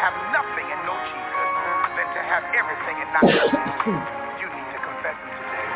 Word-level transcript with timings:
have 0.00 0.16
nothing 0.32 0.64
and 0.64 0.80
Jesus 0.80 1.50
than 1.92 2.08
to 2.16 2.22
have 2.24 2.40
everything 2.56 2.96
and 3.04 3.10
not 3.12 3.28
you 4.40 4.48
need 4.48 4.68
to 4.72 4.80
confess 4.80 5.12
today. 5.28 5.68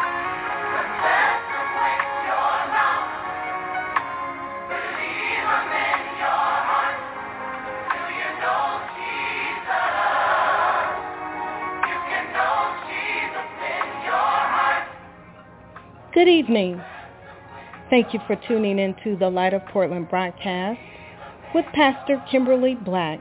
Good 16.14 16.28
evening. 16.28 16.80
Thank 17.90 18.14
you 18.14 18.20
for 18.26 18.36
tuning 18.48 18.78
into 18.78 19.16
the 19.18 19.28
Light 19.28 19.52
of 19.52 19.66
Portland 19.66 20.08
broadcast 20.08 20.80
with 21.54 21.66
Pastor 21.74 22.24
Kimberly 22.30 22.74
Black 22.74 23.20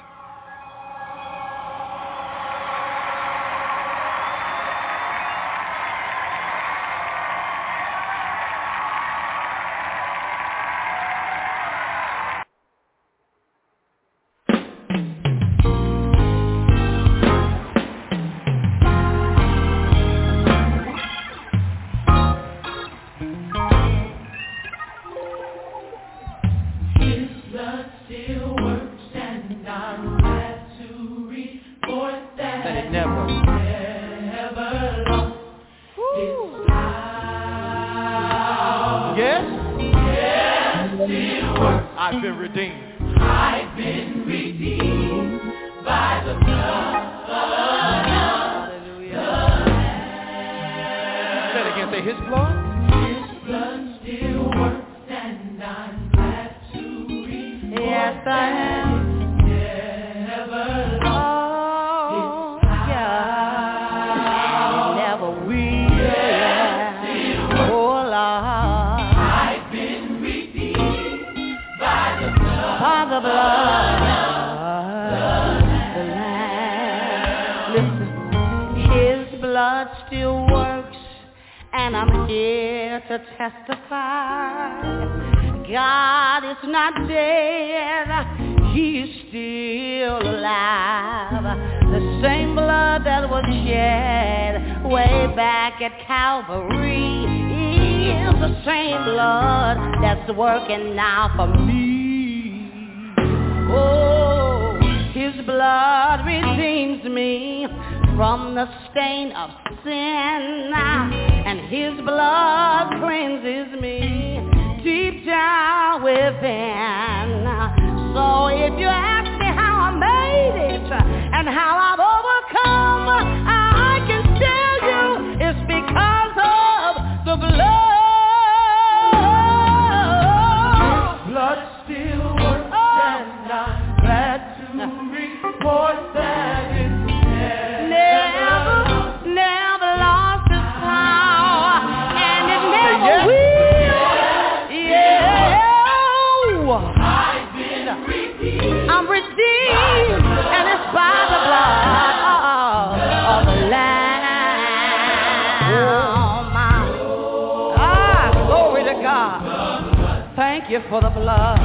for 160.91 160.99
the 160.99 161.09
blood. 161.09 161.57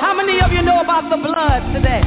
How 0.00 0.14
many 0.14 0.40
of 0.40 0.52
you 0.52 0.62
know 0.62 0.80
about 0.80 1.10
the 1.10 1.16
blood 1.16 1.74
today? 1.74 2.00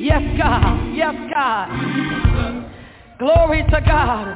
Yes, 0.00 0.22
God. 0.38 0.96
Yes, 0.96 1.14
God. 1.34 1.68
Glory 3.18 3.62
to 3.64 3.80
God. 3.84 4.35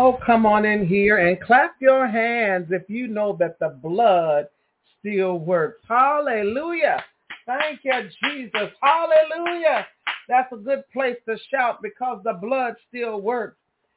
Oh, 0.00 0.16
come 0.24 0.46
on 0.46 0.64
in 0.64 0.86
here 0.86 1.16
and 1.16 1.40
clap 1.40 1.74
your 1.80 2.06
hands 2.06 2.68
if 2.70 2.88
you 2.88 3.08
know 3.08 3.36
that 3.40 3.58
the 3.58 3.70
blood 3.82 4.46
still 5.00 5.40
works. 5.40 5.80
Hallelujah. 5.88 7.04
Thank 7.46 7.80
you, 7.82 8.08
Jesus. 8.22 8.70
Hallelujah. 8.80 9.88
That's 10.28 10.52
a 10.52 10.56
good 10.56 10.84
place 10.92 11.16
to 11.28 11.36
shout 11.50 11.82
because 11.82 12.20
the 12.22 12.34
blood 12.34 12.76
still 12.88 13.20
works. 13.20 13.56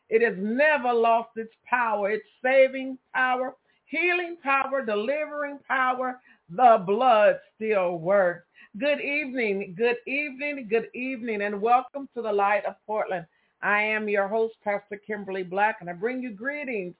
It 0.09 0.23
has 0.23 0.33
never 0.39 0.91
lost 0.91 1.29
its 1.35 1.53
power, 1.69 2.09
its 2.09 2.25
saving 2.43 2.97
power, 3.13 3.53
healing 3.85 4.37
power, 4.41 4.83
delivering 4.83 5.59
power. 5.67 6.19
The 6.49 6.83
blood 6.83 7.35
still 7.55 7.99
works. 7.99 8.47
Good 8.79 9.01
evening, 9.01 9.75
good 9.77 9.97
evening, 10.07 10.65
good 10.67 10.87
evening, 10.95 11.43
and 11.43 11.61
welcome 11.61 12.09
to 12.15 12.23
the 12.23 12.33
Light 12.33 12.65
of 12.65 12.73
Portland. 12.87 13.27
I 13.63 13.83
am 13.83 14.09
your 14.09 14.27
host, 14.27 14.55
Pastor 14.63 14.97
Kimberly 14.97 15.43
Black, 15.43 15.77
and 15.81 15.89
I 15.89 15.93
bring 15.93 16.21
you 16.21 16.31
greetings 16.31 16.95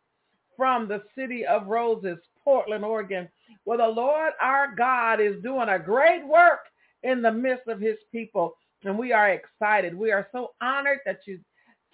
from 0.55 0.87
the 0.87 1.03
city 1.15 1.45
of 1.45 1.67
Roses, 1.67 2.19
Portland, 2.43 2.85
Oregon, 2.85 3.27
where 3.63 3.77
the 3.77 3.87
Lord 3.87 4.33
our 4.41 4.75
God 4.75 5.19
is 5.19 5.41
doing 5.41 5.69
a 5.69 5.79
great 5.79 6.25
work 6.25 6.59
in 7.03 7.21
the 7.21 7.31
midst 7.31 7.67
of 7.67 7.79
his 7.79 7.97
people. 8.11 8.55
And 8.83 8.97
we 8.97 9.11
are 9.11 9.29
excited. 9.29 9.95
We 9.95 10.11
are 10.11 10.27
so 10.31 10.51
honored 10.61 10.99
that 11.05 11.21
you 11.25 11.39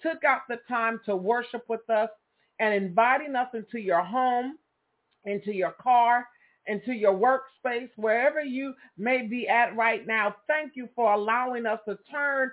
took 0.02 0.24
out 0.24 0.42
the 0.48 0.58
time 0.68 1.00
to 1.06 1.16
worship 1.16 1.64
with 1.68 1.88
us 1.90 2.10
and 2.58 2.74
inviting 2.74 3.36
us 3.36 3.48
into 3.54 3.78
your 3.78 4.02
home, 4.02 4.56
into 5.24 5.52
your 5.52 5.72
car, 5.72 6.26
into 6.66 6.92
your 6.92 7.14
workspace, 7.14 7.90
wherever 7.96 8.40
you 8.42 8.74
may 8.96 9.26
be 9.26 9.48
at 9.48 9.74
right 9.76 10.06
now. 10.06 10.34
Thank 10.46 10.72
you 10.76 10.88
for 10.94 11.12
allowing 11.12 11.66
us 11.66 11.80
to 11.88 11.98
turn 12.10 12.50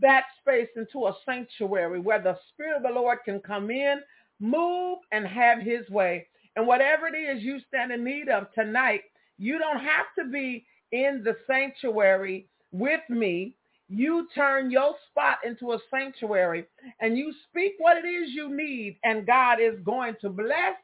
that 0.00 0.24
space 0.40 0.68
into 0.76 1.06
a 1.06 1.16
sanctuary 1.26 2.00
where 2.00 2.22
the 2.22 2.38
Spirit 2.52 2.78
of 2.78 2.82
the 2.84 2.90
Lord 2.90 3.18
can 3.24 3.40
come 3.40 3.70
in, 3.70 4.00
move, 4.40 4.98
and 5.12 5.26
have 5.26 5.60
his 5.60 5.88
way. 5.90 6.26
And 6.56 6.66
whatever 6.66 7.08
it 7.08 7.16
is 7.16 7.42
you 7.42 7.60
stand 7.68 7.92
in 7.92 8.04
need 8.04 8.28
of 8.28 8.52
tonight, 8.54 9.02
you 9.38 9.58
don't 9.58 9.80
have 9.80 10.06
to 10.18 10.30
be 10.30 10.66
in 10.92 11.22
the 11.24 11.36
sanctuary 11.46 12.48
with 12.72 13.00
me. 13.08 13.56
You 13.88 14.28
turn 14.34 14.70
your 14.70 14.94
spot 15.10 15.38
into 15.44 15.72
a 15.72 15.78
sanctuary 15.90 16.66
and 17.00 17.18
you 17.18 17.32
speak 17.48 17.74
what 17.78 17.98
it 17.98 18.06
is 18.08 18.30
you 18.32 18.54
need 18.56 18.98
and 19.04 19.26
God 19.26 19.60
is 19.60 19.78
going 19.84 20.16
to 20.22 20.30
bless 20.30 20.76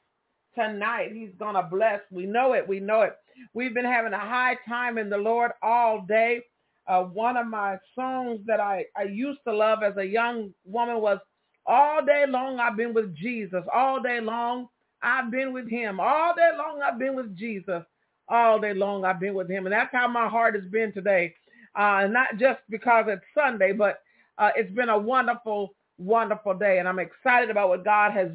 tonight. 0.55 1.12
He's 1.14 1.35
going 1.38 1.55
to 1.55 1.62
bless. 1.62 2.00
We 2.12 2.26
know 2.26 2.52
it. 2.55 2.69
We 2.69 2.81
know 2.81 3.02
it. 3.02 3.17
We've 3.55 3.75
been 3.75 3.85
having 3.87 4.12
a 4.12 4.19
high 4.21 4.57
time 4.69 4.99
in 4.99 5.11
the 5.11 5.19
Lord 5.19 5.52
all 5.62 6.02
day. 6.09 6.43
Uh, 6.90 7.04
one 7.04 7.37
of 7.37 7.47
my 7.47 7.78
songs 7.94 8.40
that 8.47 8.59
I, 8.59 8.85
I 8.97 9.04
used 9.04 9.38
to 9.47 9.54
love 9.54 9.85
as 9.85 9.97
a 9.97 10.04
young 10.04 10.52
woman 10.64 11.00
was 11.00 11.20
all 11.64 12.04
day 12.04 12.25
long 12.28 12.59
I've 12.59 12.76
been 12.76 12.92
with 12.92 13.14
Jesus. 13.14 13.62
All 13.73 14.02
day 14.02 14.20
long 14.20 14.68
I've 15.00 15.30
been 15.30 15.52
with 15.52 15.70
him. 15.70 16.00
All 16.00 16.35
day 16.35 16.50
long 16.59 16.82
I've 16.82 16.99
been 16.99 17.14
with 17.14 17.37
Jesus. 17.37 17.85
All 18.28 18.59
day 18.59 18.75
long 18.75 19.04
I've 19.04 19.20
been 19.20 19.35
with 19.35 19.49
him. 19.49 19.66
And 19.66 19.73
that's 19.73 19.92
how 19.92 20.09
my 20.09 20.28
heart 20.28 20.56
has 20.56 20.64
been 20.73 20.92
today. 20.92 21.32
Uh, 21.76 22.09
not 22.11 22.38
just 22.38 22.59
because 22.68 23.04
it's 23.06 23.23
Sunday, 23.37 23.73
but 23.73 24.00
uh, 24.38 24.50
it's 24.56 24.75
been 24.75 24.88
a 24.88 24.99
wonderful, 24.99 25.76
wonderful 25.97 26.54
day. 26.54 26.80
And 26.80 26.88
I'm 26.88 26.99
excited 26.99 27.50
about 27.50 27.68
what 27.68 27.85
God 27.85 28.11
has 28.14 28.32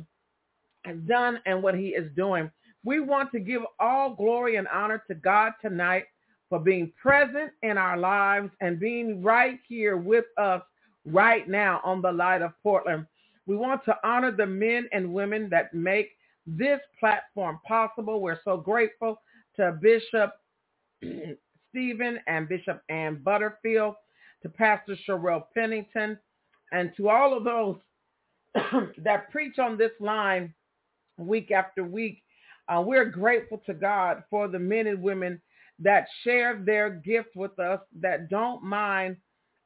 has 0.86 0.98
done 1.08 1.40
and 1.46 1.62
what 1.62 1.76
he 1.76 1.90
is 1.90 2.10
doing. 2.16 2.50
We 2.86 3.02
want 3.02 3.32
to 3.34 3.40
give 3.40 3.64
all 3.80 4.16
glory 4.16 4.56
and 4.56 4.68
honor 4.70 5.04
to 5.10 5.16
God 5.16 5.54
tonight 5.62 6.06
for 6.50 6.60
being 6.60 6.92
present 7.02 7.52
in 7.64 7.78
our 7.78 7.98
lives 7.98 8.52
and 8.62 8.80
being 8.80 9.24
right 9.24 9.60
here 9.68 9.98
with 9.98 10.26
us 10.38 10.62
right 11.06 11.48
now 11.48 11.82
on 11.84 12.02
the 12.02 12.12
light 12.12 12.42
of 12.42 12.52
Portland. 12.64 13.06
We 13.48 13.56
want 13.56 13.84
to 13.86 13.98
honor 14.04 14.32
the 14.32 14.46
men 14.46 14.88
and 14.92 15.14
women 15.14 15.50
that 15.52 15.74
make 15.74 16.12
this 16.48 16.80
platform 17.00 17.60
possible. 17.68 18.22
We're 18.22 18.40
so 18.44 18.58
grateful 18.58 19.22
to 19.58 19.78
Bishop 19.82 20.34
Stephen 21.70 22.20
and 22.28 22.48
Bishop 22.48 22.82
Ann 22.90 23.22
Butterfield, 23.24 23.96
to 24.42 24.50
Pastor 24.50 24.96
Sherelle 25.08 25.46
Pennington, 25.54 26.18
and 26.72 26.92
to 26.96 27.10
all 27.10 27.36
of 27.36 27.44
those 27.44 27.78
that 29.04 29.30
preach 29.32 29.60
on 29.60 29.78
this 29.78 29.92
line 30.00 30.54
week 31.18 31.52
after 31.52 31.84
week. 31.84 32.22
Uh, 32.68 32.82
we're 32.82 33.06
grateful 33.06 33.62
to 33.66 33.74
God 33.74 34.24
for 34.30 34.48
the 34.48 34.58
men 34.58 34.88
and 34.88 35.02
women 35.02 35.42
that 35.80 36.08
share 36.24 36.62
their 36.64 36.90
gift 36.90 37.36
with 37.36 37.58
us, 37.60 37.80
that 38.00 38.30
don't 38.30 38.64
mind 38.64 39.18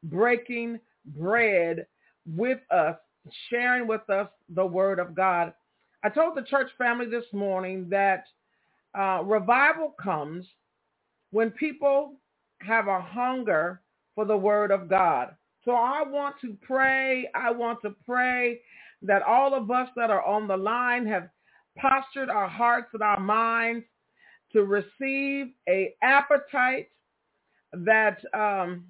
breaking 0.03 0.79
bread 1.05 1.85
with 2.25 2.59
us, 2.71 2.95
sharing 3.49 3.87
with 3.87 4.07
us 4.09 4.27
the 4.55 4.65
word 4.65 4.99
of 4.99 5.15
God. 5.15 5.53
I 6.03 6.09
told 6.09 6.35
the 6.35 6.43
church 6.43 6.69
family 6.77 7.05
this 7.05 7.25
morning 7.33 7.87
that 7.89 8.25
uh, 8.97 9.21
revival 9.23 9.93
comes 10.01 10.45
when 11.31 11.51
people 11.51 12.15
have 12.61 12.87
a 12.87 13.01
hunger 13.01 13.81
for 14.15 14.25
the 14.25 14.37
word 14.37 14.71
of 14.71 14.89
God. 14.89 15.35
So 15.65 15.71
I 15.71 16.03
want 16.03 16.35
to 16.41 16.57
pray. 16.61 17.29
I 17.35 17.51
want 17.51 17.81
to 17.83 17.93
pray 18.05 18.61
that 19.01 19.21
all 19.21 19.53
of 19.53 19.69
us 19.69 19.89
that 19.95 20.09
are 20.09 20.25
on 20.25 20.47
the 20.47 20.57
line 20.57 21.05
have 21.05 21.29
postured 21.77 22.29
our 22.29 22.47
hearts 22.47 22.89
and 22.93 23.03
our 23.03 23.19
minds 23.19 23.85
to 24.53 24.63
receive 24.63 25.47
a 25.67 25.93
appetite 26.01 26.89
that 27.73 28.19
um, 28.33 28.85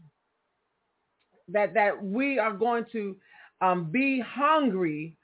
that 1.48 1.74
that 1.74 2.04
we 2.04 2.40
are 2.40 2.54
going 2.54 2.86
to 2.92 3.16
um, 3.62 3.92
be 3.92 4.20
hungry 4.20 5.16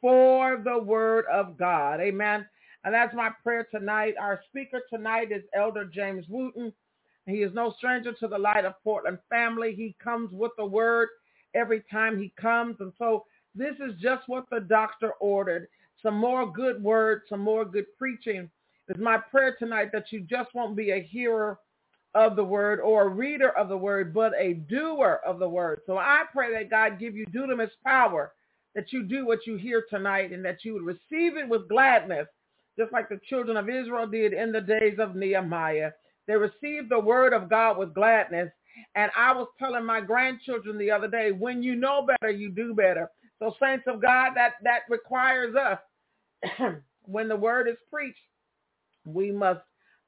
for 0.00 0.60
the 0.64 0.78
word 0.78 1.24
of 1.32 1.56
God. 1.56 2.00
Amen. 2.00 2.46
And 2.84 2.94
that's 2.94 3.14
my 3.14 3.30
prayer 3.42 3.66
tonight. 3.70 4.14
Our 4.20 4.40
speaker 4.48 4.82
tonight 4.92 5.32
is 5.32 5.42
Elder 5.54 5.84
James 5.84 6.24
Wooten. 6.28 6.72
He 7.26 7.42
is 7.42 7.52
no 7.52 7.74
stranger 7.76 8.12
to 8.12 8.28
the 8.28 8.38
Light 8.38 8.64
of 8.64 8.74
Portland 8.84 9.18
family. 9.28 9.74
He 9.74 9.96
comes 10.02 10.30
with 10.32 10.52
the 10.56 10.64
word 10.64 11.08
every 11.54 11.82
time 11.90 12.20
he 12.20 12.32
comes. 12.40 12.76
And 12.78 12.92
so 12.98 13.24
this 13.54 13.74
is 13.80 14.00
just 14.00 14.28
what 14.28 14.48
the 14.50 14.60
doctor 14.60 15.12
ordered 15.20 15.66
some 16.02 16.14
more 16.16 16.50
good 16.50 16.80
words, 16.82 17.22
some 17.28 17.40
more 17.40 17.64
good 17.64 17.86
preaching. 17.98 18.48
It's 18.88 19.00
my 19.00 19.18
prayer 19.18 19.56
tonight 19.58 19.90
that 19.92 20.12
you 20.12 20.20
just 20.20 20.54
won't 20.54 20.76
be 20.76 20.92
a 20.92 21.02
hearer 21.02 21.58
of 22.14 22.36
the 22.36 22.44
word 22.44 22.80
or 22.80 23.04
a 23.04 23.08
reader 23.08 23.50
of 23.50 23.68
the 23.68 23.76
word, 23.76 24.14
but 24.14 24.32
a 24.38 24.54
doer 24.54 25.20
of 25.26 25.38
the 25.38 25.48
word. 25.48 25.80
So 25.86 25.98
I 25.98 26.24
pray 26.32 26.52
that 26.54 26.70
God 26.70 26.98
give 26.98 27.16
you 27.16 27.26
dunamis 27.26 27.70
power, 27.84 28.32
that 28.74 28.92
you 28.92 29.04
do 29.04 29.26
what 29.26 29.46
you 29.46 29.56
hear 29.56 29.84
tonight 29.90 30.32
and 30.32 30.44
that 30.44 30.64
you 30.64 30.74
would 30.74 30.82
receive 30.84 31.36
it 31.36 31.48
with 31.48 31.68
gladness, 31.68 32.26
just 32.78 32.92
like 32.92 33.08
the 33.08 33.20
children 33.28 33.56
of 33.56 33.68
Israel 33.68 34.06
did 34.06 34.32
in 34.32 34.52
the 34.52 34.60
days 34.60 34.98
of 34.98 35.16
Nehemiah. 35.16 35.90
They 36.26 36.34
received 36.36 36.90
the 36.90 37.00
word 37.00 37.32
of 37.32 37.50
God 37.50 37.78
with 37.78 37.94
gladness. 37.94 38.50
And 38.94 39.10
I 39.16 39.32
was 39.32 39.48
telling 39.58 39.84
my 39.84 40.00
grandchildren 40.00 40.78
the 40.78 40.90
other 40.90 41.08
day, 41.08 41.32
when 41.32 41.62
you 41.62 41.76
know 41.76 42.06
better, 42.06 42.32
you 42.32 42.50
do 42.50 42.74
better. 42.74 43.10
So 43.40 43.54
saints 43.60 43.84
of 43.86 44.02
God, 44.02 44.32
that, 44.36 44.54
that 44.64 44.80
requires 44.88 45.54
us 45.56 45.78
when 47.04 47.28
the 47.28 47.36
word 47.36 47.68
is 47.68 47.76
preached, 47.92 48.18
we 49.06 49.32
must 49.32 49.62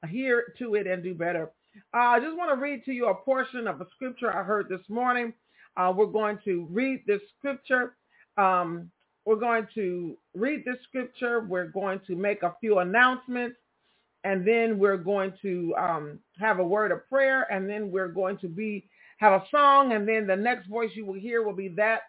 hear 0.09 0.53
to 0.59 0.75
it 0.75 0.87
and 0.87 1.03
do 1.03 1.15
better. 1.15 1.51
Uh, 1.95 1.99
I 1.99 2.21
just 2.21 2.37
want 2.37 2.51
to 2.51 2.61
read 2.61 2.85
to 2.85 2.93
you 2.93 3.07
a 3.07 3.15
portion 3.15 3.67
of 3.67 3.81
a 3.81 3.87
scripture 3.95 4.35
I 4.35 4.43
heard 4.43 4.69
this 4.69 4.87
morning. 4.89 5.33
Uh, 5.77 5.93
we're 5.95 6.07
going 6.07 6.39
to 6.45 6.67
read 6.71 7.03
this 7.07 7.21
scripture. 7.37 7.95
Um, 8.37 8.91
we're 9.25 9.37
going 9.37 9.67
to 9.75 10.17
read 10.35 10.63
this 10.65 10.77
scripture. 10.87 11.41
We're 11.41 11.67
going 11.69 12.01
to 12.07 12.15
make 12.15 12.43
a 12.43 12.55
few 12.61 12.79
announcements. 12.79 13.57
And 14.25 14.47
then 14.47 14.79
we're 14.79 14.97
going 14.97 15.33
to 15.43 15.75
um, 15.79 16.19
have 16.39 16.59
a 16.59 16.63
word 16.65 16.91
of 16.91 17.07
prayer. 17.09 17.47
And 17.51 17.69
then 17.69 17.91
we're 17.91 18.09
going 18.09 18.37
to 18.39 18.49
be 18.49 18.89
have 19.19 19.33
a 19.33 19.45
song. 19.51 19.93
And 19.93 20.07
then 20.07 20.27
the 20.27 20.35
next 20.35 20.67
voice 20.67 20.91
you 20.95 21.05
will 21.05 21.19
hear 21.19 21.43
will 21.43 21.53
be 21.55 21.69
that 21.77 22.01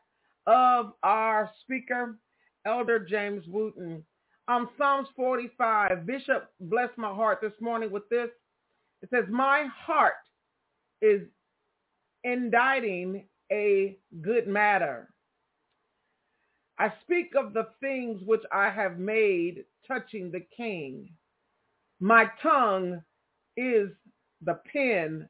of 0.46 0.92
our 1.02 1.50
speaker, 1.62 2.18
Elder 2.66 3.00
James 3.00 3.44
Wooten. 3.48 4.04
Um, 4.50 4.68
Psalms 4.76 5.06
45, 5.14 6.06
Bishop 6.06 6.50
blessed 6.58 6.98
my 6.98 7.14
heart 7.14 7.38
this 7.40 7.52
morning 7.60 7.92
with 7.92 8.08
this. 8.08 8.30
It 9.00 9.08
says, 9.14 9.26
my 9.30 9.66
heart 9.72 10.14
is 11.00 11.22
inditing 12.24 13.28
a 13.52 13.96
good 14.20 14.48
matter. 14.48 15.14
I 16.80 16.92
speak 17.02 17.34
of 17.38 17.52
the 17.52 17.68
things 17.80 18.22
which 18.26 18.42
I 18.50 18.70
have 18.70 18.98
made 18.98 19.66
touching 19.86 20.32
the 20.32 20.44
king. 20.56 21.10
My 22.00 22.28
tongue 22.42 23.02
is 23.56 23.90
the 24.44 24.58
pen 24.72 25.28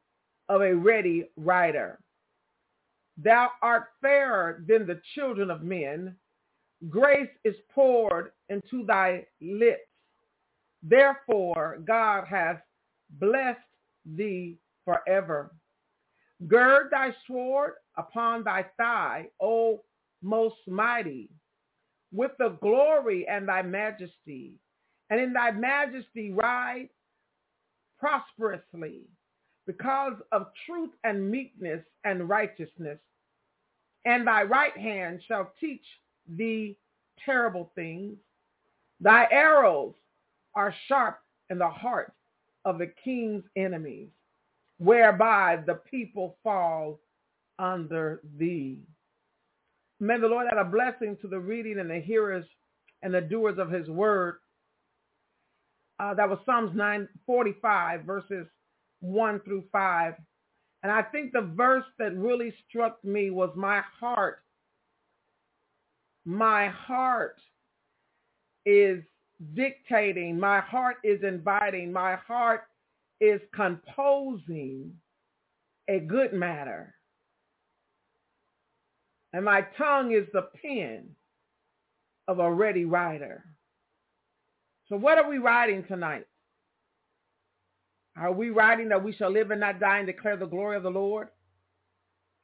of 0.49 0.63
a 0.63 0.75
ready 0.75 1.27
writer. 1.37 2.01
Thou 3.19 3.51
art 3.61 3.89
fairer 4.01 4.65
than 4.67 4.87
the 4.87 5.03
children 5.15 5.51
of 5.51 5.63
men. 5.63 6.17
Grace 6.89 7.29
is 7.45 7.57
poured 7.75 8.33
into 8.49 8.85
thy 8.87 9.27
lips. 9.41 9.81
Therefore, 10.83 11.79
God 11.85 12.25
hath 12.27 12.63
blessed 13.11 13.59
thee 14.07 14.57
forever. 14.85 15.53
Gird 16.49 16.89
thy 16.91 17.15
sword 17.27 17.75
upon 17.99 18.45
thy 18.45 18.65
thigh, 18.79 19.27
O 19.41 19.83
most 20.23 20.57
mighty, 20.67 21.29
with 22.13 22.33
the 22.39 22.57
glory 22.63 23.29
and 23.29 23.47
thy 23.47 23.61
majesty, 23.63 24.55
and 25.11 25.21
in 25.21 25.35
thy 25.35 25.51
majesty 25.51 26.33
ride 26.33 26.89
prosperously 27.99 29.03
because 29.67 30.15
of 30.33 30.47
truth 30.67 30.91
and 31.05 31.31
meekness 31.31 31.85
and 32.05 32.29
righteousness. 32.29 32.99
And 34.07 34.27
thy 34.27 34.45
right 34.45 34.77
hand 34.77 35.21
shall 35.29 35.53
teach 35.61 35.85
thee 36.37 36.77
terrible 37.25 37.71
things. 37.75 38.17
Thy 39.01 39.27
arrows 39.31 39.95
are 40.55 40.75
sharp 40.89 41.21
in 41.49 41.59
the 41.59 41.69
heart 41.69 42.13
of 42.65 42.79
the 42.79 42.93
king's 43.03 43.45
enemies, 43.57 44.09
whereby 44.79 45.63
the 45.67 45.75
people 45.91 46.37
fall 46.43 47.01
under 47.59 48.21
thee. 48.37 48.79
May 50.01 50.19
the 50.19 50.27
Lord 50.27 50.47
add 50.51 50.59
a 50.59 50.65
blessing 50.65 51.17
to 51.21 51.29
the 51.29 51.39
reading 51.39 51.79
and 51.79 51.91
the 51.91 52.01
hearers 52.01 52.47
and 53.03 53.13
the 53.13 53.21
doers 53.21 53.59
of 53.59 53.71
his 53.71 53.89
word. 53.89 54.37
Uh, 55.99 56.15
that 56.15 56.29
was 56.29 56.39
Psalms 56.47 56.71
945, 56.75 58.05
verses 58.05 58.47
1 59.01 59.41
through 59.41 59.65
5. 59.71 60.15
And 60.83 60.91
I 60.91 61.03
think 61.03 61.33
the 61.33 61.53
verse 61.55 61.85
that 61.99 62.17
really 62.17 62.55
struck 62.69 63.03
me 63.05 63.31
was 63.31 63.51
my 63.55 63.83
heart. 63.99 64.43
My 66.25 66.69
heart 66.69 67.37
is 68.67 69.03
dictating. 69.55 70.39
My 70.39 70.61
heart 70.61 70.97
is 71.03 71.23
inviting. 71.23 71.93
My 71.93 72.17
heart 72.17 72.63
is 73.21 73.41
composing 73.55 74.93
a 75.89 76.01
good 76.01 76.33
matter. 76.33 76.95
And 79.33 79.45
my 79.45 79.67
tongue 79.79 80.13
is 80.13 80.27
the 80.33 80.49
pen 80.63 81.09
of 82.29 82.39
a 82.39 82.53
ready 82.53 82.85
writer. 82.85 83.45
So 84.89 84.97
what 84.97 85.19
are 85.19 85.29
we 85.29 85.39
writing 85.39 85.85
tonight? 85.85 86.27
Are 88.17 88.33
we 88.33 88.51
writing 88.51 88.89
that 88.89 89.03
we 89.03 89.13
shall 89.13 89.31
live 89.31 89.51
and 89.51 89.61
not 89.61 89.81
die 89.81 89.99
and 89.99 90.07
declare 90.07 90.37
the 90.37 90.47
glory 90.47 90.77
of 90.77 90.83
the 90.83 90.91
Lord? 90.91 91.29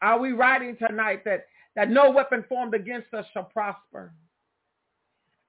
Are 0.00 0.18
we 0.18 0.32
writing 0.32 0.76
tonight 0.76 1.24
that, 1.24 1.46
that 1.76 1.90
no 1.90 2.10
weapon 2.10 2.44
formed 2.48 2.74
against 2.74 3.14
us 3.14 3.26
shall 3.32 3.44
prosper? 3.44 4.12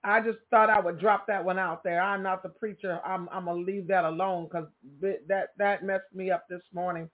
I 0.03 0.21
just 0.21 0.37
thought 0.51 0.69
I 0.69 0.79
would 0.79 0.99
drop 0.99 1.27
that 1.27 1.43
one 1.43 1.59
out 1.59 1.83
there. 1.83 2.01
I'm 2.01 2.23
not 2.23 2.43
the 2.43 2.49
preacher. 2.49 3.01
I'm, 3.05 3.27
I'm 3.31 3.45
to 3.45 3.53
leave 3.53 3.87
that 3.87 4.05
alone 4.05 4.45
because 4.45 4.67
that, 5.01 5.49
that 5.57 5.83
messed 5.83 6.13
me 6.13 6.31
up 6.31 6.47
this 6.49 6.61
morning. 6.73 7.09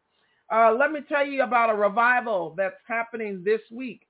Uh, 0.53 0.73
let 0.77 0.91
me 0.91 0.99
tell 1.07 1.25
you 1.25 1.43
about 1.43 1.71
a 1.71 1.75
revival 1.75 2.53
that's 2.57 2.75
happening 2.87 3.43
this 3.43 3.61
week 3.71 4.07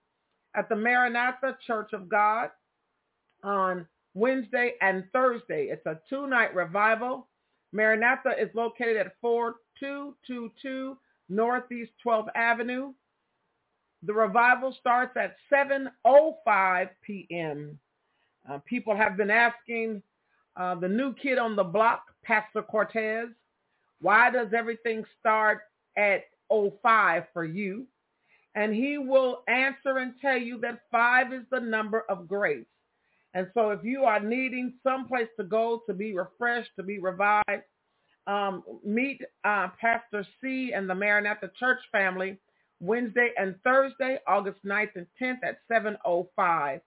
at 0.56 0.68
the 0.70 0.76
Maranatha 0.76 1.58
Church 1.66 1.94
of 1.94 2.10
God 2.10 2.50
on 3.44 3.88
Wednesday 4.14 4.74
and 4.82 5.06
Thursday. 5.14 5.68
It's 5.72 5.86
a 5.86 6.00
two-night 6.10 6.54
revival. 6.56 7.28
Maranatha 7.72 8.32
is 8.40 8.50
located 8.54 8.98
at 8.98 9.16
4222 9.22 10.98
Northeast 11.30 11.92
12th 12.06 12.28
Avenue. 12.36 12.94
The 14.06 14.14
revival 14.14 14.76
starts 14.80 15.16
at 15.18 15.36
7.05 15.52 16.90
p.m. 17.02 17.80
Uh, 18.50 18.60
people 18.66 18.96
have 18.96 19.16
been 19.16 19.32
asking 19.32 20.02
uh, 20.58 20.76
the 20.76 20.88
new 20.88 21.14
kid 21.16 21.38
on 21.38 21.56
the 21.56 21.64
block, 21.64 22.04
Pastor 22.24 22.62
Cortez, 22.62 23.30
why 24.02 24.30
does 24.30 24.50
everything 24.56 25.06
start 25.20 25.62
at 25.98 26.26
05 26.52 27.24
for 27.32 27.46
you? 27.46 27.88
And 28.54 28.74
he 28.74 28.98
will 28.98 29.44
answer 29.48 29.98
and 29.98 30.14
tell 30.22 30.38
you 30.38 30.60
that 30.60 30.82
five 30.92 31.34
is 31.34 31.44
the 31.50 31.60
number 31.60 32.04
of 32.10 32.28
grace. 32.28 32.66
And 33.34 33.48
so 33.54 33.72
if 33.72 33.84
you 33.84 34.04
are 34.04 34.20
needing 34.20 34.74
some 34.84 35.08
place 35.08 35.30
to 35.40 35.44
go 35.46 35.82
to 35.88 35.94
be 35.94 36.14
refreshed, 36.14 36.70
to 36.76 36.84
be 36.84 37.00
revived, 37.00 37.64
um, 38.28 38.64
meet 38.86 39.22
uh, 39.44 39.70
Pastor 39.80 40.28
C 40.40 40.74
and 40.74 40.88
the 40.90 40.94
Maranatha 40.94 41.50
Church 41.58 41.80
family 41.92 42.38
Wednesday 42.84 43.32
and 43.38 43.56
Thursday, 43.64 44.20
August 44.28 44.60
9th 44.66 44.96
and 44.96 45.08
10th 45.22 45.40
at 45.44 45.60
7.05 45.72 46.82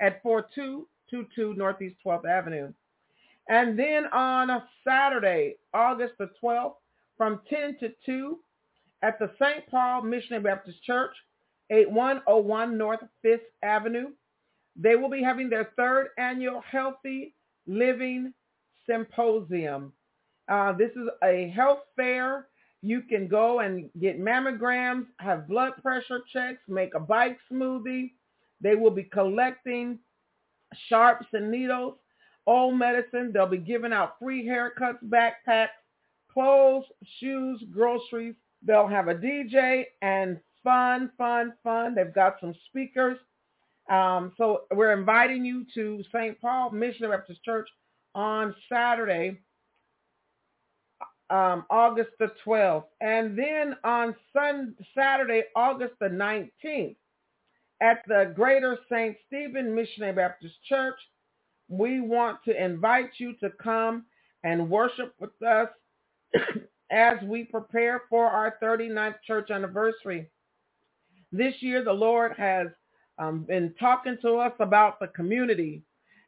at 0.00 0.22
4222 0.22 1.54
Northeast 1.54 1.96
12th 2.06 2.24
Avenue. 2.28 2.72
And 3.48 3.76
then 3.78 4.06
on 4.06 4.50
a 4.50 4.64
Saturday, 4.86 5.56
August 5.74 6.14
the 6.18 6.30
12th, 6.42 6.74
from 7.16 7.40
10 7.50 7.78
to 7.80 7.90
2 8.06 8.38
at 9.02 9.18
the 9.18 9.30
St. 9.42 9.66
Paul 9.68 10.02
Missionary 10.02 10.42
Baptist 10.42 10.82
Church, 10.84 11.14
8101 11.70 12.78
North 12.78 13.00
5th 13.24 13.40
Avenue. 13.62 14.08
They 14.76 14.94
will 14.94 15.10
be 15.10 15.22
having 15.22 15.50
their 15.50 15.72
third 15.76 16.08
annual 16.16 16.62
Healthy 16.70 17.34
Living 17.66 18.32
Symposium. 18.88 19.92
Uh, 20.48 20.72
this 20.72 20.90
is 20.92 21.08
a 21.22 21.52
health 21.54 21.80
fair. 21.96 22.46
You 22.82 23.02
can 23.02 23.28
go 23.28 23.60
and 23.60 23.90
get 24.00 24.20
mammograms, 24.20 25.06
have 25.18 25.48
blood 25.48 25.72
pressure 25.82 26.20
checks, 26.32 26.62
make 26.68 26.94
a 26.94 27.00
bike 27.00 27.38
smoothie. 27.52 28.12
They 28.60 28.74
will 28.74 28.90
be 28.90 29.04
collecting 29.04 29.98
sharps 30.88 31.26
and 31.32 31.50
needles, 31.50 31.94
old 32.46 32.78
medicine. 32.78 33.32
They'll 33.32 33.46
be 33.46 33.58
giving 33.58 33.92
out 33.92 34.18
free 34.18 34.46
haircuts, 34.46 35.02
backpacks, 35.08 35.68
clothes, 36.32 36.84
shoes, 37.18 37.62
groceries. 37.70 38.34
They'll 38.62 38.88
have 38.88 39.08
a 39.08 39.14
DJ 39.14 39.84
and 40.02 40.38
fun, 40.62 41.10
fun, 41.16 41.54
fun. 41.62 41.94
They've 41.94 42.14
got 42.14 42.36
some 42.40 42.54
speakers. 42.66 43.18
Um, 43.90 44.32
so 44.36 44.62
we're 44.72 44.92
inviting 44.92 45.44
you 45.44 45.66
to 45.74 46.02
St. 46.14 46.40
Paul 46.40 46.70
Missionary 46.70 47.16
Baptist 47.16 47.42
Church 47.44 47.68
on 48.14 48.54
Saturday, 48.68 49.38
um, 51.30 51.64
August 51.70 52.10
the 52.18 52.32
12th. 52.46 52.84
And 53.00 53.38
then 53.38 53.76
on 53.84 54.14
Sun 54.32 54.74
Saturday, 54.96 55.44
August 55.56 55.94
the 56.00 56.08
19th, 56.08 56.96
at 57.80 58.02
the 58.06 58.32
Greater 58.34 58.78
St. 58.90 59.16
Stephen 59.26 59.74
Missionary 59.74 60.12
Baptist 60.12 60.54
Church, 60.68 60.98
we 61.68 62.00
want 62.00 62.38
to 62.44 62.64
invite 62.64 63.10
you 63.18 63.34
to 63.40 63.50
come 63.62 64.04
and 64.44 64.68
worship 64.68 65.14
with 65.18 65.30
us 65.42 65.68
as 66.90 67.16
we 67.24 67.44
prepare 67.44 68.02
for 68.10 68.26
our 68.26 68.56
39th 68.62 69.16
church 69.26 69.50
anniversary. 69.50 70.28
This 71.32 71.54
year, 71.60 71.84
the 71.84 71.92
Lord 71.92 72.32
has 72.36 72.66
um, 73.18 73.44
been 73.44 73.74
talking 73.78 74.18
to 74.22 74.34
us 74.36 74.52
about 74.58 74.98
the 75.00 75.06
community. 75.08 75.82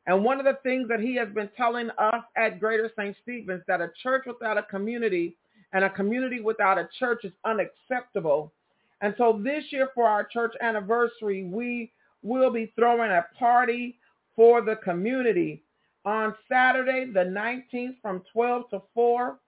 And 0.07 0.25
one 0.25 0.39
of 0.39 0.45
the 0.45 0.59
things 0.63 0.89
that 0.89 1.01
he 1.01 1.15
has 1.17 1.29
been 1.29 1.51
telling 1.57 1.91
us 1.99 2.25
at 2.37 2.59
Greater 2.59 2.91
St. 2.97 3.17
Stephen's 3.23 3.63
that 3.69 3.81
a 3.81 3.91
church 4.03 4.25
without 4.27 4.59
a 4.59 4.65
community 4.65 5.37
and 5.73 5.85
a 5.85 5.91
community 5.91 6.41
without 6.41 6.79
a 6.79 6.89
church 6.99 7.25
is 7.25 7.33
unacceptable. 7.45 8.53
And 9.01 9.15
so 9.17 9.41
this 9.43 9.65
year 9.71 9.91
for 9.95 10.07
our 10.07 10.25
church 10.25 10.55
anniversary, 10.61 11.45
we 11.45 11.93
will 12.23 12.51
be 12.51 12.73
throwing 12.77 13.11
a 13.11 13.27
party 13.39 13.99
for 14.37 14.61
the 14.61 14.77
community 14.77 15.63
on 16.05 16.35
Saturday, 16.51 17.11
the 17.13 17.21
19th 17.21 17.97
from 18.03 18.23
12 18.33 18.71
to 18.71 18.83
4. 18.95 19.39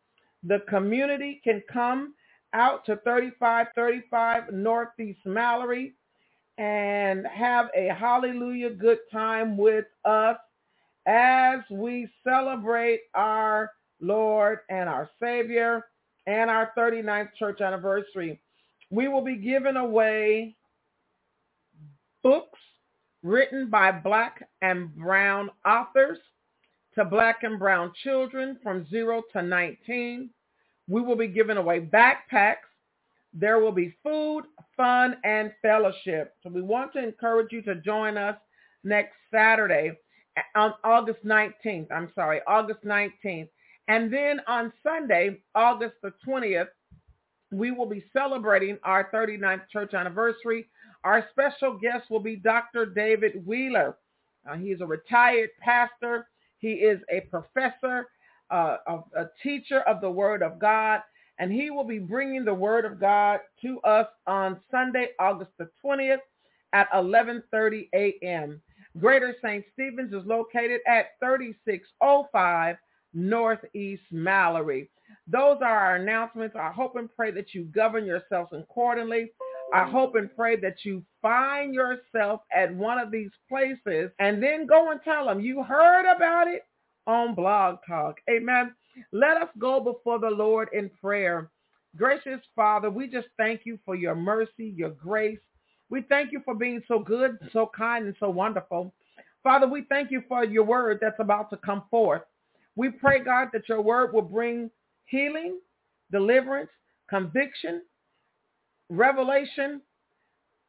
The 0.44 0.60
community 0.68 1.40
can 1.42 1.62
come 1.72 2.14
out 2.52 2.84
to 2.86 2.96
3535 2.96 4.52
Northeast 4.52 5.20
Mallory 5.24 5.94
and 6.58 7.26
have 7.26 7.68
a 7.76 7.88
hallelujah 7.88 8.70
good 8.70 8.98
time 9.12 9.56
with 9.56 9.86
us 10.04 10.36
as 11.06 11.60
we 11.70 12.08
celebrate 12.22 13.00
our 13.14 13.70
Lord 14.00 14.60
and 14.70 14.88
our 14.88 15.10
Savior 15.20 15.86
and 16.26 16.48
our 16.48 16.72
39th 16.76 17.34
church 17.38 17.60
anniversary. 17.60 18.40
We 18.90 19.08
will 19.08 19.22
be 19.24 19.36
giving 19.36 19.76
away 19.76 20.56
books 22.22 22.60
written 23.22 23.68
by 23.68 23.90
black 23.90 24.48
and 24.62 24.94
brown 24.94 25.50
authors 25.66 26.18
to 26.94 27.04
black 27.04 27.42
and 27.42 27.58
brown 27.58 27.92
children 28.02 28.58
from 28.62 28.86
0 28.88 29.22
to 29.32 29.42
19. 29.42 30.30
We 30.88 31.00
will 31.00 31.16
be 31.16 31.28
giving 31.28 31.56
away 31.56 31.80
backpacks 31.80 32.68
there 33.34 33.58
will 33.58 33.72
be 33.72 33.94
food, 34.02 34.44
fun, 34.76 35.16
and 35.24 35.52
fellowship. 35.60 36.34
So 36.42 36.50
we 36.50 36.62
want 36.62 36.92
to 36.94 37.02
encourage 37.02 37.52
you 37.52 37.62
to 37.62 37.74
join 37.76 38.16
us 38.16 38.36
next 38.84 39.14
Saturday 39.32 39.92
on 40.54 40.74
August 40.84 41.24
19th. 41.24 41.88
I'm 41.90 42.10
sorry, 42.14 42.40
August 42.46 42.84
19th. 42.84 43.48
And 43.88 44.12
then 44.12 44.40
on 44.46 44.72
Sunday, 44.82 45.38
August 45.54 45.94
the 46.02 46.12
20th, 46.26 46.68
we 47.50 47.70
will 47.70 47.86
be 47.86 48.04
celebrating 48.12 48.78
our 48.84 49.10
39th 49.12 49.68
church 49.70 49.94
anniversary. 49.94 50.66
Our 51.04 51.26
special 51.30 51.78
guest 51.78 52.10
will 52.10 52.20
be 52.20 52.36
Dr. 52.36 52.86
David 52.86 53.44
Wheeler. 53.46 53.96
Uh, 54.48 54.56
he 54.56 54.68
is 54.68 54.80
a 54.80 54.86
retired 54.86 55.50
pastor. 55.60 56.28
He 56.58 56.72
is 56.72 57.00
a 57.10 57.20
professor, 57.22 58.08
uh, 58.50 58.78
a, 58.86 58.98
a 59.16 59.30
teacher 59.42 59.80
of 59.82 60.00
the 60.00 60.10
Word 60.10 60.42
of 60.42 60.58
God, 60.58 61.00
and 61.38 61.52
he 61.52 61.70
will 61.70 61.84
be 61.84 61.98
bringing 61.98 62.44
the 62.44 62.54
word 62.54 62.84
of 62.84 63.00
God 63.00 63.40
to 63.62 63.80
us 63.80 64.06
on 64.26 64.60
Sunday, 64.70 65.08
August 65.18 65.52
the 65.58 65.68
20th 65.84 66.18
at 66.72 66.90
11:30 66.92 67.88
a.m. 67.94 68.60
Greater 68.98 69.34
St. 69.42 69.64
Stephen's 69.72 70.12
is 70.12 70.24
located 70.26 70.80
at 70.86 71.18
3605 71.20 72.76
Northeast 73.12 74.02
Mallory. 74.10 74.88
Those 75.26 75.58
are 75.62 75.78
our 75.78 75.96
announcements. 75.96 76.56
I 76.56 76.70
hope 76.70 76.96
and 76.96 77.08
pray 77.14 77.30
that 77.32 77.54
you 77.54 77.64
govern 77.64 78.04
yourselves 78.04 78.50
accordingly. 78.52 79.30
I 79.72 79.84
hope 79.84 80.14
and 80.14 80.34
pray 80.36 80.56
that 80.56 80.84
you 80.84 81.02
find 81.22 81.74
yourself 81.74 82.42
at 82.54 82.74
one 82.74 82.98
of 82.98 83.10
these 83.10 83.30
places 83.48 84.10
and 84.18 84.42
then 84.42 84.66
go 84.66 84.90
and 84.90 85.00
tell 85.02 85.26
them 85.26 85.40
you 85.40 85.62
heard 85.62 86.04
about 86.14 86.48
it 86.48 86.62
on 87.06 87.34
Blog 87.34 87.78
Talk. 87.86 88.20
Amen. 88.30 88.74
Let 89.12 89.36
us 89.36 89.48
go 89.58 89.80
before 89.80 90.18
the 90.18 90.30
Lord 90.30 90.68
in 90.72 90.90
prayer. 91.00 91.50
Gracious 91.96 92.40
Father, 92.56 92.90
we 92.90 93.08
just 93.08 93.28
thank 93.36 93.62
you 93.64 93.78
for 93.84 93.94
your 93.94 94.14
mercy, 94.14 94.74
your 94.76 94.90
grace. 94.90 95.38
We 95.90 96.02
thank 96.02 96.32
you 96.32 96.40
for 96.44 96.54
being 96.54 96.82
so 96.88 96.98
good, 96.98 97.38
so 97.52 97.70
kind, 97.76 98.06
and 98.06 98.16
so 98.18 98.30
wonderful. 98.30 98.92
Father, 99.42 99.68
we 99.68 99.82
thank 99.88 100.10
you 100.10 100.22
for 100.26 100.44
your 100.44 100.64
word 100.64 100.98
that's 101.00 101.20
about 101.20 101.50
to 101.50 101.56
come 101.58 101.84
forth. 101.90 102.22
We 102.76 102.90
pray, 102.90 103.20
God, 103.22 103.48
that 103.52 103.68
your 103.68 103.82
word 103.82 104.12
will 104.12 104.22
bring 104.22 104.70
healing, 105.04 105.60
deliverance, 106.10 106.70
conviction, 107.08 107.82
revelation, 108.88 109.80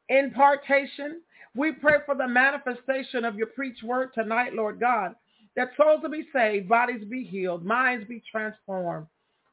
impartation. 0.09 1.21
We 1.55 1.71
pray 1.71 1.95
for 2.05 2.15
the 2.15 2.27
manifestation 2.27 3.25
of 3.25 3.35
your 3.35 3.47
preached 3.47 3.83
word 3.83 4.13
tonight, 4.13 4.53
Lord 4.53 4.79
God, 4.79 5.15
that 5.55 5.71
souls 5.77 6.01
will 6.03 6.11
be 6.11 6.27
saved, 6.33 6.67
bodies 6.67 7.03
be 7.09 7.23
healed, 7.23 7.65
minds 7.65 8.05
be 8.07 8.21
transformed. 8.29 9.07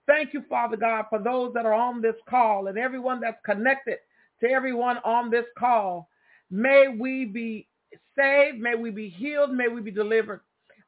Thank 0.06 0.34
you, 0.34 0.42
Father 0.48 0.76
God, 0.76 1.04
for 1.08 1.20
those 1.20 1.54
that 1.54 1.64
are 1.64 1.72
on 1.72 2.02
this 2.02 2.16
call 2.28 2.66
and 2.66 2.76
everyone 2.76 3.20
that's 3.20 3.38
connected 3.44 3.98
to 4.40 4.50
everyone 4.50 4.98
on 5.04 5.30
this 5.30 5.46
call. 5.56 6.08
May 6.50 6.88
we 6.88 7.24
be 7.24 7.68
saved. 8.16 8.58
May 8.58 8.74
we 8.74 8.90
be 8.90 9.08
healed. 9.08 9.52
May 9.52 9.68
we 9.68 9.80
be 9.80 9.92
delivered. 9.92 10.40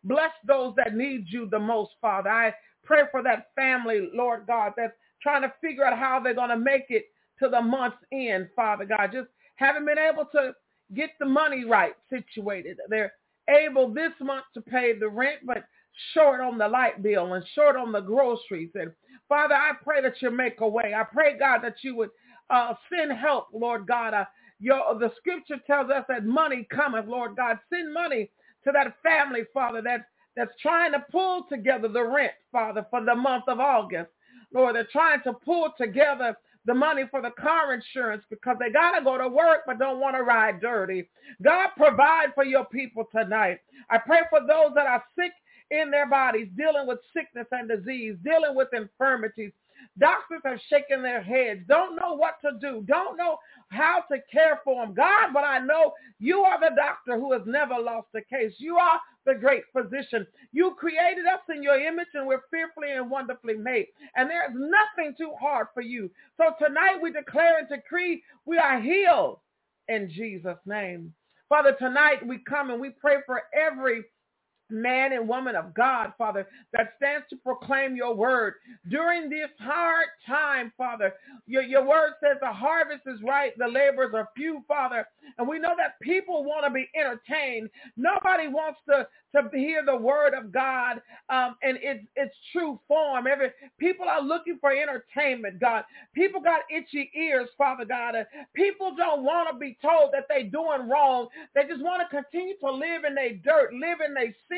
Bless 0.03 0.33
those 0.47 0.75
that 0.77 0.95
need 0.95 1.27
you 1.29 1.49
the 1.49 1.59
most, 1.59 1.93
Father. 2.01 2.29
I 2.29 2.55
pray 2.83 3.03
for 3.11 3.23
that 3.23 3.47
family, 3.55 4.11
Lord 4.13 4.47
God, 4.47 4.73
that's 4.77 4.93
trying 5.23 5.43
to 5.43 5.53
figure 5.61 5.85
out 5.85 5.99
how 5.99 6.21
they're 6.21 6.35
going 6.35 6.51
to 6.51 6.59
make 6.59 6.87
it 6.91 7.07
to 7.39 7.49
the 7.49 7.61
month's 7.61 7.97
end, 8.13 8.49
Father 8.55 8.85
God. 8.85 9.11
Just 9.13 9.29
haven't 9.57 9.87
been 9.87 9.99
able 9.99 10.27
to 10.33 10.53
get 10.95 11.11
the 11.19 11.27
money 11.27 11.65
right 11.65 11.95
situated. 12.11 12.79
They're 12.89 13.13
able 13.49 13.93
this 13.93 14.13
month 14.21 14.45
to 14.55 14.61
pay 14.61 14.99
the 14.99 15.09
rent, 15.09 15.41
but 15.45 15.65
short 16.13 16.41
on 16.41 16.59
the 16.59 16.69
light 16.69 17.03
bill 17.03 17.35
and 17.35 17.45
short 17.55 17.77
on 17.77 17.93
the 17.93 18.01
groceries. 18.01 18.71
And 18.75 18.93
Father, 19.29 19.55
I 19.55 19.73
pray 19.83 20.03
that 20.03 20.21
you 20.21 20.31
make 20.31 20.61
a 20.61 20.69
way. 20.69 20.93
I 20.97 21.05
pray, 21.05 21.39
God, 21.39 21.61
that 21.63 21.77
you 21.83 21.97
would 21.97 22.11
uh, 22.51 22.75
send 22.91 23.13
help, 23.13 23.49
Lord 23.53 23.87
God. 23.87 24.15
Uh, 24.15 24.25
your, 24.61 24.99
the 24.99 25.13
scripture 25.19 25.61
tells 25.67 25.91
us 25.91 26.05
that 26.09 26.25
money 26.25 26.67
cometh, 26.71 27.07
Lord 27.07 27.37
God. 27.37 27.59
Send 27.73 27.93
money 27.93 28.31
to 28.65 28.73
that 28.73 28.97
family, 29.03 29.43
Father, 29.53 29.83
that, 29.83 30.07
that's 30.37 30.53
trying 30.61 30.93
to 30.93 31.05
pull 31.11 31.45
together 31.49 31.89
the 31.89 32.03
rent, 32.03 32.33
Father, 32.51 32.87
for 32.91 33.05
the 33.05 33.15
month 33.15 33.45
of 33.49 33.61
August. 33.61 34.11
Lord, 34.53 34.77
they're 34.77 34.89
trying 34.91 35.23
to 35.25 35.33
pull 35.33 35.71
together 35.77 36.37
the 36.67 36.75
money 36.75 37.03
for 37.11 37.21
the 37.21 37.31
car 37.31 37.75
insurance 37.75 38.25
because 38.31 38.57
they 38.59 38.71
got 38.71 38.99
to 38.99 39.05
go 39.05 39.19
to 39.19 39.29
work 39.29 39.61
but 39.67 39.79
don't 39.79 40.01
want 40.01 40.17
to 40.17 40.23
ride 40.23 40.61
dirty. 40.61 41.09
God, 41.43 41.69
provide 41.77 42.35
for 42.35 42.45
your 42.45 42.65
people 42.67 43.05
tonight. 43.15 43.59
I 43.91 43.99
pray 43.99 44.21
for 44.31 44.41
those 44.41 44.75
that 44.75 44.87
are 44.87 45.05
sick 45.19 45.33
in 45.71 45.91
their 45.91 46.09
bodies, 46.09 46.49
dealing 46.57 46.87
with 46.87 46.99
sickness 47.15 47.47
and 47.53 47.69
disease, 47.69 48.17
dealing 48.25 48.55
with 48.55 48.69
infirmities. 48.73 49.53
Doctors 49.99 50.41
have 50.45 50.59
shaken 50.69 51.03
their 51.03 51.23
heads, 51.23 51.61
don't 51.69 51.97
know 51.97 52.15
what 52.15 52.35
to 52.43 52.53
do, 52.61 52.85
don't 52.87 53.17
know 53.17 53.39
how 53.69 54.03
to 54.11 54.19
care 54.33 54.61
for 54.65 54.85
them. 54.85 54.95
God, 54.95 55.33
but 55.33 55.45
I 55.45 55.59
know 55.59 55.93
you 56.19 56.41
are 56.41 56.59
the 56.59 56.75
doctor 56.75 57.19
who 57.19 57.33
has 57.33 57.43
never 57.47 57.79
lost 57.79 58.09
a 58.15 58.23
case. 58.23 58.55
You 58.59 58.77
are 58.77 59.01
the 59.27 59.35
great 59.35 59.65
physician. 59.73 60.27
You 60.53 60.75
created 60.79 61.27
us 61.27 61.41
in 61.55 61.63
your 61.63 61.81
image 61.81 62.09
and 62.15 62.27
we're 62.27 62.45
fearfully 62.51 62.93
and 62.93 63.11
wonderfully 63.11 63.57
made. 63.57 63.87
And 64.17 64.31
there 64.31 64.45
is 64.45 64.55
nothing 64.55 65.15
too 65.19 65.33
hard 65.41 65.69
for 65.75 65.83
you. 65.83 66.11
So 66.37 66.53
tonight 66.65 66.99
we 67.03 67.13
declare 67.13 67.59
and 67.59 67.69
decree 67.69 68.23
we 68.47 68.59
are 68.59 68.81
healed 68.81 69.39
in 69.89 70.11
Jesus' 70.11 70.59
name. 70.67 71.13
Father, 71.49 71.77
tonight 71.79 72.27
we 72.27 72.39
come 72.49 72.71
and 72.71 72.81
we 72.81 72.91
pray 72.91 73.17
for 73.27 73.43
every 73.55 74.05
man 74.71 75.13
and 75.13 75.29
woman 75.29 75.57
of 75.57 75.75
God, 75.75 76.13
Father, 76.19 76.47
that 76.73 76.95
stands 76.97 77.27
to 77.31 77.37
proclaim 77.37 77.97
your 77.97 78.15
word 78.15 78.55
during 78.89 79.29
this 79.31 79.51
hard 79.61 80.07
time, 80.27 80.73
Father. 80.77 81.13
Your, 81.47 81.63
your 81.63 81.87
word 81.87 82.13
says 82.23 82.39
the 82.41 82.53
harvest 82.53 83.03
is 83.07 83.21
right, 83.23 83.57
the 83.59 83.69
laborers 83.69 84.15
are 84.15 84.29
few, 84.37 84.63
Father. 84.67 85.07
And 85.39 85.49
we 85.49 85.59
know 85.59 85.75
that 85.77 86.01
people 86.01 86.45
want 86.45 86.65
to 86.67 86.71
be 86.71 86.89
entertained. 86.99 87.71
Nobody 87.97 88.49
wants 88.49 88.81
to, 88.89 89.07
to 89.35 89.49
hear 89.53 89.85
the 89.85 89.97
word 89.97 90.35
of 90.35 90.53
God 90.53 91.03
um, 91.29 91.57
and 91.63 91.79
its, 91.83 92.05
its 92.17 92.35
true 92.53 92.79
form. 92.89 93.27
Every 93.27 93.51
People 93.79 94.07
are 94.09 94.23
looking 94.23 94.59
for 94.61 94.71
entertainment, 94.73 95.61
God. 95.61 95.85
People 96.15 96.41
got 96.41 96.63
itchy 96.71 97.11
ears, 97.17 97.49
Father 97.59 97.85
God. 97.85 98.15
People 98.55 98.95
don't 98.97 99.23
want 99.25 99.49
to 99.51 99.59
be 99.59 99.77
told 99.83 100.13
that 100.13 100.25
they're 100.29 100.45
doing 100.45 100.89
wrong. 100.89 101.29
They 101.55 101.63
just 101.69 101.83
want 101.83 102.03
to 102.03 102.23
continue 102.23 102.55
to 102.61 102.71
live 102.71 103.05
in 103.07 103.15
their 103.15 103.35
dirt, 103.35 103.73
live 103.75 103.99
in 104.07 104.15
their 104.15 104.35
sin. 104.49 104.54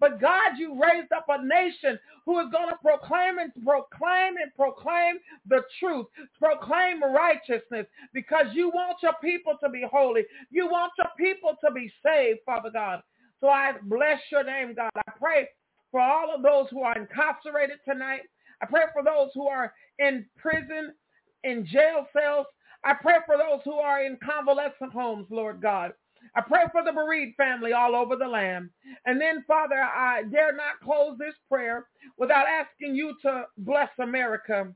But 0.00 0.20
God, 0.20 0.58
you 0.58 0.80
raised 0.80 1.12
up 1.12 1.26
a 1.28 1.44
nation 1.44 1.98
who 2.26 2.40
is 2.40 2.46
going 2.50 2.68
to 2.68 2.76
proclaim 2.82 3.38
and 3.38 3.52
proclaim 3.64 4.36
and 4.36 4.54
proclaim 4.56 5.16
the 5.48 5.62
truth, 5.78 6.06
proclaim 6.38 7.02
righteousness, 7.02 7.86
because 8.12 8.46
you 8.52 8.68
want 8.70 8.98
your 9.02 9.14
people 9.22 9.54
to 9.62 9.68
be 9.68 9.84
holy. 9.90 10.22
You 10.50 10.66
want 10.66 10.92
your 10.98 11.10
people 11.18 11.56
to 11.64 11.70
be 11.72 11.92
saved, 12.04 12.40
Father 12.46 12.70
God. 12.72 13.02
So 13.40 13.48
I 13.48 13.72
bless 13.82 14.20
your 14.30 14.44
name, 14.44 14.74
God. 14.74 14.90
I 14.96 15.12
pray 15.18 15.48
for 15.90 16.00
all 16.00 16.34
of 16.34 16.42
those 16.42 16.66
who 16.70 16.82
are 16.82 16.96
incarcerated 16.96 17.78
tonight. 17.84 18.22
I 18.62 18.66
pray 18.66 18.84
for 18.92 19.02
those 19.02 19.30
who 19.34 19.46
are 19.46 19.72
in 19.98 20.24
prison, 20.36 20.94
in 21.42 21.66
jail 21.66 22.06
cells. 22.12 22.46
I 22.84 22.94
pray 22.94 23.16
for 23.26 23.36
those 23.36 23.60
who 23.64 23.74
are 23.74 24.04
in 24.04 24.18
convalescent 24.24 24.92
homes, 24.92 25.26
Lord 25.30 25.60
God. 25.60 25.92
I 26.36 26.40
pray 26.40 26.64
for 26.72 26.82
the 26.84 26.92
bereaved 26.92 27.36
family 27.36 27.72
all 27.72 27.94
over 27.94 28.16
the 28.16 28.26
land. 28.28 28.70
And 29.06 29.20
then, 29.20 29.44
Father, 29.46 29.80
I 29.80 30.22
dare 30.30 30.54
not 30.54 30.80
close 30.82 31.16
this 31.18 31.34
prayer 31.48 31.86
without 32.18 32.46
asking 32.46 32.94
you 32.94 33.14
to 33.22 33.44
bless 33.58 33.90
America. 33.98 34.72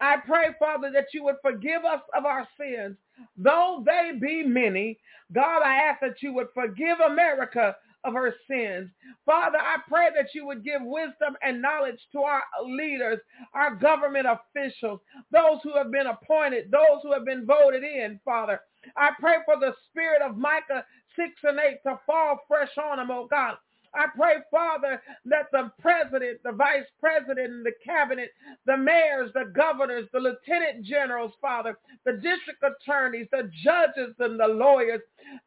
I 0.00 0.16
pray, 0.18 0.48
Father, 0.58 0.90
that 0.92 1.08
you 1.14 1.24
would 1.24 1.36
forgive 1.42 1.84
us 1.84 2.02
of 2.16 2.24
our 2.24 2.46
sins, 2.58 2.96
though 3.36 3.82
they 3.86 4.12
be 4.20 4.42
many. 4.44 4.98
God, 5.32 5.62
I 5.62 5.76
ask 5.76 6.00
that 6.00 6.22
you 6.22 6.32
would 6.34 6.48
forgive 6.54 7.00
America 7.00 7.76
of 8.04 8.14
her 8.14 8.34
sins. 8.48 8.90
Father, 9.24 9.58
I 9.58 9.76
pray 9.88 10.08
that 10.16 10.34
you 10.34 10.46
would 10.46 10.64
give 10.64 10.82
wisdom 10.82 11.36
and 11.42 11.62
knowledge 11.62 12.00
to 12.12 12.20
our 12.20 12.42
leaders, 12.64 13.20
our 13.54 13.74
government 13.76 14.26
officials, 14.26 15.00
those 15.30 15.58
who 15.62 15.74
have 15.76 15.90
been 15.92 16.08
appointed, 16.08 16.70
those 16.70 17.00
who 17.02 17.12
have 17.12 17.24
been 17.24 17.46
voted 17.46 17.84
in, 17.84 18.20
Father. 18.24 18.60
I 18.96 19.10
pray 19.20 19.36
for 19.46 19.58
the 19.58 19.74
spirit 19.90 20.22
of 20.22 20.36
Micah 20.38 20.84
6 21.16 21.32
and 21.44 21.60
8 21.60 21.78
to 21.86 22.00
fall 22.06 22.40
fresh 22.48 22.78
on 22.78 22.98
them, 22.98 23.10
oh 23.10 23.26
God. 23.30 23.56
I 23.94 24.06
pray, 24.16 24.36
Father, 24.50 25.02
that 25.26 25.46
the 25.52 25.70
president, 25.80 26.40
the 26.44 26.52
vice 26.52 26.86
president, 27.00 27.64
the 27.64 27.72
cabinet, 27.84 28.30
the 28.66 28.76
mayors, 28.76 29.30
the 29.34 29.52
governors, 29.54 30.08
the 30.12 30.20
lieutenant 30.20 30.84
generals, 30.84 31.32
Father, 31.40 31.78
the 32.06 32.14
district 32.14 32.62
attorneys, 32.64 33.28
the 33.32 33.50
judges 33.64 34.14
and 34.20 34.38
the 34.40 34.48
lawyers, 34.48 35.00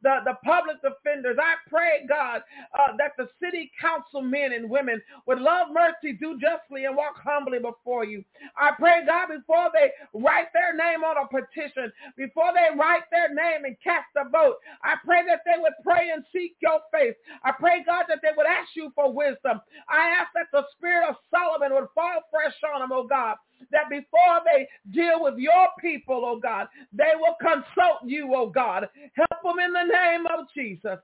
the, 0.03 0.19
the 0.25 0.35
public 0.45 0.77
defenders, 0.81 1.37
I 1.41 1.55
pray, 1.69 2.05
God, 2.09 2.41
uh, 2.77 2.97
that 2.97 3.13
the 3.17 3.29
city 3.43 3.71
council 3.81 4.21
men 4.21 4.53
and 4.53 4.69
women 4.69 5.01
would 5.27 5.39
love 5.39 5.69
mercy, 5.73 6.17
do 6.19 6.39
justly, 6.39 6.85
and 6.85 6.95
walk 6.97 7.15
humbly 7.23 7.59
before 7.59 8.05
you. 8.05 8.23
I 8.57 8.71
pray, 8.77 9.05
God, 9.07 9.29
before 9.29 9.69
they 9.73 9.91
write 10.13 10.53
their 10.53 10.75
name 10.75 11.03
on 11.03 11.17
a 11.17 11.27
petition, 11.27 11.91
before 12.17 12.51
they 12.53 12.75
write 12.77 13.03
their 13.11 13.33
name 13.33 13.65
and 13.65 13.77
cast 13.83 14.07
a 14.17 14.29
vote, 14.29 14.57
I 14.83 14.95
pray 15.05 15.23
that 15.27 15.41
they 15.45 15.59
would 15.61 15.73
pray 15.83 16.11
and 16.13 16.23
seek 16.33 16.55
your 16.61 16.81
face. 16.91 17.15
I 17.43 17.51
pray, 17.53 17.83
God, 17.85 18.05
that 18.09 18.19
they 18.23 18.34
would 18.35 18.47
ask 18.47 18.69
you 18.75 18.91
for 18.95 19.11
wisdom. 19.11 19.61
I 19.89 20.09
ask 20.09 20.29
that 20.35 20.47
the 20.51 20.63
spirit 20.77 21.09
of 21.09 21.15
Solomon 21.31 21.73
would 21.73 21.89
fall 21.95 22.21
fresh 22.31 22.55
on 22.73 22.81
them, 22.81 22.91
oh 22.91 23.07
God, 23.07 23.35
that 23.71 23.89
before 23.89 24.41
they 24.45 24.67
deal 24.91 25.23
with 25.23 25.37
your 25.37 25.67
people, 25.79 26.23
oh 26.25 26.39
God, 26.39 26.67
they 26.93 27.13
will 27.19 27.35
consult 27.41 27.99
you, 28.05 28.33
oh 28.35 28.49
God. 28.49 28.87
Help 29.15 29.43
them 29.43 29.59
in 29.63 29.73
the 29.73 29.83
name 29.83 30.25
of 30.27 30.45
Jesus. 30.55 30.99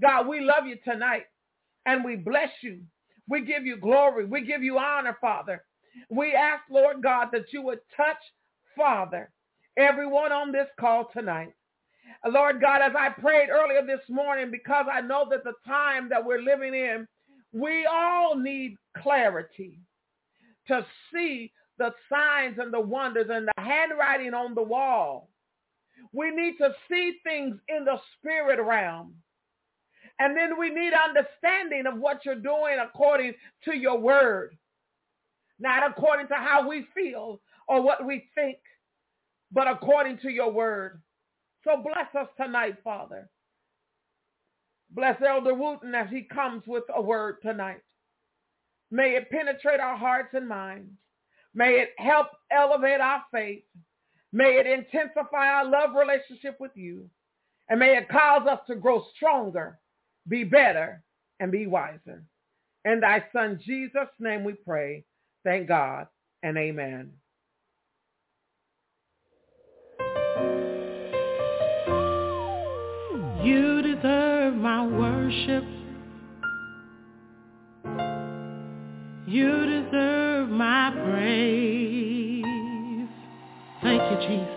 God, 0.00 0.26
we 0.28 0.40
love 0.40 0.66
you 0.66 0.76
tonight 0.84 1.24
and 1.86 2.04
we 2.04 2.16
bless 2.16 2.50
you. 2.62 2.80
We 3.28 3.44
give 3.44 3.66
you 3.66 3.76
glory. 3.76 4.24
We 4.24 4.44
give 4.44 4.62
you 4.62 4.78
honor, 4.78 5.16
Father. 5.20 5.64
We 6.10 6.34
ask, 6.34 6.62
Lord 6.70 7.02
God, 7.02 7.28
that 7.32 7.52
you 7.52 7.62
would 7.62 7.80
touch, 7.96 8.16
Father, 8.76 9.30
everyone 9.76 10.32
on 10.32 10.52
this 10.52 10.68
call 10.78 11.08
tonight. 11.12 11.52
Lord 12.26 12.60
God, 12.60 12.82
as 12.82 12.92
I 12.98 13.10
prayed 13.10 13.48
earlier 13.50 13.86
this 13.86 14.08
morning, 14.08 14.50
because 14.50 14.86
I 14.92 15.00
know 15.00 15.26
that 15.30 15.44
the 15.44 15.54
time 15.66 16.08
that 16.10 16.24
we're 16.24 16.42
living 16.42 16.74
in, 16.74 17.06
we 17.52 17.86
all 17.86 18.36
need 18.36 18.76
clarity 19.02 19.80
to 20.68 20.84
see 21.12 21.52
the 21.78 21.92
signs 22.10 22.58
and 22.58 22.72
the 22.72 22.80
wonders 22.80 23.28
and 23.30 23.48
the 23.48 23.62
handwriting 23.62 24.34
on 24.34 24.54
the 24.54 24.62
wall. 24.62 25.30
We 26.12 26.30
need 26.30 26.56
to 26.58 26.74
see 26.90 27.18
things 27.24 27.56
in 27.68 27.84
the 27.84 28.00
spirit 28.18 28.62
realm. 28.62 29.14
And 30.18 30.36
then 30.36 30.58
we 30.58 30.70
need 30.70 30.92
understanding 30.92 31.86
of 31.86 31.98
what 31.98 32.24
you're 32.24 32.34
doing 32.34 32.78
according 32.82 33.34
to 33.64 33.76
your 33.76 33.98
word, 33.98 34.56
not 35.60 35.88
according 35.88 36.28
to 36.28 36.34
how 36.34 36.68
we 36.68 36.86
feel 36.94 37.40
or 37.68 37.82
what 37.82 38.04
we 38.04 38.28
think, 38.34 38.58
but 39.52 39.68
according 39.68 40.18
to 40.18 40.30
your 40.30 40.50
word. 40.50 41.00
So 41.64 41.82
bless 41.82 42.14
us 42.14 42.28
tonight, 42.36 42.76
Father. 42.84 43.28
Bless 44.90 45.20
Elder 45.22 45.54
Wooten 45.54 45.94
as 45.94 46.08
he 46.10 46.22
comes 46.22 46.62
with 46.66 46.84
a 46.94 47.02
word 47.02 47.36
tonight. 47.42 47.82
May 48.90 49.16
it 49.16 49.30
penetrate 49.30 49.80
our 49.80 49.96
hearts 49.96 50.30
and 50.32 50.48
minds. 50.48 50.90
May 51.54 51.80
it 51.80 51.90
help 51.98 52.28
elevate 52.50 53.00
our 53.00 53.22
faith. 53.32 53.64
May 54.32 54.58
it 54.58 54.66
intensify 54.66 55.48
our 55.48 55.64
love 55.64 55.90
relationship 55.94 56.56
with 56.60 56.72
you. 56.74 57.08
And 57.68 57.80
may 57.80 57.96
it 57.96 58.08
cause 58.08 58.46
us 58.46 58.60
to 58.66 58.76
grow 58.76 59.04
stronger, 59.14 59.78
be 60.26 60.44
better, 60.44 61.02
and 61.40 61.52
be 61.52 61.66
wiser. 61.66 62.24
In 62.84 63.00
thy 63.00 63.24
son 63.32 63.60
Jesus' 63.64 64.08
name 64.18 64.44
we 64.44 64.54
pray. 64.54 65.04
Thank 65.44 65.68
God 65.68 66.06
and 66.42 66.56
amen. 66.56 67.12
You 73.42 73.82
deserve 73.82 74.54
my 74.54 74.84
worship. 74.84 75.64
You 79.28 79.66
deserve 79.66 80.48
my 80.48 80.90
praise. 80.90 82.44
Thank 83.80 84.02
you, 84.10 84.18
Jesus. 84.28 84.48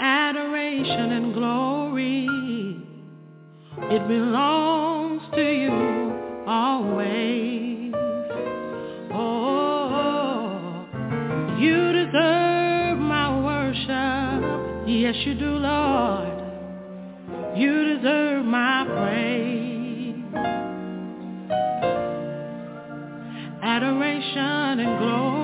Adoration 0.00 1.12
and 1.12 1.32
glory, 1.34 2.26
it 3.94 4.08
belongs 4.08 5.22
to 5.34 5.42
you 5.42 6.44
always. 6.48 7.94
Oh, 9.12 10.84
you 11.60 11.92
deserve 11.92 12.98
my 12.98 13.40
worship. 13.44 14.88
Yes, 14.88 15.14
you 15.24 15.34
do, 15.34 15.50
Lord. 15.58 16.29
You 17.60 17.94
deserve 17.94 18.46
my 18.46 18.86
praise. 18.88 20.14
Adoration 23.62 24.80
and 24.80 24.98
glory 24.98 25.39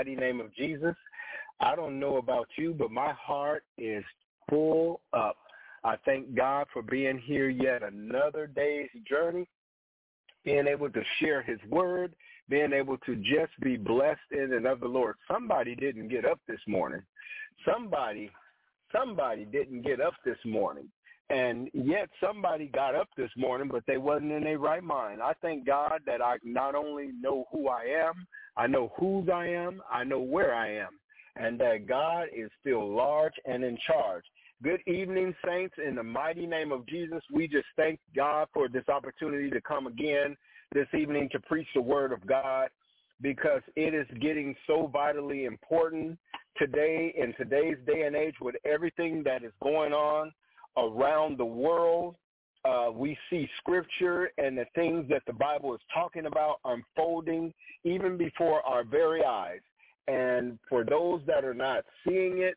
mighty 0.00 0.16
name 0.16 0.40
of 0.40 0.54
Jesus. 0.54 0.94
I 1.60 1.76
don't 1.76 2.00
know 2.00 2.16
about 2.16 2.48
you, 2.56 2.72
but 2.72 2.90
my 2.90 3.12
heart 3.12 3.64
is 3.76 4.02
full 4.48 5.02
up. 5.12 5.36
I 5.84 5.96
thank 6.06 6.34
God 6.34 6.68
for 6.72 6.80
being 6.80 7.18
here 7.18 7.50
yet 7.50 7.82
another 7.82 8.46
day's 8.46 8.88
journey, 9.06 9.46
being 10.42 10.66
able 10.66 10.88
to 10.88 11.02
share 11.18 11.42
his 11.42 11.58
word, 11.68 12.14
being 12.48 12.72
able 12.72 12.96
to 13.04 13.14
just 13.16 13.52
be 13.62 13.76
blessed 13.76 14.20
in 14.32 14.54
and 14.54 14.66
of 14.66 14.80
the 14.80 14.88
Lord. 14.88 15.16
Somebody 15.30 15.74
didn't 15.74 16.08
get 16.08 16.24
up 16.24 16.40
this 16.48 16.60
morning. 16.66 17.02
Somebody, 17.70 18.30
somebody 18.90 19.44
didn't 19.44 19.82
get 19.82 20.00
up 20.00 20.14
this 20.24 20.38
morning. 20.46 20.88
And 21.30 21.70
yet 21.72 22.08
somebody 22.20 22.66
got 22.66 22.94
up 22.94 23.08
this 23.16 23.30
morning, 23.36 23.68
but 23.70 23.84
they 23.86 23.98
wasn't 23.98 24.32
in 24.32 24.42
their 24.42 24.58
right 24.58 24.82
mind. 24.82 25.22
I 25.22 25.32
thank 25.40 25.64
God 25.64 26.00
that 26.04 26.20
I 26.20 26.36
not 26.42 26.74
only 26.74 27.10
know 27.20 27.46
who 27.52 27.68
I 27.68 27.84
am, 27.84 28.26
I 28.56 28.66
know 28.66 28.92
whose 28.98 29.28
I 29.32 29.46
am, 29.46 29.80
I 29.90 30.02
know 30.02 30.20
where 30.20 30.54
I 30.54 30.74
am, 30.74 30.90
and 31.36 31.58
that 31.60 31.86
God 31.88 32.26
is 32.36 32.50
still 32.60 32.92
large 32.92 33.34
and 33.46 33.62
in 33.62 33.78
charge. 33.86 34.24
Good 34.62 34.80
evening, 34.86 35.34
saints. 35.46 35.74
In 35.84 35.94
the 35.94 36.02
mighty 36.02 36.46
name 36.46 36.72
of 36.72 36.86
Jesus, 36.86 37.22
we 37.32 37.46
just 37.46 37.68
thank 37.76 38.00
God 38.14 38.48
for 38.52 38.68
this 38.68 38.88
opportunity 38.88 39.50
to 39.50 39.60
come 39.60 39.86
again 39.86 40.36
this 40.72 40.88
evening 40.98 41.28
to 41.32 41.40
preach 41.40 41.68
the 41.74 41.80
word 41.80 42.12
of 42.12 42.26
God 42.26 42.68
because 43.22 43.62
it 43.76 43.94
is 43.94 44.06
getting 44.20 44.54
so 44.66 44.90
vitally 44.92 45.44
important 45.44 46.18
today 46.56 47.14
in 47.16 47.32
today's 47.34 47.76
day 47.86 48.02
and 48.02 48.16
age 48.16 48.34
with 48.40 48.56
everything 48.64 49.22
that 49.24 49.44
is 49.44 49.52
going 49.62 49.92
on 49.92 50.32
around 50.76 51.38
the 51.38 51.44
world. 51.44 52.16
Uh, 52.64 52.88
we 52.92 53.16
see 53.30 53.48
scripture 53.58 54.30
and 54.36 54.58
the 54.58 54.66
things 54.74 55.08
that 55.08 55.22
the 55.26 55.32
Bible 55.32 55.74
is 55.74 55.80
talking 55.92 56.26
about 56.26 56.56
unfolding 56.64 57.54
even 57.84 58.18
before 58.18 58.62
our 58.66 58.84
very 58.84 59.24
eyes. 59.24 59.60
And 60.08 60.58
for 60.68 60.84
those 60.84 61.22
that 61.26 61.44
are 61.44 61.54
not 61.54 61.84
seeing 62.06 62.38
it, 62.38 62.54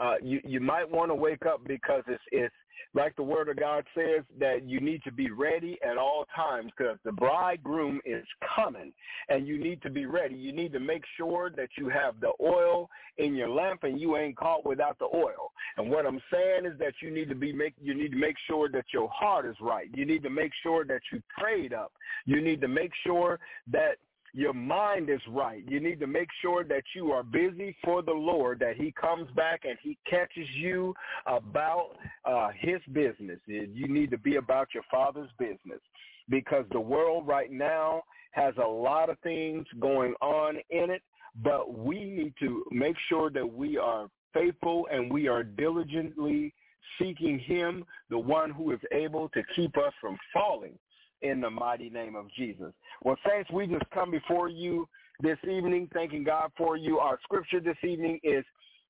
uh, 0.00 0.14
you, 0.22 0.40
you 0.44 0.60
might 0.60 0.90
want 0.90 1.10
to 1.10 1.14
wake 1.14 1.46
up 1.46 1.60
because 1.66 2.02
it's, 2.08 2.22
it's 2.32 2.54
like 2.94 3.16
the 3.16 3.22
word 3.22 3.48
of 3.48 3.56
God 3.56 3.84
says 3.94 4.24
that 4.38 4.68
you 4.68 4.80
need 4.80 5.02
to 5.04 5.12
be 5.12 5.30
ready 5.30 5.78
at 5.88 5.98
all 5.98 6.26
times 6.34 6.70
because 6.76 6.98
the 7.04 7.12
bridegroom 7.12 8.00
is 8.04 8.24
coming 8.54 8.92
and 9.28 9.46
you 9.46 9.58
need 9.58 9.82
to 9.82 9.90
be 9.90 10.06
ready. 10.06 10.34
You 10.34 10.52
need 10.52 10.72
to 10.72 10.80
make 10.80 11.02
sure 11.16 11.50
that 11.56 11.70
you 11.76 11.88
have 11.88 12.20
the 12.20 12.32
oil 12.40 12.88
in 13.18 13.34
your 13.34 13.48
lamp 13.48 13.84
and 13.84 14.00
you 14.00 14.16
ain't 14.16 14.36
caught 14.36 14.64
without 14.64 14.98
the 14.98 15.08
oil. 15.14 15.52
And 15.76 15.90
what 15.90 16.06
I'm 16.06 16.20
saying 16.32 16.66
is 16.66 16.78
that 16.78 16.94
you 17.02 17.10
need 17.10 17.28
to 17.28 17.34
be 17.34 17.52
make 17.52 17.74
you 17.80 17.94
need 17.94 18.12
to 18.12 18.18
make 18.18 18.36
sure 18.46 18.68
that 18.68 18.86
your 18.92 19.08
heart 19.08 19.46
is 19.46 19.56
right. 19.60 19.88
You 19.94 20.04
need 20.04 20.22
to 20.22 20.30
make 20.30 20.52
sure 20.62 20.84
that 20.84 21.00
you 21.12 21.22
prayed 21.36 21.72
up. 21.72 21.92
You 22.26 22.40
need 22.40 22.60
to 22.60 22.68
make 22.68 22.92
sure 23.04 23.40
that 23.72 23.96
your 24.34 24.52
mind 24.52 25.08
is 25.08 25.20
right. 25.28 25.62
You 25.68 25.78
need 25.78 26.00
to 26.00 26.08
make 26.08 26.28
sure 26.42 26.64
that 26.64 26.82
you 26.94 27.12
are 27.12 27.22
busy 27.22 27.74
for 27.84 28.02
the 28.02 28.12
Lord, 28.12 28.58
that 28.58 28.76
he 28.76 28.92
comes 29.00 29.30
back 29.36 29.60
and 29.64 29.78
he 29.80 29.96
catches 30.10 30.48
you 30.56 30.92
about 31.26 31.90
uh, 32.24 32.48
his 32.58 32.80
business. 32.92 33.38
You 33.46 33.86
need 33.86 34.10
to 34.10 34.18
be 34.18 34.36
about 34.36 34.68
your 34.74 34.82
father's 34.90 35.30
business 35.38 35.80
because 36.28 36.64
the 36.72 36.80
world 36.80 37.28
right 37.28 37.52
now 37.52 38.02
has 38.32 38.54
a 38.62 38.66
lot 38.66 39.08
of 39.08 39.18
things 39.20 39.66
going 39.78 40.14
on 40.20 40.56
in 40.70 40.90
it, 40.90 41.02
but 41.44 41.78
we 41.78 42.04
need 42.04 42.34
to 42.40 42.64
make 42.72 42.96
sure 43.08 43.30
that 43.30 43.46
we 43.46 43.78
are 43.78 44.08
faithful 44.32 44.88
and 44.90 45.12
we 45.12 45.28
are 45.28 45.44
diligently 45.44 46.52
seeking 46.98 47.38
him, 47.38 47.84
the 48.10 48.18
one 48.18 48.50
who 48.50 48.72
is 48.72 48.80
able 48.90 49.28
to 49.28 49.42
keep 49.54 49.76
us 49.78 49.92
from 50.00 50.18
falling 50.32 50.76
in 51.24 51.40
the 51.40 51.50
mighty 51.50 51.90
name 51.90 52.14
of 52.14 52.30
Jesus. 52.36 52.72
Well, 53.02 53.16
saints, 53.28 53.50
we 53.50 53.66
just 53.66 53.88
come 53.92 54.10
before 54.10 54.48
you 54.48 54.86
this 55.20 55.38
evening, 55.44 55.88
thanking 55.92 56.22
God 56.22 56.52
for 56.56 56.76
you. 56.76 56.98
Our 56.98 57.18
scripture 57.24 57.60
this 57.60 57.78
evening 57.82 58.20
is 58.22 58.44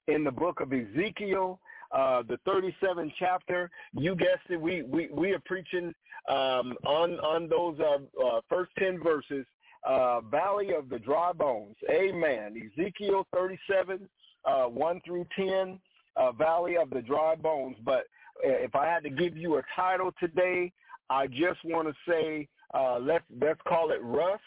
in 0.09 0.25
the 0.25 0.33
book 0.33 0.61
of 0.61 0.73
Ezekiel, 0.73 1.61
uh, 1.93 2.23
the 2.23 2.39
37th 2.47 3.13
chapter. 3.19 3.71
You 3.93 4.17
guessed 4.17 4.51
it. 4.51 4.61
We 4.61 4.83
we 4.83 5.09
we 5.13 5.33
are 5.33 5.43
preaching 5.47 5.95
um, 6.29 6.75
on 6.85 7.21
on 7.21 7.49
those 7.49 7.79
uh, 7.79 8.27
uh, 8.27 8.41
first 8.49 8.73
10 8.79 9.03
verses. 9.03 9.47
Uh, 9.87 10.23
Valley 10.23 10.73
of 10.75 10.89
the 10.89 10.99
Dry 10.99 11.31
Bones. 11.33 11.77
Amen. 11.91 12.55
Ezekiel 12.79 13.27
37, 13.35 14.09
uh, 14.47 14.65
1 14.65 15.01
through 15.05 15.27
10, 15.37 15.79
uh, 16.17 16.33
Valley 16.33 16.79
of 16.79 16.89
the 16.89 17.03
Dry 17.03 17.35
Bones. 17.35 17.77
But 17.85 18.05
if 18.43 18.75
I 18.75 18.87
had 18.87 19.03
to 19.03 19.11
give 19.11 19.37
you 19.37 19.59
a 19.59 19.63
title 19.77 20.11
today, 20.19 20.73
I 21.11 21.27
just 21.27 21.65
want 21.65 21.89
to 21.89 21.95
say 22.09 22.49
uh, 22.73 22.99
let's 22.99 23.25
let's 23.41 23.61
call 23.67 23.91
it 23.91 24.03
rust 24.03 24.43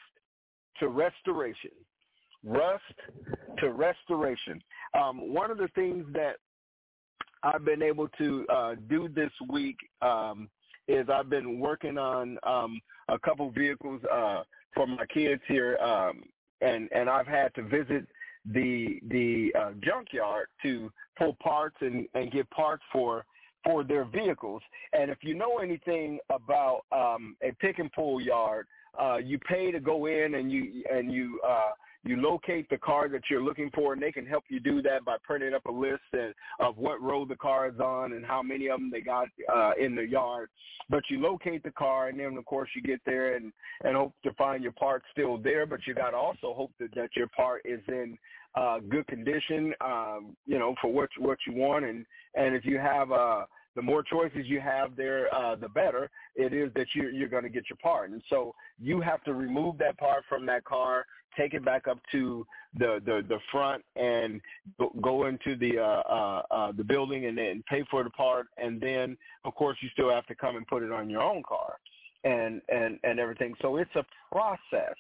to 0.80 0.90
restoration. 0.90 1.72
Rust 2.44 2.84
to 3.60 3.72
restoration. 3.72 4.62
Um, 4.94 5.34
one 5.34 5.52
of 5.52 5.58
the 5.58 5.70
things 5.76 6.06
that 6.14 6.36
I've 7.44 7.66
been 7.66 7.82
able 7.82 8.08
to 8.18 8.46
uh, 8.50 8.76
do 8.90 9.10
this 9.10 9.32
week 9.50 9.78
um, 10.02 10.50
is 10.88 11.08
I've 11.10 11.30
been 11.30 11.60
working 11.60 11.98
on 11.98 12.38
um, 12.44 12.80
a 13.10 13.20
couple 13.20 13.50
vehicles 13.52 14.02
uh, 14.12 14.44
for 14.74 14.88
my 14.88 15.06
kids 15.08 15.42
here, 15.48 15.78
um, 15.78 16.24
and 16.62 16.90
and 16.94 17.10
I've 17.10 17.28
had 17.28 17.54
to 17.56 17.64
visit 17.64 18.08
the 18.46 19.00
the 19.10 19.52
uh, 19.60 19.72
junkyard 19.84 20.48
to 20.64 20.92
pull 21.18 21.36
parts 21.42 21.78
and, 21.82 22.08
and 22.14 22.32
get 22.32 22.50
parts 22.52 22.84
for 22.92 23.26
for 23.64 23.84
their 23.84 24.06
vehicles. 24.06 24.62
And 24.94 25.12
if 25.12 25.20
you 25.22 25.34
know 25.34 25.58
anything 25.58 26.20
about 26.30 26.82
um, 26.92 27.36
a 27.42 27.52
pick 27.54 27.80
and 27.80 27.92
pull 27.92 28.22
yard, 28.22 28.68
uh, 29.00 29.18
you 29.18 29.38
pay 29.40 29.72
to 29.72 29.80
go 29.80 30.08
in 30.08 30.36
and 30.36 30.52
you 30.52 30.84
and 30.92 31.12
you 31.12 31.40
uh, 31.48 31.72
you 32.08 32.18
locate 32.18 32.70
the 32.70 32.78
car 32.78 33.10
that 33.10 33.24
you're 33.30 33.44
looking 33.44 33.70
for, 33.74 33.94
and 33.94 34.02
they 34.02 34.12
can 34.12 34.26
help 34.26 34.46
you 34.50 34.60
do 34.60 34.82
that 34.82 35.06
by 35.06 35.18
printing 35.24 35.54
up 35.54 35.66
a 35.66 35.72
list 35.72 36.04
of 36.60 36.78
what 36.78 37.02
road 37.02 37.30
the 37.30 37.36
car 37.36 37.68
is 37.68 37.80
on 37.80 38.14
and 38.14 38.26
how 38.26 38.42
many 38.42 38.68
of 38.68 38.80
them 38.80 38.90
they 38.92 39.02
got 39.02 39.28
uh, 39.54 39.72
in 39.80 39.96
the 39.96 40.06
yard. 40.06 40.50
But 40.90 41.04
you 41.10 41.20
locate 41.20 41.64
the 41.64 41.72
car, 41.72 42.08
and 42.08 42.20
then 42.20 42.38
of 42.38 42.46
course 42.46 42.70
you 42.76 42.82
get 42.82 43.02
there 43.06 43.36
and 43.36 43.52
and 43.84 43.96
hope 43.96 44.14
to 44.24 44.34
find 44.34 44.64
your 44.64 44.72
part 44.74 45.04
still 45.12 45.38
there. 45.38 45.66
But 45.66 45.82
you 45.86 45.94
got 45.94 46.12
to 46.12 46.18
also 46.18 46.54
hope 46.54 46.72
that 46.80 46.94
that 46.96 47.10
your 47.16 47.28
part 47.28 47.62
is 47.66 47.82
in 47.88 48.18
uh, 48.56 48.80
good 48.80 49.06
condition, 49.08 49.74
um, 49.82 50.36
you 50.46 50.58
know, 50.58 50.76
for 50.82 50.92
what 50.92 51.10
what 51.20 51.38
you 51.46 51.54
want. 51.54 51.86
And 51.86 52.06
and 52.36 52.56
if 52.56 52.66
you 52.66 52.78
have 52.80 53.12
uh, 53.12 53.46
the 53.78 53.84
more 53.84 54.02
choices 54.02 54.48
you 54.48 54.60
have 54.60 54.96
there, 54.96 55.34
uh, 55.34 55.56
the 55.56 55.70
better 55.70 56.10
it 56.36 56.52
is 56.52 56.72
that 56.76 56.88
you, 56.96 57.10
you're 57.10 57.30
going 57.30 57.44
to 57.44 57.50
get 57.50 57.70
your 57.70 57.78
part. 57.78 58.10
And 58.10 58.24
so 58.28 58.56
you 58.82 59.00
have 59.02 59.24
to 59.26 59.36
remove 59.36 59.78
that 59.78 60.00
part 60.00 60.24
from 60.28 60.48
that 60.48 60.66
car, 60.66 61.06
take 61.38 61.54
it 61.54 61.64
back 61.64 61.88
up 61.88 62.00
to 62.12 62.46
the 62.80 63.00
the, 63.06 63.24
the 63.30 63.38
front, 63.52 63.84
and 63.96 64.42
go, 65.04 65.28
into 65.28 65.56
the 65.56 65.78
uh, 65.78 66.02
uh, 66.10 66.42
uh, 66.50 66.72
the 66.72 66.84
building 66.84 67.28
and 67.28 67.38
then 67.38 67.64
pay 67.70 67.86
for 67.92 68.04
the 68.04 68.10
part. 68.10 68.48
And 68.58 68.82
then, 68.82 69.16
of 69.46 69.54
course, 69.54 69.78
you 69.82 69.90
still 69.90 70.10
have 70.10 70.26
to 70.26 70.36
come 70.36 70.56
and 70.56 70.66
put 70.66 70.82
it 70.82 70.92
on 70.92 71.08
your 71.08 71.22
own 71.22 71.44
car, 71.48 71.76
and 72.24 72.64
and 72.70 72.98
and 73.04 73.20
everything. 73.20 73.54
So 73.62 73.78
it's 73.78 73.96
a 73.96 74.04
process. 74.32 74.96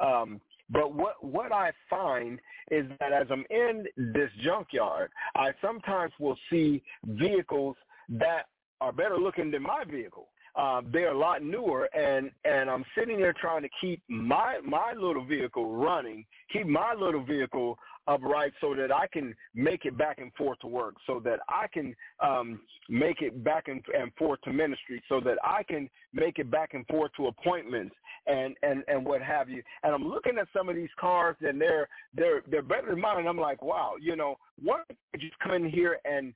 Um, 0.00 0.40
but 0.70 0.94
what 0.94 1.22
what 1.24 1.50
I 1.50 1.72
find 1.88 2.38
is 2.70 2.86
that 3.00 3.12
as 3.12 3.26
I'm 3.28 3.44
in 3.50 3.86
this 3.96 4.30
junkyard, 4.44 5.10
I 5.34 5.50
sometimes 5.60 6.12
will 6.20 6.38
see 6.48 6.80
vehicles 7.04 7.74
that 8.10 8.46
are 8.80 8.92
better 8.92 9.18
looking 9.18 9.50
than 9.50 9.62
my 9.62 9.84
vehicle. 9.84 10.28
Uh, 10.56 10.80
they're 10.92 11.12
a 11.12 11.18
lot 11.18 11.42
newer, 11.44 11.88
and 11.94 12.30
and 12.44 12.68
I'm 12.68 12.84
sitting 12.98 13.18
there 13.18 13.34
trying 13.40 13.62
to 13.62 13.68
keep 13.80 14.02
my 14.08 14.58
my 14.64 14.92
little 14.94 15.24
vehicle 15.24 15.76
running, 15.76 16.24
keep 16.52 16.66
my 16.66 16.92
little 16.92 17.24
vehicle 17.24 17.78
upright, 18.08 18.52
so 18.60 18.74
that 18.74 18.92
I 18.92 19.06
can 19.06 19.34
make 19.54 19.84
it 19.84 19.96
back 19.96 20.18
and 20.18 20.32
forth 20.34 20.58
to 20.60 20.66
work, 20.66 20.96
so 21.06 21.20
that 21.24 21.38
I 21.48 21.66
can 21.72 21.94
um, 22.20 22.60
make 22.88 23.22
it 23.22 23.44
back 23.44 23.68
and, 23.68 23.80
and 23.96 24.12
forth 24.18 24.40
to 24.42 24.52
ministry, 24.52 25.00
so 25.08 25.20
that 25.20 25.38
I 25.44 25.62
can 25.62 25.88
make 26.12 26.40
it 26.40 26.50
back 26.50 26.74
and 26.74 26.84
forth 26.88 27.12
to 27.18 27.28
appointments 27.28 27.94
and 28.26 28.56
and 28.64 28.82
and 28.88 29.06
what 29.06 29.22
have 29.22 29.48
you. 29.48 29.62
And 29.84 29.94
I'm 29.94 30.08
looking 30.08 30.36
at 30.38 30.48
some 30.52 30.68
of 30.68 30.74
these 30.74 30.88
cars, 30.98 31.36
and 31.42 31.60
they're 31.60 31.88
they're 32.12 32.42
they're 32.50 32.62
better 32.62 32.90
than 32.90 33.00
mine. 33.00 33.20
And 33.20 33.28
I'm 33.28 33.38
like, 33.38 33.62
wow, 33.62 33.94
you 34.00 34.16
know, 34.16 34.34
what 34.60 34.80
if 34.88 34.96
I 35.14 35.18
just 35.18 35.38
come 35.38 35.52
in 35.52 35.70
here 35.70 36.00
and 36.04 36.34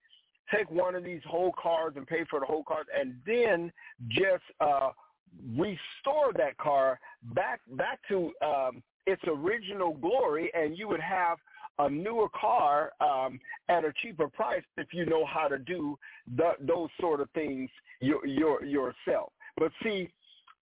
take 0.53 0.71
one 0.71 0.95
of 0.95 1.05
these 1.05 1.23
whole 1.27 1.53
cars 1.61 1.95
and 1.97 2.07
pay 2.07 2.25
for 2.29 2.41
the 2.41 2.47
whole 2.47 2.65
car 2.65 2.85
and 2.99 3.15
then 3.27 3.73
just 4.09 4.43
uh, 4.61 4.91
restore 5.57 6.33
that 6.37 6.57
car 6.59 6.99
back 7.35 7.61
back 7.73 8.01
to 8.09 8.33
um, 8.45 8.83
its 9.07 9.23
original 9.27 9.95
glory, 9.95 10.51
and 10.55 10.79
you 10.79 10.89
would 10.89 11.01
have 11.01 11.39
a 11.79 11.91
newer 11.91 12.29
car 12.29 12.93
um, 13.01 13.41
at 13.69 13.85
a 13.85 13.93
cheaper 14.01 14.29
price 14.29 14.63
if 14.77 14.89
you 14.93 15.05
know 15.07 15.27
how 15.27 15.49
to 15.49 15.59
do 15.59 15.99
the, 16.37 16.53
those 16.61 16.89
sort 17.01 17.21
of 17.21 17.29
things 17.31 17.69
your, 18.01 18.25
your, 18.27 18.65
yourself. 18.65 19.33
But 19.57 19.73
see, 19.83 20.11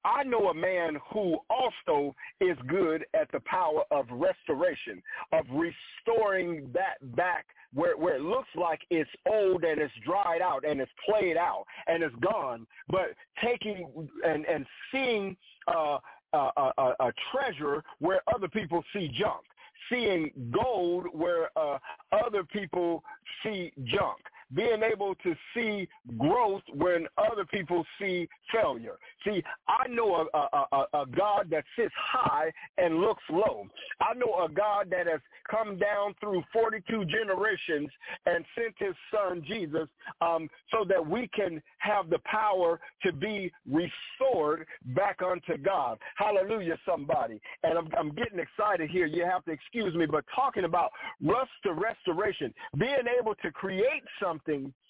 I 0.04 0.24
know 0.24 0.48
a 0.48 0.54
man 0.54 0.96
who 1.12 1.38
also 1.48 2.14
is 2.40 2.56
good 2.66 3.04
at 3.14 3.30
the 3.32 3.40
power 3.40 3.82
of 3.90 4.06
restoration, 4.10 5.02
of 5.32 5.46
restoring 5.50 6.70
that 6.74 6.96
back 7.16 7.46
where, 7.74 7.96
where 7.96 8.16
it 8.16 8.22
looks 8.22 8.48
like 8.54 8.80
it's 8.90 9.10
old 9.26 9.64
and 9.64 9.80
it's 9.80 9.92
dried 10.04 10.42
out 10.42 10.64
and 10.64 10.80
it's 10.80 10.92
played 11.08 11.36
out 11.36 11.64
and 11.86 12.02
it's 12.02 12.14
gone, 12.16 12.66
but 12.88 13.14
taking 13.42 14.08
and, 14.26 14.44
and 14.44 14.66
seeing 14.90 15.36
uh, 15.68 15.98
a, 16.32 16.36
a, 16.36 16.94
a 17.00 17.12
treasure 17.30 17.82
where 17.98 18.20
other 18.34 18.48
people 18.48 18.82
see 18.92 19.08
junk, 19.08 19.44
seeing 19.90 20.30
gold 20.50 21.06
where 21.12 21.50
uh, 21.56 21.78
other 22.12 22.44
people 22.44 23.02
see 23.42 23.72
junk 23.84 24.18
being 24.54 24.82
able 24.82 25.14
to 25.16 25.34
see 25.54 25.88
growth 26.18 26.62
when 26.74 27.06
other 27.16 27.44
people 27.44 27.84
see 28.00 28.28
failure. 28.52 28.96
See, 29.24 29.42
I 29.68 29.88
know 29.88 30.26
a, 30.32 30.36
a, 30.36 30.66
a, 30.72 31.02
a 31.02 31.06
God 31.06 31.48
that 31.50 31.64
sits 31.76 31.94
high 31.96 32.52
and 32.78 32.98
looks 32.98 33.22
low. 33.30 33.66
I 34.00 34.14
know 34.14 34.44
a 34.44 34.48
God 34.48 34.88
that 34.90 35.06
has 35.06 35.20
come 35.50 35.78
down 35.78 36.14
through 36.20 36.42
42 36.52 37.04
generations 37.06 37.88
and 38.26 38.44
sent 38.56 38.74
his 38.78 38.94
son 39.12 39.42
Jesus 39.46 39.88
um, 40.20 40.48
so 40.70 40.84
that 40.88 41.04
we 41.04 41.28
can 41.28 41.62
have 41.78 42.10
the 42.10 42.18
power 42.24 42.80
to 43.02 43.12
be 43.12 43.52
restored 43.70 44.66
back 44.94 45.20
unto 45.22 45.56
God. 45.56 45.98
Hallelujah, 46.16 46.78
somebody. 46.86 47.40
And 47.62 47.78
I'm, 47.78 47.88
I'm 47.98 48.14
getting 48.14 48.38
excited 48.38 48.90
here. 48.90 49.06
You 49.06 49.24
have 49.24 49.44
to 49.44 49.52
excuse 49.52 49.94
me, 49.94 50.06
but 50.06 50.24
talking 50.34 50.64
about 50.64 50.90
rust 51.22 51.50
to 51.64 51.72
restoration, 51.72 52.52
being 52.78 53.04
able 53.18 53.34
to 53.36 53.50
create 53.50 54.02
something 54.22 54.41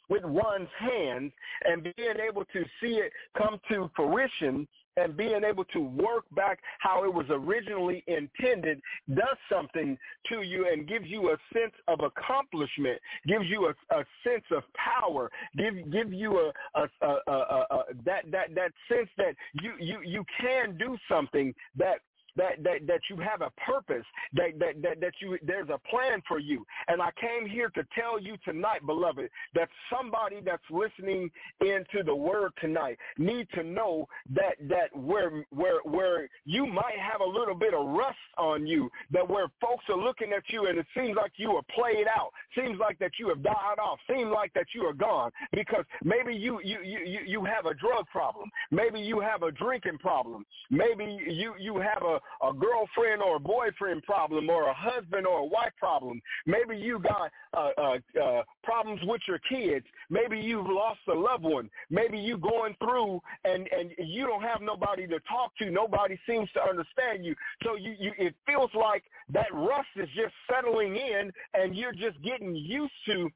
with 0.09 0.24
one's 0.24 0.68
hands 0.78 1.32
and 1.64 1.82
being 1.82 2.16
able 2.28 2.44
to 2.46 2.64
see 2.80 2.96
it 2.96 3.12
come 3.36 3.59
to 3.70 3.90
fruition 3.96 4.66
and 4.96 5.16
being 5.16 5.42
able 5.42 5.64
to 5.64 5.80
work 5.80 6.24
back 6.36 6.59
how 6.80 7.05
it 7.05 7.12
was 7.12 7.24
originally 7.30 8.05
intended 8.07 8.80
does 9.14 9.36
something 9.50 9.96
to 10.28 10.42
you 10.42 10.68
and 10.70 10.86
gives 10.86 11.07
you 11.07 11.30
a 11.30 11.36
sense 11.53 11.72
of 11.88 12.00
accomplishment, 12.00 13.00
gives 13.26 13.46
you 13.46 13.68
a, 13.68 13.94
a 13.96 14.05
sense 14.22 14.44
of 14.50 14.62
power, 14.74 15.30
give 15.57 15.90
give 15.90 16.12
you 16.12 16.53
a, 16.74 16.82
a, 17.00 17.09
a 17.30 17.84
that 18.05 18.30
that 18.30 18.55
that 18.55 18.72
sense 18.86 19.09
that 19.16 19.34
you 19.62 19.72
you 19.80 20.00
you 20.05 20.24
can 20.38 20.76
do 20.76 20.96
something 21.09 21.55
that 21.76 22.00
that 22.37 22.62
that 22.62 22.87
that 22.87 23.01
you 23.11 23.16
have 23.16 23.43
a 23.43 23.51
purpose 23.66 24.05
that 24.33 24.59
that 24.59 24.80
that, 24.83 25.01
that 25.01 25.12
you 25.20 25.39
there's 25.43 25.68
a 25.68 25.78
plan 25.91 26.22
for 26.26 26.39
you. 26.39 26.64
And 26.89 27.01
i 27.01 27.11
came 27.20 27.49
here 27.49 27.68
to 27.70 27.85
tell 27.99 28.20
you 28.20 28.37
tonight 28.45 28.85
beloved 28.87 29.28
that 29.55 29.68
somebody 29.91 30.41
that's 30.45 30.62
listening 30.70 31.30
into 31.61 32.03
the 32.05 32.14
word 32.14 32.53
tonight 32.61 32.99
need 33.18 33.47
to 33.55 33.62
know 33.62 34.07
that 34.35 34.55
that 34.68 34.95
where 34.97 35.45
where 35.51 35.80
where 35.85 36.28
you 36.45 36.66
might 36.66 36.99
have 36.99 37.20
a 37.20 37.24
little 37.24 37.55
bit 37.55 37.74
of 37.74 37.87
rust 37.87 38.16
on 38.39 38.66
you 38.66 38.91
that 39.11 39.28
where 39.28 39.47
folks 39.61 39.85
are 39.89 39.97
looking 39.97 40.33
at 40.33 40.43
you 40.49 40.66
and 40.66 40.78
it 40.78 40.87
seems 40.97 41.16
like 41.16 41.33
you 41.37 41.53
are 41.53 41.62
played 41.74 42.07
out 42.09 42.30
seems 42.57 42.78
like 42.78 42.99
that 42.99 43.12
you 43.18 43.28
have 43.28 43.43
died 43.43 43.78
off 43.78 43.99
seems 44.09 44.30
like 44.33 44.53
that 44.55 44.66
you 44.74 44.83
are 44.83 44.93
gone 44.95 45.30
because 45.53 45.85
maybe 46.05 46.35
you 46.35 46.61
you 46.64 46.78
you 46.83 47.20
you 47.26 47.45
have 47.45 47.66
a 47.66 47.74
drug 47.74 48.07
problem 48.11 48.51
maybe 48.70 49.01
you 49.01 49.20
have 49.20 49.43
a 49.43 49.53
drinking 49.53 49.99
problem 49.99 50.45
maybe 50.70 51.18
you 51.28 51.55
you 51.59 51.76
have 51.76 52.03
a 52.03 52.21
a 52.42 52.52
girlfriend 52.52 53.22
or 53.22 53.36
a 53.36 53.40
boyfriend 53.40 54.02
problem 54.02 54.50
or 54.50 54.68
a 54.68 54.74
husband 54.74 55.26
or 55.26 55.40
a 55.40 55.44
wife 55.44 55.72
problem. 55.78 56.20
Maybe 56.46 56.76
you 56.76 56.98
got 56.98 57.30
uh, 57.54 57.70
uh, 57.78 57.98
uh, 58.22 58.42
problems 58.62 59.00
with 59.04 59.20
your 59.28 59.38
kids. 59.48 59.86
Maybe 60.10 60.38
you've 60.38 60.66
lost 60.66 61.00
a 61.08 61.14
loved 61.14 61.44
one. 61.44 61.70
Maybe 61.90 62.18
you're 62.18 62.38
going 62.38 62.74
through 62.78 63.20
and, 63.44 63.68
and 63.68 63.92
you 63.98 64.26
don't 64.26 64.42
have 64.42 64.60
nobody 64.60 65.06
to 65.06 65.20
talk 65.20 65.56
to. 65.58 65.70
Nobody 65.70 66.18
seems 66.28 66.50
to 66.52 66.62
understand 66.62 67.24
you. 67.24 67.34
So 67.62 67.76
you, 67.76 67.94
you 67.98 68.12
it 68.18 68.34
feels 68.46 68.70
like 68.74 69.04
that 69.30 69.52
rust 69.52 69.88
is 69.96 70.08
just 70.14 70.34
settling 70.50 70.96
in 70.96 71.32
and 71.54 71.76
you're 71.76 71.92
just 71.92 72.20
getting 72.22 72.54
used 72.54 72.92
to 73.06 73.30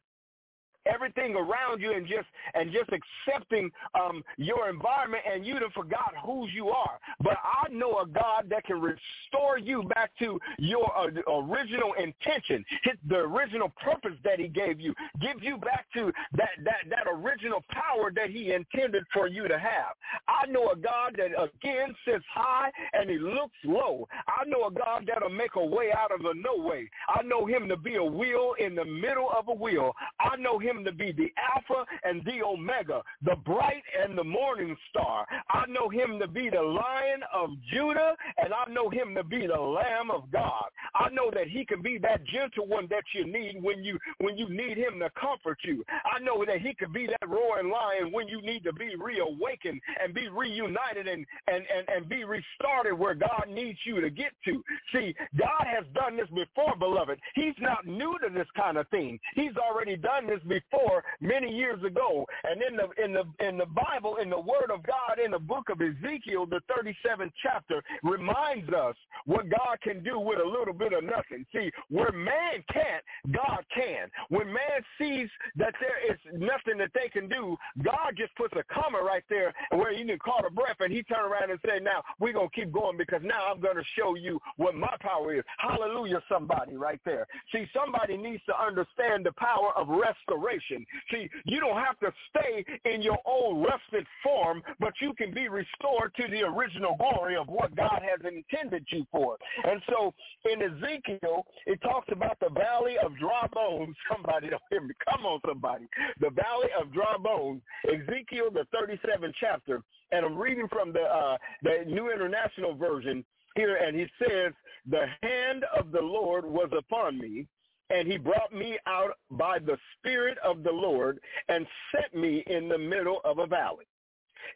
everything 0.92 1.34
around 1.34 1.80
you 1.80 1.92
and 1.92 2.06
just 2.06 2.26
and 2.54 2.72
just 2.72 2.90
accepting 2.90 3.70
um, 3.94 4.22
your 4.36 4.68
environment 4.68 5.22
and 5.30 5.46
you 5.46 5.54
have 5.54 5.72
forgot 5.72 6.14
whose 6.24 6.50
you 6.54 6.68
are. 6.68 6.98
But 7.20 7.36
I 7.42 7.72
know 7.72 8.00
a 8.00 8.06
God 8.06 8.48
that 8.50 8.64
can 8.64 8.80
restore 8.80 9.58
you 9.58 9.82
back 9.94 10.10
to 10.20 10.38
your 10.58 10.90
uh, 10.96 11.08
original 11.30 11.94
intention, 11.94 12.64
his, 12.82 12.94
the 13.08 13.16
original 13.16 13.72
purpose 13.82 14.16
that 14.24 14.38
he 14.38 14.48
gave 14.48 14.80
you, 14.80 14.94
give 15.20 15.42
you 15.42 15.56
back 15.58 15.86
to 15.94 16.12
that, 16.34 16.50
that, 16.64 16.88
that 16.88 17.06
original 17.10 17.62
power 17.70 18.12
that 18.14 18.30
he 18.30 18.52
intended 18.52 19.04
for 19.12 19.28
you 19.28 19.48
to 19.48 19.58
have. 19.58 19.94
I 20.28 20.46
know 20.46 20.70
a 20.70 20.76
God 20.76 21.16
that 21.18 21.30
again 21.40 21.94
sits 22.06 22.24
high 22.32 22.70
and 22.92 23.10
he 23.10 23.18
looks 23.18 23.56
low. 23.64 24.08
I 24.28 24.44
know 24.46 24.66
a 24.66 24.70
God 24.70 25.04
that'll 25.06 25.30
make 25.30 25.56
a 25.56 25.64
way 25.64 25.90
out 25.96 26.12
of 26.12 26.24
a 26.24 26.34
no 26.34 26.62
way. 26.62 26.88
I 27.08 27.22
know 27.22 27.46
him 27.46 27.68
to 27.68 27.76
be 27.76 27.96
a 27.96 28.04
wheel 28.04 28.54
in 28.58 28.74
the 28.74 28.84
middle 28.84 29.30
of 29.36 29.48
a 29.48 29.54
wheel. 29.54 29.92
I 30.20 30.36
know 30.36 30.58
him 30.58 30.75
him 30.76 30.84
to 30.84 30.92
be 30.92 31.12
the 31.12 31.32
Alpha 31.54 31.84
and 32.04 32.24
the 32.24 32.42
Omega, 32.44 33.02
the 33.24 33.36
bright 33.36 33.82
and 34.02 34.16
the 34.16 34.24
morning 34.24 34.76
star. 34.90 35.26
I 35.50 35.64
know 35.66 35.88
him 35.88 36.18
to 36.20 36.28
be 36.28 36.50
the 36.50 36.62
Lion 36.62 37.20
of 37.34 37.50
Judah, 37.72 38.14
and 38.42 38.52
I 38.52 38.70
know 38.70 38.90
him 38.90 39.14
to 39.14 39.24
be 39.24 39.46
the 39.46 39.60
Lamb 39.60 40.10
of 40.10 40.30
God. 40.30 40.66
I 40.94 41.08
know 41.10 41.30
that 41.32 41.48
he 41.48 41.64
can 41.64 41.82
be 41.82 41.98
that 41.98 42.24
gentle 42.26 42.66
one 42.66 42.86
that 42.90 43.04
you 43.14 43.26
need 43.26 43.62
when 43.62 43.82
you 43.82 43.98
when 44.18 44.36
you 44.36 44.48
need 44.48 44.76
him 44.76 44.98
to 45.00 45.10
comfort 45.18 45.58
you. 45.62 45.84
I 46.04 46.18
know 46.20 46.44
that 46.44 46.60
he 46.60 46.74
could 46.74 46.92
be 46.92 47.06
that 47.06 47.28
roaring 47.28 47.70
lion 47.70 48.12
when 48.12 48.28
you 48.28 48.42
need 48.42 48.64
to 48.64 48.72
be 48.72 48.94
reawakened 48.96 49.80
and 50.02 50.14
be 50.14 50.28
reunited 50.28 51.06
and 51.06 51.24
and 51.48 51.64
and, 51.74 51.88
and 51.88 52.08
be 52.08 52.24
restarted 52.24 52.98
where 52.98 53.14
God 53.14 53.46
needs 53.50 53.78
you 53.84 54.00
to 54.00 54.10
get 54.10 54.32
to. 54.44 54.62
See, 54.92 55.14
God 55.38 55.66
has 55.66 55.84
done 55.94 56.16
this 56.16 56.28
before, 56.34 56.76
beloved. 56.78 57.18
He's 57.34 57.54
not 57.60 57.86
new 57.86 58.18
to 58.22 58.32
this 58.32 58.48
kind 58.56 58.76
of 58.76 58.88
thing. 58.88 59.18
He's 59.34 59.56
already 59.56 59.96
done 59.96 60.26
this 60.26 60.40
before 60.46 60.65
before 60.70 61.02
many 61.20 61.50
years 61.50 61.82
ago. 61.84 62.26
And 62.44 62.62
in 62.62 62.76
the 62.76 63.04
in 63.04 63.12
the 63.12 63.46
in 63.46 63.58
the 63.58 63.66
Bible, 63.66 64.16
in 64.16 64.30
the 64.30 64.40
Word 64.40 64.70
of 64.72 64.82
God, 64.82 65.18
in 65.22 65.30
the 65.30 65.38
book 65.38 65.68
of 65.70 65.80
Ezekiel, 65.80 66.46
the 66.46 66.60
37th 66.70 67.32
chapter 67.42 67.82
reminds 68.02 68.72
us 68.72 68.94
what 69.24 69.48
God 69.48 69.78
can 69.82 70.02
do 70.02 70.18
with 70.18 70.38
a 70.38 70.48
little 70.48 70.74
bit 70.74 70.92
of 70.92 71.04
nothing. 71.04 71.44
See, 71.54 71.70
where 71.88 72.12
man 72.12 72.64
can't, 72.72 73.04
God 73.32 73.64
can. 73.74 74.08
When 74.28 74.46
man 74.46 74.82
sees 74.98 75.28
that 75.56 75.74
there 75.80 76.12
is 76.12 76.18
nothing 76.34 76.78
that 76.78 76.90
they 76.94 77.08
can 77.08 77.28
do, 77.28 77.56
God 77.82 78.14
just 78.16 78.34
puts 78.36 78.54
a 78.56 78.64
comma 78.72 78.98
right 79.02 79.24
there 79.28 79.52
where 79.70 79.92
you 79.92 80.06
can 80.06 80.18
call 80.18 80.44
a 80.46 80.50
breath 80.50 80.76
and 80.80 80.92
he 80.92 81.02
turn 81.02 81.24
around 81.24 81.50
and 81.50 81.60
say, 81.66 81.78
now 81.80 82.02
we're 82.18 82.32
going 82.32 82.48
to 82.48 82.54
keep 82.54 82.72
going 82.72 82.96
because 82.96 83.20
now 83.22 83.46
I'm 83.50 83.60
going 83.60 83.76
to 83.76 83.84
show 83.98 84.14
you 84.14 84.40
what 84.56 84.74
my 84.74 84.94
power 85.00 85.34
is. 85.34 85.42
Hallelujah, 85.58 86.22
somebody 86.28 86.76
right 86.76 87.00
there. 87.04 87.26
See, 87.52 87.66
somebody 87.74 88.16
needs 88.16 88.42
to 88.46 88.60
understand 88.60 89.26
the 89.26 89.32
power 89.32 89.72
of 89.76 89.88
restoration 89.88 90.45
restoration. 90.46 90.86
See, 91.10 91.28
you 91.44 91.60
don't 91.60 91.76
have 91.76 91.98
to 92.00 92.12
stay 92.30 92.64
in 92.84 93.02
your 93.02 93.18
old 93.24 93.64
rusted 93.64 94.06
form, 94.22 94.62
but 94.80 94.92
you 95.00 95.12
can 95.14 95.32
be 95.32 95.48
restored 95.48 96.14
to 96.16 96.28
the 96.28 96.42
original 96.42 96.96
glory 96.96 97.36
of 97.36 97.48
what 97.48 97.74
God 97.76 98.00
has 98.02 98.20
intended 98.24 98.86
you 98.90 99.04
for. 99.10 99.36
And 99.64 99.80
so 99.88 100.14
in 100.50 100.62
Ezekiel, 100.62 101.46
it 101.66 101.80
talks 101.82 102.08
about 102.10 102.38
the 102.40 102.50
valley 102.50 102.96
of 103.04 103.16
dry 103.18 103.46
bones. 103.52 103.96
Somebody 104.10 104.50
don't 104.50 104.62
hear 104.70 104.82
me. 104.82 104.94
Come 105.10 105.26
on, 105.26 105.40
somebody. 105.46 105.86
The 106.20 106.30
valley 106.30 106.68
of 106.80 106.92
dry 106.92 107.16
bones. 107.22 107.62
Ezekiel, 107.88 108.50
the 108.52 108.66
37th 108.74 109.32
chapter. 109.40 109.82
And 110.12 110.24
I'm 110.24 110.36
reading 110.38 110.68
from 110.68 110.92
the 110.92 111.02
uh, 111.02 111.36
the 111.62 111.84
New 111.86 112.12
International 112.12 112.74
Version 112.74 113.24
here, 113.56 113.76
and 113.76 113.96
he 113.96 114.06
says, 114.20 114.52
the 114.88 115.06
hand 115.22 115.64
of 115.76 115.90
the 115.90 116.00
Lord 116.00 116.44
was 116.44 116.70
upon 116.76 117.18
me, 117.18 117.46
and 117.90 118.10
he 118.10 118.18
brought 118.18 118.52
me 118.52 118.78
out 118.86 119.18
by 119.30 119.58
the 119.58 119.78
Spirit 119.98 120.38
of 120.44 120.62
the 120.62 120.72
Lord 120.72 121.18
and 121.48 121.66
set 121.92 122.14
me 122.14 122.42
in 122.46 122.68
the 122.68 122.78
middle 122.78 123.20
of 123.24 123.38
a 123.38 123.46
valley. 123.46 123.86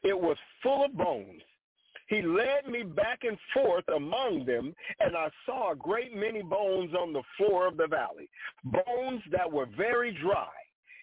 It 0.03 0.19
was 0.19 0.37
full 0.63 0.85
of 0.85 0.97
bones. 0.97 1.43
He 2.09 2.23
led 2.23 2.67
me 2.67 2.83
back 2.83 3.21
and 3.23 3.39
forth 3.55 3.85
among 3.95 4.45
them, 4.45 4.75
and 4.99 5.17
I 5.17 5.31
saw 5.47 5.73
a 5.73 5.77
great 5.77 6.15
many 6.15 6.43
bones 6.43 6.93
on 6.93 7.13
the 7.13 7.23
floor 7.37 7.69
of 7.69 7.77
the 7.77 7.87
valley, 7.87 8.29
bones 8.65 9.23
that 9.31 9.51
were 9.51 9.67
very 9.77 10.13
dry. 10.21 10.49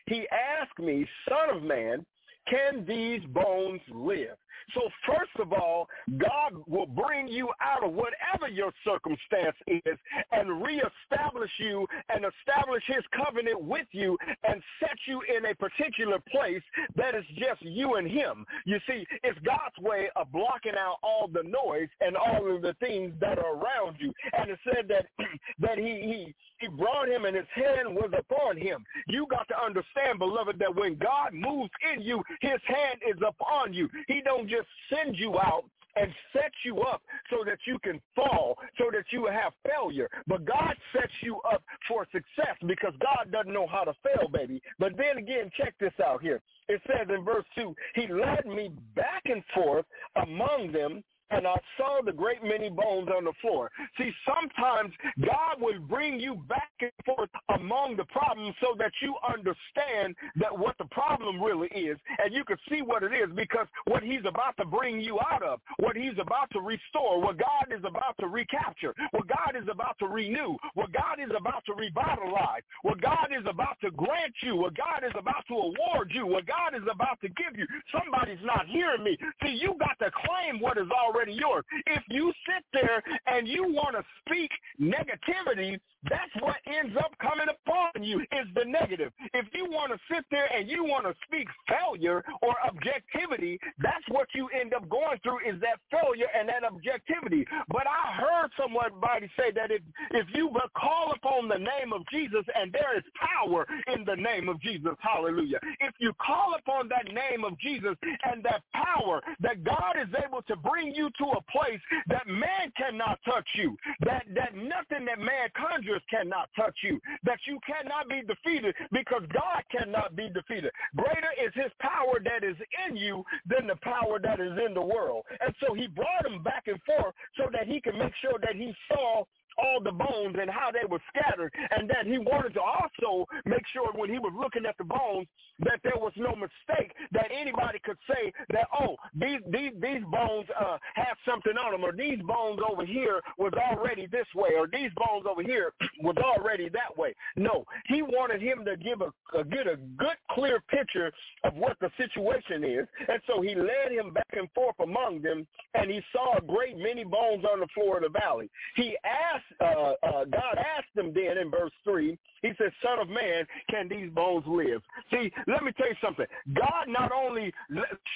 He 0.07 0.27
asked 0.29 0.79
me, 0.79 1.07
Son 1.29 1.55
of 1.55 1.63
man, 1.63 2.05
can 2.49 2.85
these 2.85 3.21
bones 3.33 3.81
live? 3.93 4.37
So 4.73 4.81
first 5.05 5.31
of 5.39 5.53
all, 5.53 5.87
God 6.17 6.53
will 6.67 6.85
bring 6.85 7.27
you 7.27 7.49
out 7.61 7.83
of 7.83 7.93
whatever 7.93 8.47
your 8.51 8.71
circumstance 8.85 9.55
is 9.67 9.97
and 10.31 10.61
reestablish 10.61 11.51
you 11.59 11.87
and 12.09 12.25
establish 12.25 12.83
his 12.87 13.03
covenant 13.15 13.61
with 13.61 13.87
you 13.91 14.17
and 14.43 14.61
set 14.79 14.97
you 15.07 15.21
in 15.35 15.45
a 15.45 15.55
particular 15.55 16.19
place 16.31 16.63
that 16.95 17.15
is 17.15 17.25
just 17.37 17.61
you 17.61 17.95
and 17.95 18.07
him. 18.09 18.45
You 18.65 18.79
see, 18.87 19.05
it's 19.23 19.39
God's 19.45 19.77
way 19.79 20.09
of 20.15 20.31
blocking 20.31 20.75
out 20.77 20.97
all 21.03 21.27
the 21.27 21.43
noise 21.43 21.89
and 22.01 22.15
all 22.15 22.53
of 22.55 22.61
the 22.61 22.75
things 22.79 23.13
that 23.21 23.39
are 23.39 23.55
around 23.55 23.97
you. 23.99 24.13
And 24.37 24.51
it 24.51 24.59
said 24.63 24.87
that 24.89 25.07
that 25.59 25.77
he 25.77 25.83
he 25.83 26.35
he 26.59 26.67
brought 26.67 27.07
him 27.07 27.25
and 27.25 27.35
his 27.35 27.45
hand 27.53 27.95
was 27.95 28.11
upon 28.17 28.57
him. 28.57 28.83
You 29.07 29.27
got 29.29 29.47
to 29.49 29.63
understand, 29.63 30.19
beloved, 30.19 30.57
that 30.59 30.75
when 30.75 30.95
God 30.95 31.33
moves 31.33 31.69
in 31.93 32.01
you, 32.01 32.23
his 32.41 32.59
hand 32.65 32.99
is 33.07 33.17
upon 33.25 33.73
you. 33.73 33.87
He 34.07 34.21
don't 34.21 34.49
just 34.49 34.56
send 34.89 35.17
you 35.17 35.37
out 35.39 35.63
and 35.95 36.11
set 36.31 36.51
you 36.63 36.81
up 36.81 37.01
so 37.29 37.43
that 37.43 37.57
you 37.65 37.79
can 37.79 37.99
fall, 38.15 38.57
so 38.77 38.85
that 38.91 39.05
you 39.11 39.27
have 39.27 39.53
failure. 39.67 40.09
But 40.27 40.45
God 40.45 40.75
sets 40.93 41.11
you 41.21 41.39
up 41.51 41.63
for 41.87 42.05
success 42.11 42.55
because 42.65 42.93
God 43.01 43.31
doesn't 43.31 43.53
know 43.53 43.67
how 43.67 43.83
to 43.83 43.93
fail, 44.03 44.29
baby. 44.29 44.61
But 44.79 44.95
then 44.97 45.17
again, 45.17 45.49
check 45.57 45.73
this 45.79 45.93
out 46.03 46.21
here. 46.21 46.41
It 46.69 46.81
says 46.87 47.07
in 47.09 47.23
verse 47.23 47.45
2, 47.57 47.73
he 47.95 48.07
led 48.07 48.45
me 48.45 48.71
back 48.95 49.23
and 49.25 49.43
forth 49.55 49.85
among 50.21 50.71
them 50.71 51.03
and 51.31 51.45
I 51.45 51.57
saw 51.77 52.01
the 52.03 52.11
great 52.11 52.43
many 52.43 52.69
bones 52.69 53.09
on 53.15 53.25
the 53.25 53.33
floor. 53.41 53.69
See, 53.97 54.11
sometimes 54.25 54.93
God 55.19 55.59
will 55.59 55.79
bring 55.79 56.19
you 56.19 56.35
back 56.47 56.71
and 56.79 56.91
forth 57.05 57.29
among 57.53 57.97
the 57.97 58.05
problems 58.05 58.55
so 58.61 58.75
that 58.77 58.91
you 59.01 59.15
understand 59.27 60.15
that 60.37 60.57
what 60.57 60.77
the 60.77 60.85
problem 60.85 61.41
really 61.41 61.67
is 61.69 61.97
and 62.23 62.33
you 62.33 62.43
can 62.45 62.57
see 62.69 62.81
what 62.81 63.03
it 63.03 63.11
is 63.11 63.29
because 63.35 63.67
what 63.85 64.03
he's 64.03 64.25
about 64.25 64.55
to 64.57 64.65
bring 64.65 65.01
you 65.01 65.19
out 65.31 65.43
of, 65.43 65.59
what 65.77 65.95
he's 65.95 66.17
about 66.19 66.49
to 66.51 66.61
restore, 66.61 67.21
what 67.21 67.37
God 67.37 67.75
is 67.75 67.83
about 67.83 68.15
to 68.19 68.27
recapture, 68.27 68.93
what 69.11 69.27
God 69.27 69.59
is 69.59 69.67
about 69.69 69.99
to 69.99 70.07
renew, 70.07 70.55
what 70.75 70.91
God 70.93 71.19
is 71.19 71.31
about 71.37 71.65
to 71.65 71.73
revitalize, 71.73 72.63
what 72.83 73.01
God 73.01 73.29
is 73.37 73.45
about 73.49 73.77
to 73.81 73.91
grant 73.91 74.33
you, 74.43 74.55
what 74.55 74.75
God 74.75 75.03
is 75.03 75.13
about 75.19 75.43
to 75.47 75.55
award 75.55 76.11
you, 76.13 76.25
what 76.25 76.45
God 76.45 76.75
is 76.75 76.87
about 76.91 77.19
to 77.21 77.27
give 77.29 77.57
you. 77.57 77.67
Somebody's 77.91 78.43
not 78.43 78.67
hearing 78.67 79.03
me. 79.03 79.17
See, 79.43 79.59
you 79.59 79.75
got 79.79 79.99
to 79.99 80.11
claim 80.11 80.61
what 80.61 80.77
is 80.77 80.87
already 80.91 81.16
already 81.17 81.33
yours. 81.33 81.63
If 81.87 82.03
you 82.09 82.31
sit 82.45 82.63
there 82.73 83.01
and 83.25 83.47
you 83.47 83.63
want 83.63 83.95
to 83.95 84.03
speak 84.25 84.51
negativity, 84.79 85.79
that's 86.03 86.31
what 86.39 86.55
ends 86.67 86.95
up 86.97 87.11
coming 87.19 87.47
upon 87.49 88.03
you 88.03 88.21
is 88.21 88.47
the 88.55 88.65
negative. 88.65 89.11
If 89.33 89.47
you 89.53 89.65
want 89.65 89.91
to 89.91 89.99
sit 90.13 90.23
there 90.29 90.47
and 90.53 90.69
you 90.69 90.83
want 90.83 91.05
to 91.05 91.13
speak 91.25 91.47
failure 91.67 92.23
or 92.41 92.55
objectivity, 92.65 93.59
that's 93.79 94.05
what 94.09 94.27
you 94.35 94.47
end 94.49 94.73
up 94.73 94.87
going 94.89 95.17
through 95.23 95.39
is 95.39 95.59
that 95.61 95.79
failure 95.91 96.27
and 96.37 96.47
that 96.49 96.63
objectivity. 96.63 97.45
But 97.69 97.87
I 97.87 98.13
heard 98.13 98.49
somebody 98.57 99.29
say 99.37 99.51
that 99.55 99.71
if, 99.71 99.81
if 100.11 100.27
you 100.33 100.51
call 100.77 101.13
upon 101.15 101.47
the 101.47 101.57
name 101.57 101.91
of 101.93 102.03
Jesus 102.11 102.45
and 102.55 102.71
there 102.71 102.97
is 102.97 103.03
power 103.17 103.65
in 103.93 104.05
the 104.05 104.15
name 104.15 104.49
of 104.49 104.61
Jesus, 104.61 104.93
hallelujah. 104.99 105.59
If 105.79 105.95
you 105.99 106.13
call 106.21 106.55
upon 106.57 106.89
that 106.89 107.05
name 107.11 107.43
of 107.43 107.59
Jesus 107.59 107.95
and 108.23 108.43
that 108.43 108.61
power 108.73 109.21
that 109.41 109.63
God 109.63 109.95
is 109.99 110.09
able 110.23 110.41
to 110.43 110.55
bring 110.55 110.93
you 110.93 111.06
to 111.17 111.25
a 111.37 111.41
place 111.51 111.79
that 112.07 112.27
man 112.27 112.71
cannot 112.77 113.19
touch 113.25 113.47
you, 113.55 113.77
that, 114.01 114.25
that 114.35 114.55
nothing 114.55 115.05
that 115.05 115.19
man 115.19 115.49
conjures 115.55 116.01
cannot 116.09 116.49
touch 116.55 116.75
you, 116.83 116.99
that 117.23 117.39
you 117.45 117.59
cannot 117.65 118.09
be 118.09 118.21
defeated 118.21 118.75
because 118.91 119.23
God 119.33 119.63
cannot 119.71 120.15
be 120.15 120.29
defeated. 120.29 120.71
Greater 120.95 121.31
is 121.39 121.51
his 121.53 121.71
power 121.79 122.19
that 122.23 122.43
is 122.43 122.57
in 122.87 122.95
you 122.95 123.23
than 123.47 123.67
the 123.67 123.77
power 123.81 124.19
that 124.19 124.39
is 124.39 124.53
in 124.65 124.73
the 124.73 124.81
world. 124.81 125.23
And 125.39 125.53
so 125.59 125.73
he 125.73 125.87
brought 125.87 126.25
him 126.25 126.43
back 126.43 126.67
and 126.67 126.81
forth 126.83 127.13
so 127.37 127.49
that 127.51 127.67
he 127.67 127.81
could 127.81 127.95
make 127.95 128.13
sure 128.21 128.39
that 128.41 128.55
he 128.55 128.73
saw 128.87 129.23
all 129.57 129.81
the 129.83 129.91
bones 129.91 130.35
and 130.39 130.49
how 130.49 130.71
they 130.71 130.85
were 130.87 131.01
scattered. 131.09 131.53
And 131.71 131.89
that 131.89 132.05
he 132.05 132.17
wanted 132.17 132.53
to 132.55 132.61
also 132.61 133.25
make 133.45 133.65
sure 133.73 133.91
when 133.93 134.09
he 134.09 134.19
was 134.19 134.33
looking 134.37 134.65
at 134.65 134.77
the 134.77 134.83
bones 134.83 135.27
that 135.59 135.79
there 135.83 135.97
was 135.97 136.13
no 136.15 136.35
mistake 136.35 136.93
that 137.11 137.27
anybody 137.33 137.79
could 137.83 137.97
say 138.07 138.31
that 138.51 138.67
oh 138.79 138.95
these 139.15 139.39
these 139.49 139.71
these 139.81 140.03
bones 140.11 140.45
uh 140.59 140.77
have 140.93 141.17
something 141.27 141.53
on 141.57 141.71
them 141.71 141.83
or 141.83 141.91
these 141.91 142.21
bones 142.23 142.59
over 142.69 142.85
here 142.85 143.21
was 143.37 143.53
already 143.53 144.07
this 144.07 144.27
way 144.35 144.51
or 144.57 144.67
these 144.67 144.91
bones 144.95 145.25
over 145.29 145.41
here 145.41 145.73
was 146.03 146.15
already 146.17 146.69
that 146.69 146.95
way. 146.97 147.13
No 147.35 147.65
he 147.87 148.01
wanted 148.01 148.41
him 148.41 148.65
to 148.65 148.77
give 148.77 149.01
a, 149.01 149.11
a 149.37 149.43
get 149.43 149.67
a 149.67 149.77
good 149.97 150.17
clear 150.31 150.61
picture 150.69 151.11
of 151.43 151.55
what 151.55 151.77
the 151.81 151.89
situation 151.97 152.63
is. 152.63 152.87
And 153.07 153.21
so 153.25 153.41
he 153.41 153.55
led 153.55 153.91
him 153.91 154.13
back 154.13 154.27
and 154.33 154.49
forth 154.53 154.79
among 154.79 155.21
them 155.21 155.47
and 155.73 155.89
he 155.89 156.01
saw 156.11 156.37
a 156.37 156.41
great 156.41 156.77
many 156.77 157.03
bones 157.03 157.45
on 157.51 157.59
the 157.59 157.67
floor 157.73 157.97
of 157.97 158.03
the 158.03 158.19
valley. 158.19 158.49
He 158.75 158.95
asked 159.03 159.46
uh, 159.61 159.93
uh, 160.03 160.25
God 160.25 160.57
asked 160.57 160.95
him 160.95 161.13
then 161.13 161.37
in 161.37 161.51
verse 161.51 161.71
3, 161.83 162.17
he 162.41 162.51
said, 162.57 162.71
son 162.83 162.99
of 162.99 163.09
man, 163.09 163.45
can 163.69 163.87
these 163.89 164.09
bones 164.11 164.45
live? 164.47 164.81
See, 165.11 165.31
let 165.47 165.63
me 165.63 165.71
tell 165.73 165.87
you 165.87 165.95
something. 166.01 166.25
God 166.53 166.87
not 166.87 167.11
only 167.11 167.53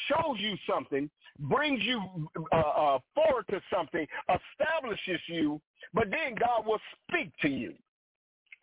shows 0.08 0.38
you 0.38 0.56
something, 0.70 1.10
brings 1.40 1.82
you 1.84 2.02
uh, 2.52 2.56
uh, 2.56 3.00
forward 3.16 3.46
to 3.50 3.62
something, 3.74 4.06
establishes 4.30 5.22
you, 5.28 5.60
but 5.94 6.10
then 6.10 6.36
God 6.40 6.66
will 6.66 6.80
speak 7.10 7.32
to 7.42 7.50
you. 7.50 7.74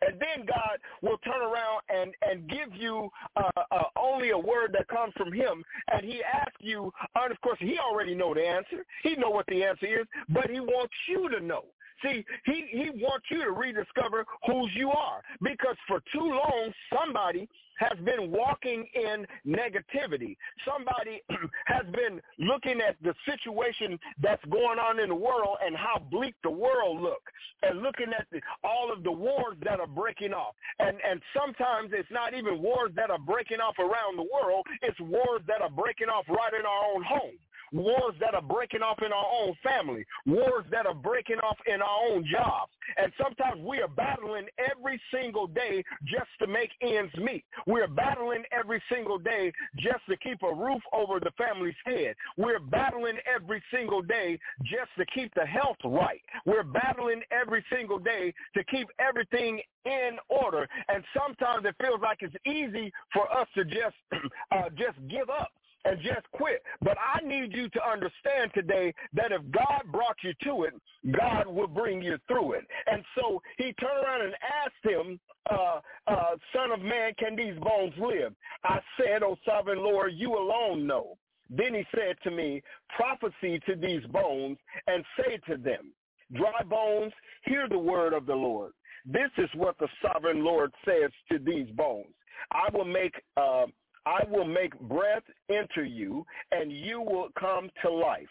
And 0.01 0.21
then 0.21 0.47
God 0.47 0.79
will 1.03 1.19
turn 1.19 1.43
around 1.43 1.83
and, 1.89 2.14
and 2.23 2.49
give 2.49 2.73
you 2.81 3.11
uh, 3.37 3.51
uh, 3.73 3.83
only 4.01 4.31
a 4.31 4.39
word 4.39 4.73
that 4.75 4.87
comes 4.87 5.12
from 5.16 5.33
him. 5.33 5.64
And 5.93 6.05
he 6.05 6.23
asks 6.23 6.55
you, 6.61 6.93
and 7.16 7.33
of 7.33 7.41
course, 7.41 7.59
he 7.61 7.79
already 7.79 8.14
know 8.14 8.33
the 8.33 8.47
answer. 8.47 8.85
He 9.03 9.16
know 9.16 9.31
what 9.31 9.47
the 9.47 9.64
answer 9.64 9.87
is, 10.03 10.07
but 10.29 10.51
he 10.51 10.61
wants 10.61 10.95
you 11.09 11.29
to 11.31 11.41
know. 11.41 11.64
See, 12.03 12.24
he, 12.44 12.66
he 12.70 12.90
wants 12.90 13.26
you 13.30 13.44
to 13.44 13.51
rediscover 13.51 14.24
whose 14.46 14.70
you 14.74 14.90
are 14.90 15.22
because 15.42 15.76
for 15.86 16.01
too 16.12 16.24
long 16.24 16.72
somebody 16.94 17.49
has 17.78 17.96
been 18.05 18.30
walking 18.30 18.86
in 18.94 19.26
negativity. 19.46 20.36
Somebody 20.66 21.22
has 21.66 21.86
been 21.92 22.20
looking 22.38 22.80
at 22.80 22.96
the 23.03 23.14
situation 23.24 23.99
that's 24.20 24.44
going 24.46 24.78
on 24.78 24.99
in 25.01 25.09
the 25.09 25.14
world 25.14 25.57
and 25.64 25.76
how 25.76 26.03
bleak 26.11 26.34
the 26.42 26.51
world 26.51 27.01
looks 27.01 27.32
and 27.62 27.80
looking 27.80 28.12
at 28.18 28.26
the, 28.30 28.40
all 28.64 28.92
of 28.92 29.03
the 29.03 29.12
wars 29.12 29.57
that 29.62 29.80
are 29.80 29.86
breaking 29.86 30.32
off. 30.32 30.55
And, 30.78 30.99
and 31.09 31.20
sometimes 31.34 31.90
it's 31.92 32.11
not 32.11 32.34
even 32.34 32.61
wars 32.62 32.90
that 32.96 33.11
are 33.11 33.18
breaking 33.18 33.61
off 33.61 33.78
around 33.78 34.16
the 34.16 34.26
world. 34.26 34.66
It's 34.82 34.99
wars 35.01 35.42
that 35.46 35.62
are 35.62 35.70
breaking 35.70 36.09
off 36.09 36.28
right 36.28 36.55
in 36.59 36.66
our 36.66 36.94
own 36.94 37.03
home 37.03 37.38
wars 37.73 38.14
that 38.21 38.35
are 38.35 38.43
breaking 38.43 38.83
off 38.83 38.99
in 39.05 39.12
our 39.12 39.27
own 39.43 39.55
family, 39.62 40.05
wars 40.27 40.64
that 40.71 40.87
are 40.87 40.95
breaking 40.95 41.39
off 41.39 41.57
in 41.66 41.81
our 41.83 42.11
own 42.11 42.25
jobs. 42.31 42.73
And 42.97 43.12
sometimes 43.23 43.61
we 43.62 43.81
are 43.81 43.89
battling 43.89 44.47
every 44.59 45.01
single 45.12 45.47
day 45.47 45.85
just 46.05 46.29
to 46.41 46.47
make 46.47 46.71
ends 46.81 47.12
meet. 47.16 47.45
We're 47.66 47.89
battling 47.89 48.45
every 48.53 48.83
single 48.91 49.19
day 49.19 49.53
just 49.77 50.01
to 50.09 50.16
keep 50.16 50.43
a 50.43 50.53
roof 50.53 50.83
over 50.93 51.21
the 51.21 51.33
family's 51.37 51.75
head. 51.85 52.14
We're 52.37 52.61
battling 52.61 53.16
every 53.33 53.62
single 53.73 54.03
day 54.03 54.39
just 54.62 54.91
to 54.99 55.07
keep 55.07 55.33
the 55.35 55.47
health 55.47 55.77
right. 55.85 56.23
We're 56.47 56.64
battling 56.64 57.23
every 57.31 57.64
single 57.73 57.99
day 57.99 58.33
to 58.57 58.64
keep 58.64 58.89
everything 58.99 59.61
in 59.85 60.19
order. 60.29 60.69
And 60.89 61.03
sometimes 61.16 61.64
it 61.66 61.75
feels 61.81 62.01
like 62.03 62.19
it's 62.21 62.35
easy 62.47 62.93
for 63.12 63.31
us 63.33 63.49
to 63.55 63.64
just 63.64 63.97
uh, 64.53 64.69
just 64.77 64.99
give 65.09 65.31
up 65.31 65.51
and 65.85 65.99
just 66.01 66.31
quit. 66.33 66.62
But 66.83 66.97
I 66.99 67.26
need 67.26 67.55
you 67.55 67.68
to 67.70 67.89
understand 67.89 68.51
today 68.55 68.93
that 69.14 69.33
if 69.33 69.43
God 69.51 69.83
brought 69.93 70.16
you 70.22 70.33
to 70.45 70.64
it, 70.64 70.74
God 71.16 71.47
will 71.47 71.68
bring 71.68 72.03
you 72.03 72.18
through 72.26 72.55
it. 72.55 72.66
And 72.91 73.03
so 73.16 73.41
he 73.57 73.72
turned 73.74 74.05
around 74.05 74.22
and 74.22 74.35
asked 74.64 74.85
him, 74.85 75.20
uh, 75.51 75.81
uh, 76.07 76.37
son 76.55 76.72
of 76.72 76.81
man, 76.81 77.12
can 77.18 77.37
these 77.37 77.59
bones 77.61 77.95
live? 77.99 78.35
I 78.64 78.81
said, 78.99 79.22
O 79.22 79.37
sovereign 79.45 79.79
Lord, 79.79 80.12
you 80.14 80.37
alone 80.37 80.87
know. 80.87 81.16
Then 81.51 81.74
he 81.74 81.85
said 81.95 82.16
to 82.24 82.31
me, 82.31 82.62
prophesy 82.95 83.61
to 83.66 83.74
these 83.74 84.05
bones 84.11 84.59
and 84.87 85.05
say 85.16 85.39
to 85.49 85.57
them, 85.57 85.93
dry 86.35 86.62
bones, 86.68 87.12
hear 87.45 87.68
the 87.68 87.79
word 87.79 88.12
of 88.12 88.26
the 88.26 88.35
Lord. 88.35 88.72
This 89.07 89.31
is 89.39 89.49
what 89.55 89.79
the 89.79 89.89
sovereign 90.03 90.45
Lord 90.45 90.72
says 90.85 91.11
to 91.33 91.39
these 91.39 91.70
bones. 91.74 92.12
I 92.53 92.68
will 92.72 92.85
make 92.85 93.14
uh, 93.37 93.66
I 94.09 94.25
will 94.31 94.47
make 94.47 94.79
breath 94.81 95.23
enter 95.51 95.85
you, 95.85 96.25
and 96.51 96.73
you 96.73 96.99
will 97.01 97.29
come 97.39 97.71
to 97.83 97.91
life. 97.91 98.29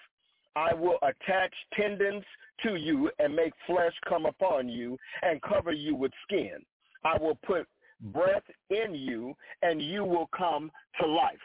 I 0.55 0.73
will 0.73 0.97
attach 1.03 1.53
tendons 1.73 2.23
to 2.63 2.75
you 2.75 3.11
and 3.19 3.35
make 3.35 3.53
flesh 3.67 3.93
come 4.09 4.25
upon 4.25 4.69
you 4.69 4.97
and 5.21 5.39
cover 5.43 5.71
you 5.71 5.93
with 5.93 6.11
skin. 6.23 6.65
I 7.03 7.15
will 7.19 7.37
put 7.45 7.67
breath 8.01 8.43
in 8.71 8.95
you 8.95 9.35
and 9.61 9.79
you 9.79 10.03
will 10.03 10.29
come 10.35 10.71
to 10.99 11.05
life. 11.05 11.37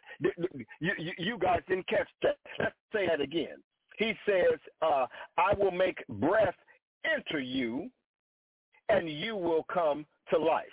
You, 0.80 1.38
guys 1.38 1.60
didn't 1.68 1.88
catch 1.88 2.08
that. 2.22 2.38
Let's 2.58 2.74
say 2.90 3.06
that 3.06 3.20
again. 3.20 3.56
He 3.98 4.14
says, 4.26 4.58
uh, 4.80 5.06
I 5.36 5.52
will 5.58 5.70
make 5.70 6.06
breath 6.08 6.54
enter 7.04 7.40
you 7.40 7.90
and 8.88 9.10
you 9.10 9.36
will 9.36 9.66
come 9.72 10.06
to 10.30 10.38
life. 10.38 10.64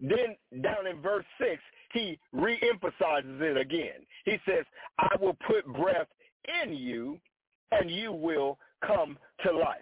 Then 0.00 0.36
down 0.62 0.86
in 0.86 1.00
verse 1.00 1.24
6, 1.40 1.60
he 1.92 2.18
reemphasizes 2.34 3.40
it 3.40 3.56
again. 3.56 4.06
He 4.24 4.36
says, 4.46 4.64
I 4.98 5.16
will 5.20 5.36
put 5.46 5.66
breath 5.74 6.08
in 6.62 6.74
you 6.74 7.18
and 7.72 7.90
you 7.90 8.12
will 8.12 8.58
come 8.86 9.18
to 9.44 9.52
life. 9.52 9.80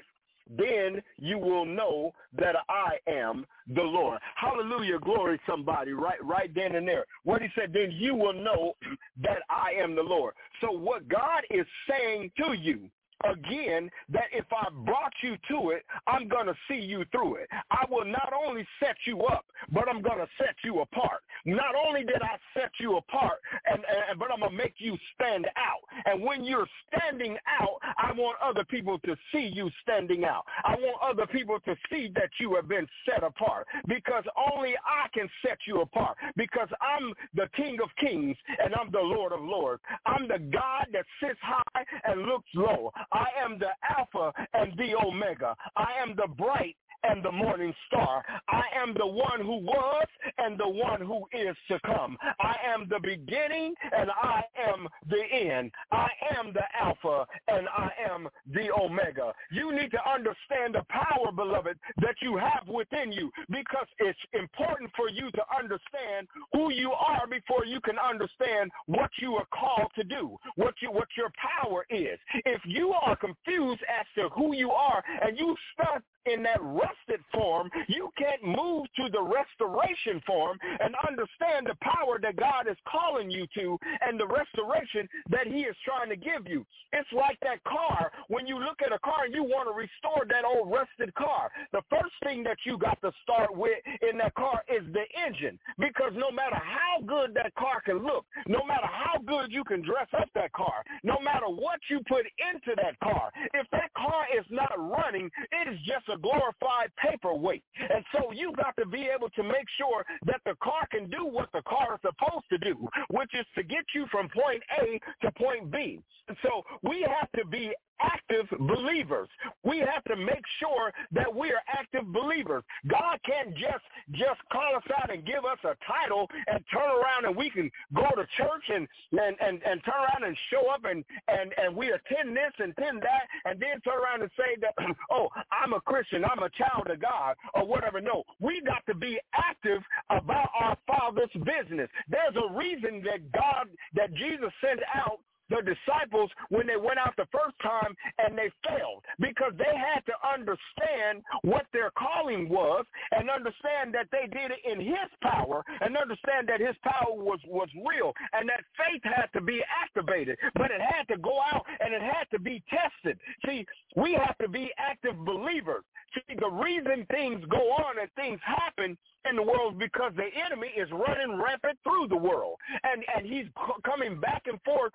Then 0.49 1.03
you 1.17 1.39
will 1.39 1.65
know 1.65 2.13
that 2.39 2.55
I 2.69 2.99
am 3.11 3.45
the 3.75 3.83
Lord. 3.83 4.21
Hallelujah. 4.37 5.01
Glory 5.01 5.41
somebody 5.49 5.93
right 5.93 6.25
right 6.25 6.55
then 6.55 6.77
and 6.77 6.87
there. 6.87 7.05
What 7.25 7.43
he 7.43 7.49
said, 7.57 7.73
then 7.73 7.91
you 7.91 8.15
will 8.15 8.33
know 8.33 8.75
that 9.23 9.39
I 9.51 9.73
am 9.73 9.97
the 9.97 10.03
Lord. 10.03 10.35
So 10.61 10.71
what 10.71 11.09
God 11.09 11.43
is 11.51 11.67
saying 11.89 12.31
to 12.39 12.53
you 12.53 12.89
again 13.25 13.91
that 14.09 14.27
if 14.33 14.45
I 14.53 14.69
brought 14.85 15.13
you 15.23 15.37
to 15.51 15.71
it, 15.71 15.85
I'm 16.07 16.29
going 16.29 16.47
to 16.47 16.55
see 16.69 16.79
you 16.81 17.05
through 17.13 17.37
it. 17.37 17.49
I 17.71 17.85
will 17.91 18.05
not 18.05 18.33
only 18.33 18.67
set 18.81 18.97
you 19.07 19.23
up, 19.23 19.47
but 19.73 19.89
I'm 19.89 20.03
going 20.03 20.19
to 20.19 20.29
set 20.39 20.55
you 20.65 20.81
apart. 20.81 21.23
Not 21.45 21.75
only 21.87 22.05
did 22.05 22.23
I 22.23 22.37
set 22.55 22.71
you 22.79 22.97
apart, 22.97 23.41
and, 23.67 23.83
and 24.11 24.19
but 24.19 24.31
I'm 24.33 24.41
going 24.41 24.51
to 24.51 24.57
make 24.57 24.75
you 24.79 24.97
stand 25.15 25.47
out. 25.57 25.81
And 26.05 26.23
when 26.23 26.45
you're 26.45 26.69
standing 26.89 27.37
out, 27.61 27.79
I 27.99 28.13
want 28.13 28.37
other 28.43 28.65
people 28.65 28.99
to 29.01 29.17
see 29.33 29.51
you 29.53 29.71
standing 29.83 30.25
out. 30.25 30.45
I 30.65 30.75
want 30.75 31.01
other 31.03 31.27
people 31.27 31.59
to 31.61 31.75
see 31.91 32.11
that 32.15 32.31
you 32.39 32.55
have 32.57 32.69
been 32.69 32.87
set 33.09 33.23
apart 33.23 33.67
because 33.87 34.25
only 34.55 34.75
I 34.85 35.09
can 35.15 35.29
set 35.47 35.59
you 35.67 35.81
apart 35.81 36.17
because 36.37 36.69
I'm 36.81 37.13
the 37.35 37.49
King 37.57 37.79
of 37.83 37.91
Kings 37.99 38.37
and 38.63 38.75
I'm 38.75 38.91
the 38.91 39.01
Lord 39.01 39.33
of 39.33 39.41
Lords. 39.41 39.83
I'm 40.05 40.29
the 40.29 40.39
God 40.39 40.87
that 40.93 41.05
sits 41.23 41.39
high 41.43 41.85
and 42.05 42.23
looks 42.23 42.49
low. 42.55 42.93
I 43.13 43.27
am 43.45 43.59
the 43.59 43.71
Alpha 43.99 44.33
and 44.55 44.77
the 44.79 44.95
Omega. 44.97 45.57
I 45.77 45.93
am 46.03 46.17
the 46.17 46.29
bright 46.37 46.77
and 47.09 47.25
the 47.25 47.33
morning 47.33 47.75
star. 47.87 48.25
I 48.49 48.63
am 48.77 48.95
the 48.97 49.07
one 49.07 49.41
who 49.41 49.59
was 49.59 50.07
and 50.39 50.59
the 50.59 50.69
one 50.69 51.01
who 51.01 51.27
is 51.33 51.57
to 51.69 51.79
come. 51.85 52.17
I 52.41 52.57
am 52.67 52.89
the 52.89 53.01
beginning 53.01 53.75
and 53.93 54.11
I 54.11 54.43
am 54.69 54.89
the 55.09 55.23
end. 55.33 55.71
I 55.93 56.09
am 56.39 56.53
the 56.53 56.65
Alpha 56.81 57.27
and 57.49 57.69
I 57.69 57.91
am 58.11 58.29
the 58.53 58.71
Omega. 58.73 59.33
You 59.51 59.73
need 59.75 59.91
to 59.93 60.11
understand 60.11 60.75
the 60.75 60.85
power, 60.89 61.33
beloved, 61.33 61.79
that 61.99 62.17
you 62.21 62.37
have 62.37 62.67
within 62.69 63.13
you 63.13 63.31
because 63.49 63.87
it's 63.99 64.19
important 64.33 64.91
for 64.97 65.09
you 65.09 65.31
to 65.33 65.43
understand 65.57 66.29
who 66.53 66.73
you 66.73 66.93
are 66.93 67.27
before 67.27 67.65
you 67.65 67.81
can 67.81 67.97
understand 67.99 68.71
what 68.87 69.11
you 69.21 69.35
are 69.35 69.47
called 69.53 69.91
to 69.97 70.05
do, 70.05 70.37
what 70.57 70.75
you 70.81 70.91
what 70.91 71.09
your 71.17 71.31
power 71.61 71.85
is. 71.91 72.19
If 72.45 72.61
you 72.65 72.93
are 72.93 73.17
confused 73.17 73.83
as 73.83 74.07
to 74.17 74.29
who 74.31 74.55
you 74.55 74.71
are 74.71 75.03
and 75.23 75.39
you 75.39 75.55
stuck 75.75 76.03
in 76.27 76.43
that 76.43 76.63
rusted 77.09 77.25
form, 77.33 77.71
you 77.89 78.11
can't 78.17 78.43
move 78.43 78.87
to 78.97 79.09
the 79.11 79.23
restoration 79.23 80.21
form 80.27 80.59
and 80.81 80.95
understand 81.07 81.67
the 81.67 81.77
power 81.81 82.19
that 82.23 82.37
God 82.37 82.69
is 82.69 82.77
calling 82.89 83.31
you 83.31 83.47
to 83.57 83.79
and 84.01 84.19
the 84.19 84.27
restoration 84.27 85.09
that 85.31 85.47
he 85.47 85.61
is 85.61 85.77
trying 85.85 86.09
to 86.11 86.17
give 86.17 86.47
you. 86.47 86.65
It's 86.93 87.09
like 87.13 87.39
that 87.43 87.63
car. 87.65 88.11
When 88.29 88.47
you 88.47 88.59
look 88.59 88.81
at 88.85 88.93
a 88.93 88.99
car 89.01 89.25
and 89.25 89.35
you 89.35 89.43
want 89.43 89.69
to 89.69 89.75
restore 89.75 90.27
that 90.29 90.45
old 90.45 90.71
rusted 90.71 91.15
car, 91.15 91.51
the 91.73 91.83
first 91.91 92.15
thing 92.25 92.43
that 92.45 92.59
you 92.65 92.79
got 92.79 93.01
to 93.03 93.13
start 93.23 93.55
with 93.55 93.79
in 94.03 94.19
that 94.19 94.35
car 94.35 94.63
is 94.69 94.83
the 94.93 95.05
engine 95.27 95.59
because 95.79 96.13
no 96.15 96.31
matter 96.31 96.57
how 96.57 97.03
good 97.07 97.35
that 97.35 97.55
car 97.55 97.81
can 97.85 97.99
look, 97.99 98.25
no 98.47 98.65
matter 98.67 98.87
how 98.87 99.19
good 99.27 99.53
you 99.53 99.65
can 99.65 99.83
dress 99.83 100.09
up 100.19 100.29
that 100.35 100.53
car, 100.53 100.85
no 101.03 101.19
matter 101.21 101.47
what 101.47 101.81
you 101.91 102.01
put 102.09 102.27
into 102.39 102.75
that 102.77 102.99
car, 103.01 103.31
if 103.55 103.67
that 103.73 103.93
car 103.95 104.27
is 104.37 104.45
not 104.51 104.73
running, 104.77 105.31
it 105.53 105.69
is 105.69 105.79
just 105.87 106.09
a 106.13 106.19
glorified 106.19 106.76
paperweight. 106.97 107.65
And 107.79 108.05
so 108.13 108.33
you 108.33 108.53
got 108.57 108.77
to 108.79 108.87
be 108.87 109.09
able 109.15 109.31
to 109.31 109.43
make 109.43 109.67
sure 109.79 110.05
that 110.27 110.41
the 110.45 110.55
car 110.63 110.87
can 110.91 111.09
do 111.11 111.25
what 111.27 111.49
the 111.53 111.63
car 111.63 111.95
is 111.95 112.01
supposed 112.01 112.47
to 112.51 112.59
do, 112.59 112.89
which 113.11 113.31
is 113.35 113.47
to 113.57 113.63
get 113.63 113.85
you 113.95 114.07
from 114.11 114.29
point 114.29 114.63
A 114.83 115.01
to 115.25 115.33
point 115.33 115.71
B. 115.71 116.01
And 116.29 116.37
so 116.43 116.63
we 116.83 117.07
have 117.09 117.31
to 117.33 117.47
be 117.47 117.73
active 118.01 118.47
believers. 118.59 119.29
We 119.65 119.79
have 119.79 120.05
to 120.05 120.17
make 120.17 120.43
sure 120.61 120.93
that 121.13 121.35
we 121.35 121.51
are 121.51 121.63
active 121.69 122.07
believers. 122.13 122.63
God 122.89 123.19
can't 123.25 123.55
just 123.55 123.85
just 124.13 124.41
call 124.53 124.77
us 124.77 124.85
out 125.03 125.13
and 125.13 125.25
give 125.27 125.45
us 125.45 125.59
a 125.65 125.75
title 125.87 126.29
and 126.47 126.63
turn 126.73 126.91
around 126.91 127.25
and 127.27 127.37
we 127.37 127.51
can 127.51 127.71
go 127.95 128.09
to 128.15 128.27
church 128.37 128.65
and 128.69 128.87
and 129.13 129.37
and, 129.41 129.63
and 129.63 129.83
turn 129.85 129.95
around 129.95 130.25
and 130.25 130.37
show 130.51 130.69
up 130.69 130.85
and 130.85 131.05
and 131.29 131.53
and 131.57 131.75
we 131.75 131.89
attend 131.89 132.37
this 132.37 132.53
and 132.59 132.73
attend 132.79 133.03
that 133.03 133.27
and 133.45 133.61
then 133.61 133.81
turn 133.81 133.99
around 133.99 134.23
and 134.23 134.31
say 134.37 134.57
that 134.61 134.75
oh 135.11 135.29
I'm 135.51 135.73
a 135.73 135.81
Christian, 135.81 136.25
I'm 136.25 136.43
a 136.43 136.51
child 136.51 136.89
of 136.91 137.01
God 137.01 137.37
or 137.55 137.67
whatever. 137.67 138.01
No, 138.01 138.23
we 138.41 138.61
got 138.67 138.85
to 138.87 138.95
be 138.95 139.19
active 139.35 139.83
about 140.11 140.51
our 140.59 140.77
Father's 140.87 141.31
business. 141.35 141.89
There's 142.09 142.37
a 142.37 142.55
reason 142.55 143.03
that 143.05 143.33
God 143.33 143.69
that 143.95 144.13
Jesus 144.15 144.51
sent 144.61 144.81
out 144.95 145.21
the 145.51 145.63
disciples 145.63 146.31
when 146.49 146.67
they 146.67 146.77
went 146.77 146.99
out 146.99 147.15
the 147.17 147.29
first 147.33 147.57
time 147.63 147.95
and 148.19 148.37
they 148.37 148.51
failed 148.67 149.03
because 149.21 149.53
they 149.59 149.75
had 149.77 150.05
to 150.07 150.15
understand 150.27 151.23
what 151.43 151.67
their 151.73 151.91
calling 151.97 152.49
was 152.49 152.85
and 153.13 153.31
understand 153.31 153.95
that 153.95 154.09
they 154.11 154.27
did 154.27 154.51
it 154.51 154.63
in 154.65 154.81
his 154.81 155.11
power 155.23 155.65
and 155.81 155.97
understand 155.97 156.49
that 156.49 156.61
his 156.61 156.77
power 156.83 157.15
was, 157.15 157.39
was 157.47 157.69
real 157.87 158.13
and 158.33 158.49
that 158.49 158.65
faith 158.77 159.03
had 159.05 159.27
to 159.33 159.41
be 159.41 159.63
activated, 159.83 160.37
but 160.55 160.71
it 160.71 160.81
had 160.81 161.07
to 161.09 161.19
go 161.19 161.41
out 161.53 161.65
and 161.81 161.95
it 161.95 162.03
had 162.03 162.27
to 162.31 162.39
be 162.39 162.63
tested. 162.71 163.19
See, 163.47 163.67
we 163.95 164.15
have 164.15 164.37
to 164.39 164.49
be 164.49 164.71
active 164.79 165.17
believers. 165.25 165.85
See, 166.15 166.37
the 166.39 166.51
reason 166.51 167.07
things 167.11 167.45
go 167.51 167.73
on 167.73 167.99
and 168.01 168.11
things 168.17 168.41
happen 168.45 168.97
in 169.29 169.37
the 169.37 169.43
world 169.43 169.79
because 169.79 170.13
the 170.17 170.29
enemy 170.45 170.69
is 170.77 170.89
running 170.91 171.41
rampant 171.41 171.79
through 171.83 172.09
the 172.09 172.17
world. 172.17 172.57
And, 172.85 173.05
and 173.15 173.27
he's 173.27 173.47
coming 173.85 174.21
back 174.21 174.45
and 174.47 174.61
forth, 174.63 174.93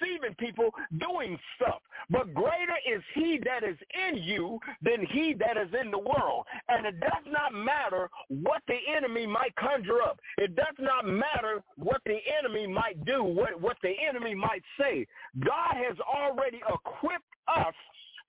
deceiving 0.00 0.34
people, 0.36 0.70
doing 0.98 1.38
stuff. 1.56 1.80
But 2.10 2.34
greater 2.34 2.76
is 2.86 3.02
he 3.14 3.40
that 3.44 3.64
is 3.64 3.76
in 4.08 4.22
you 4.22 4.58
than 4.82 5.06
he 5.06 5.34
that 5.34 5.56
is 5.56 5.72
in 5.80 5.90
the 5.90 5.98
world. 5.98 6.46
And 6.68 6.86
it 6.86 7.00
does 7.00 7.24
not 7.26 7.54
matter 7.54 8.10
what 8.28 8.62
the 8.66 8.78
enemy 8.96 9.26
might 9.26 9.54
conjure 9.56 10.02
up. 10.02 10.18
It 10.38 10.54
does 10.56 10.74
not 10.78 11.06
matter 11.06 11.62
what 11.76 12.02
the 12.06 12.18
enemy 12.38 12.66
might 12.66 13.04
do, 13.04 13.22
what, 13.22 13.60
what 13.60 13.76
the 13.82 13.92
enemy 14.08 14.34
might 14.34 14.62
say. 14.78 15.06
God 15.40 15.74
has 15.74 15.96
already 16.00 16.60
equipped 16.68 17.24
us 17.48 17.74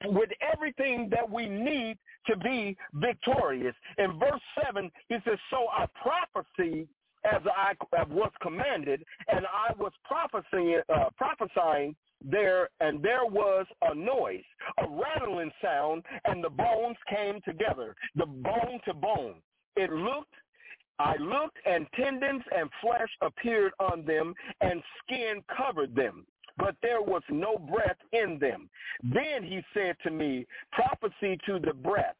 with 0.05 0.30
everything 0.53 1.09
that 1.11 1.30
we 1.30 1.47
need 1.47 1.97
to 2.28 2.38
be 2.38 2.76
victorious. 2.95 3.76
In 3.97 4.20
verse 4.20 4.41
7, 4.66 4.91
he 5.09 5.16
says, 5.26 5.38
so 5.49 5.68
I 5.72 5.86
prophesied 6.01 6.88
as 7.32 7.41
I 7.45 7.73
was 8.09 8.32
commanded, 8.41 9.03
and 9.28 9.45
I 9.45 9.73
was 9.78 9.91
prophesying, 10.03 10.82
uh, 10.93 11.09
prophesying 11.17 11.95
there, 12.21 12.69
and 12.80 13.01
there 13.01 13.26
was 13.26 13.65
a 13.82 13.93
noise, 13.93 14.43
a 14.80 14.88
rattling 14.88 15.51
sound, 15.61 16.03
and 16.26 16.43
the 16.43 16.49
bones 16.49 16.97
came 17.09 17.41
together, 17.41 17.95
the 18.15 18.26
bone 18.26 18.80
to 18.86 18.93
bone. 18.93 19.36
It 19.76 19.91
looked 19.91 20.34
I 20.97 21.17
looked, 21.17 21.57
and 21.65 21.86
tendons 21.93 22.43
and 22.55 22.69
flesh 22.82 23.09
appeared 23.21 23.73
on 23.80 24.05
them, 24.05 24.34
and 24.61 24.82
skin 25.03 25.43
covered 25.55 25.93
them 25.93 26.26
but 26.57 26.76
there 26.82 27.01
was 27.01 27.21
no 27.30 27.57
breath 27.57 27.97
in 28.13 28.39
them. 28.39 28.69
Then 29.03 29.43
he 29.43 29.61
said 29.73 29.97
to 30.03 30.11
me, 30.11 30.45
prophecy 30.71 31.38
to 31.45 31.59
the 31.59 31.73
breath 31.73 32.15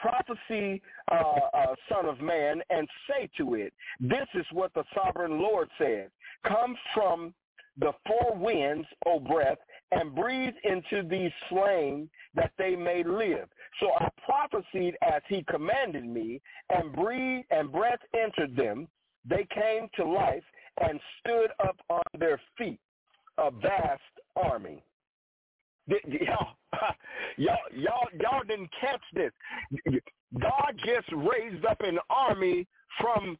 prophecy, 0.00 0.82
uh, 1.10 1.14
uh, 1.54 1.74
son 1.88 2.06
of 2.06 2.20
man, 2.20 2.60
and 2.70 2.88
say 3.08 3.28
to 3.38 3.54
it, 3.54 3.72
this 4.00 4.26
is 4.34 4.46
what 4.52 4.72
the 4.74 4.84
sovereign 4.94 5.40
Lord 5.40 5.68
says. 5.78 6.10
Come 6.46 6.76
from 6.94 7.34
the 7.78 7.92
four 8.06 8.36
winds, 8.36 8.86
O 9.06 9.20
breath, 9.20 9.58
and 9.92 10.14
breathe 10.14 10.54
into 10.64 11.08
these 11.08 11.32
slain 11.48 12.08
that 12.34 12.52
they 12.58 12.76
may 12.76 13.02
live. 13.02 13.48
So 13.80 13.90
I 13.98 14.08
prophesied 14.24 14.96
as 15.02 15.22
he 15.28 15.44
commanded 15.48 16.04
me, 16.04 16.40
and 16.70 16.92
breathe 16.92 17.44
and 17.50 17.72
breath 17.72 18.00
entered 18.14 18.56
them. 18.56 18.88
They 19.28 19.46
came 19.52 19.88
to 19.96 20.04
life 20.04 20.44
and 20.80 20.98
stood 21.20 21.50
up 21.62 21.76
on 21.88 22.02
their 22.18 22.40
feet 22.56 22.80
a 23.38 23.50
vast 23.50 24.02
army. 24.36 24.82
Y'all, 25.90 26.56
y'all, 27.36 27.56
y'all, 27.74 28.08
y'all 28.20 28.44
didn't 28.46 28.70
catch 28.80 29.02
this. 29.14 29.32
God 30.40 30.74
just 30.84 31.08
raised 31.12 31.64
up 31.64 31.80
an 31.80 31.98
army 32.08 32.66
from 33.00 33.36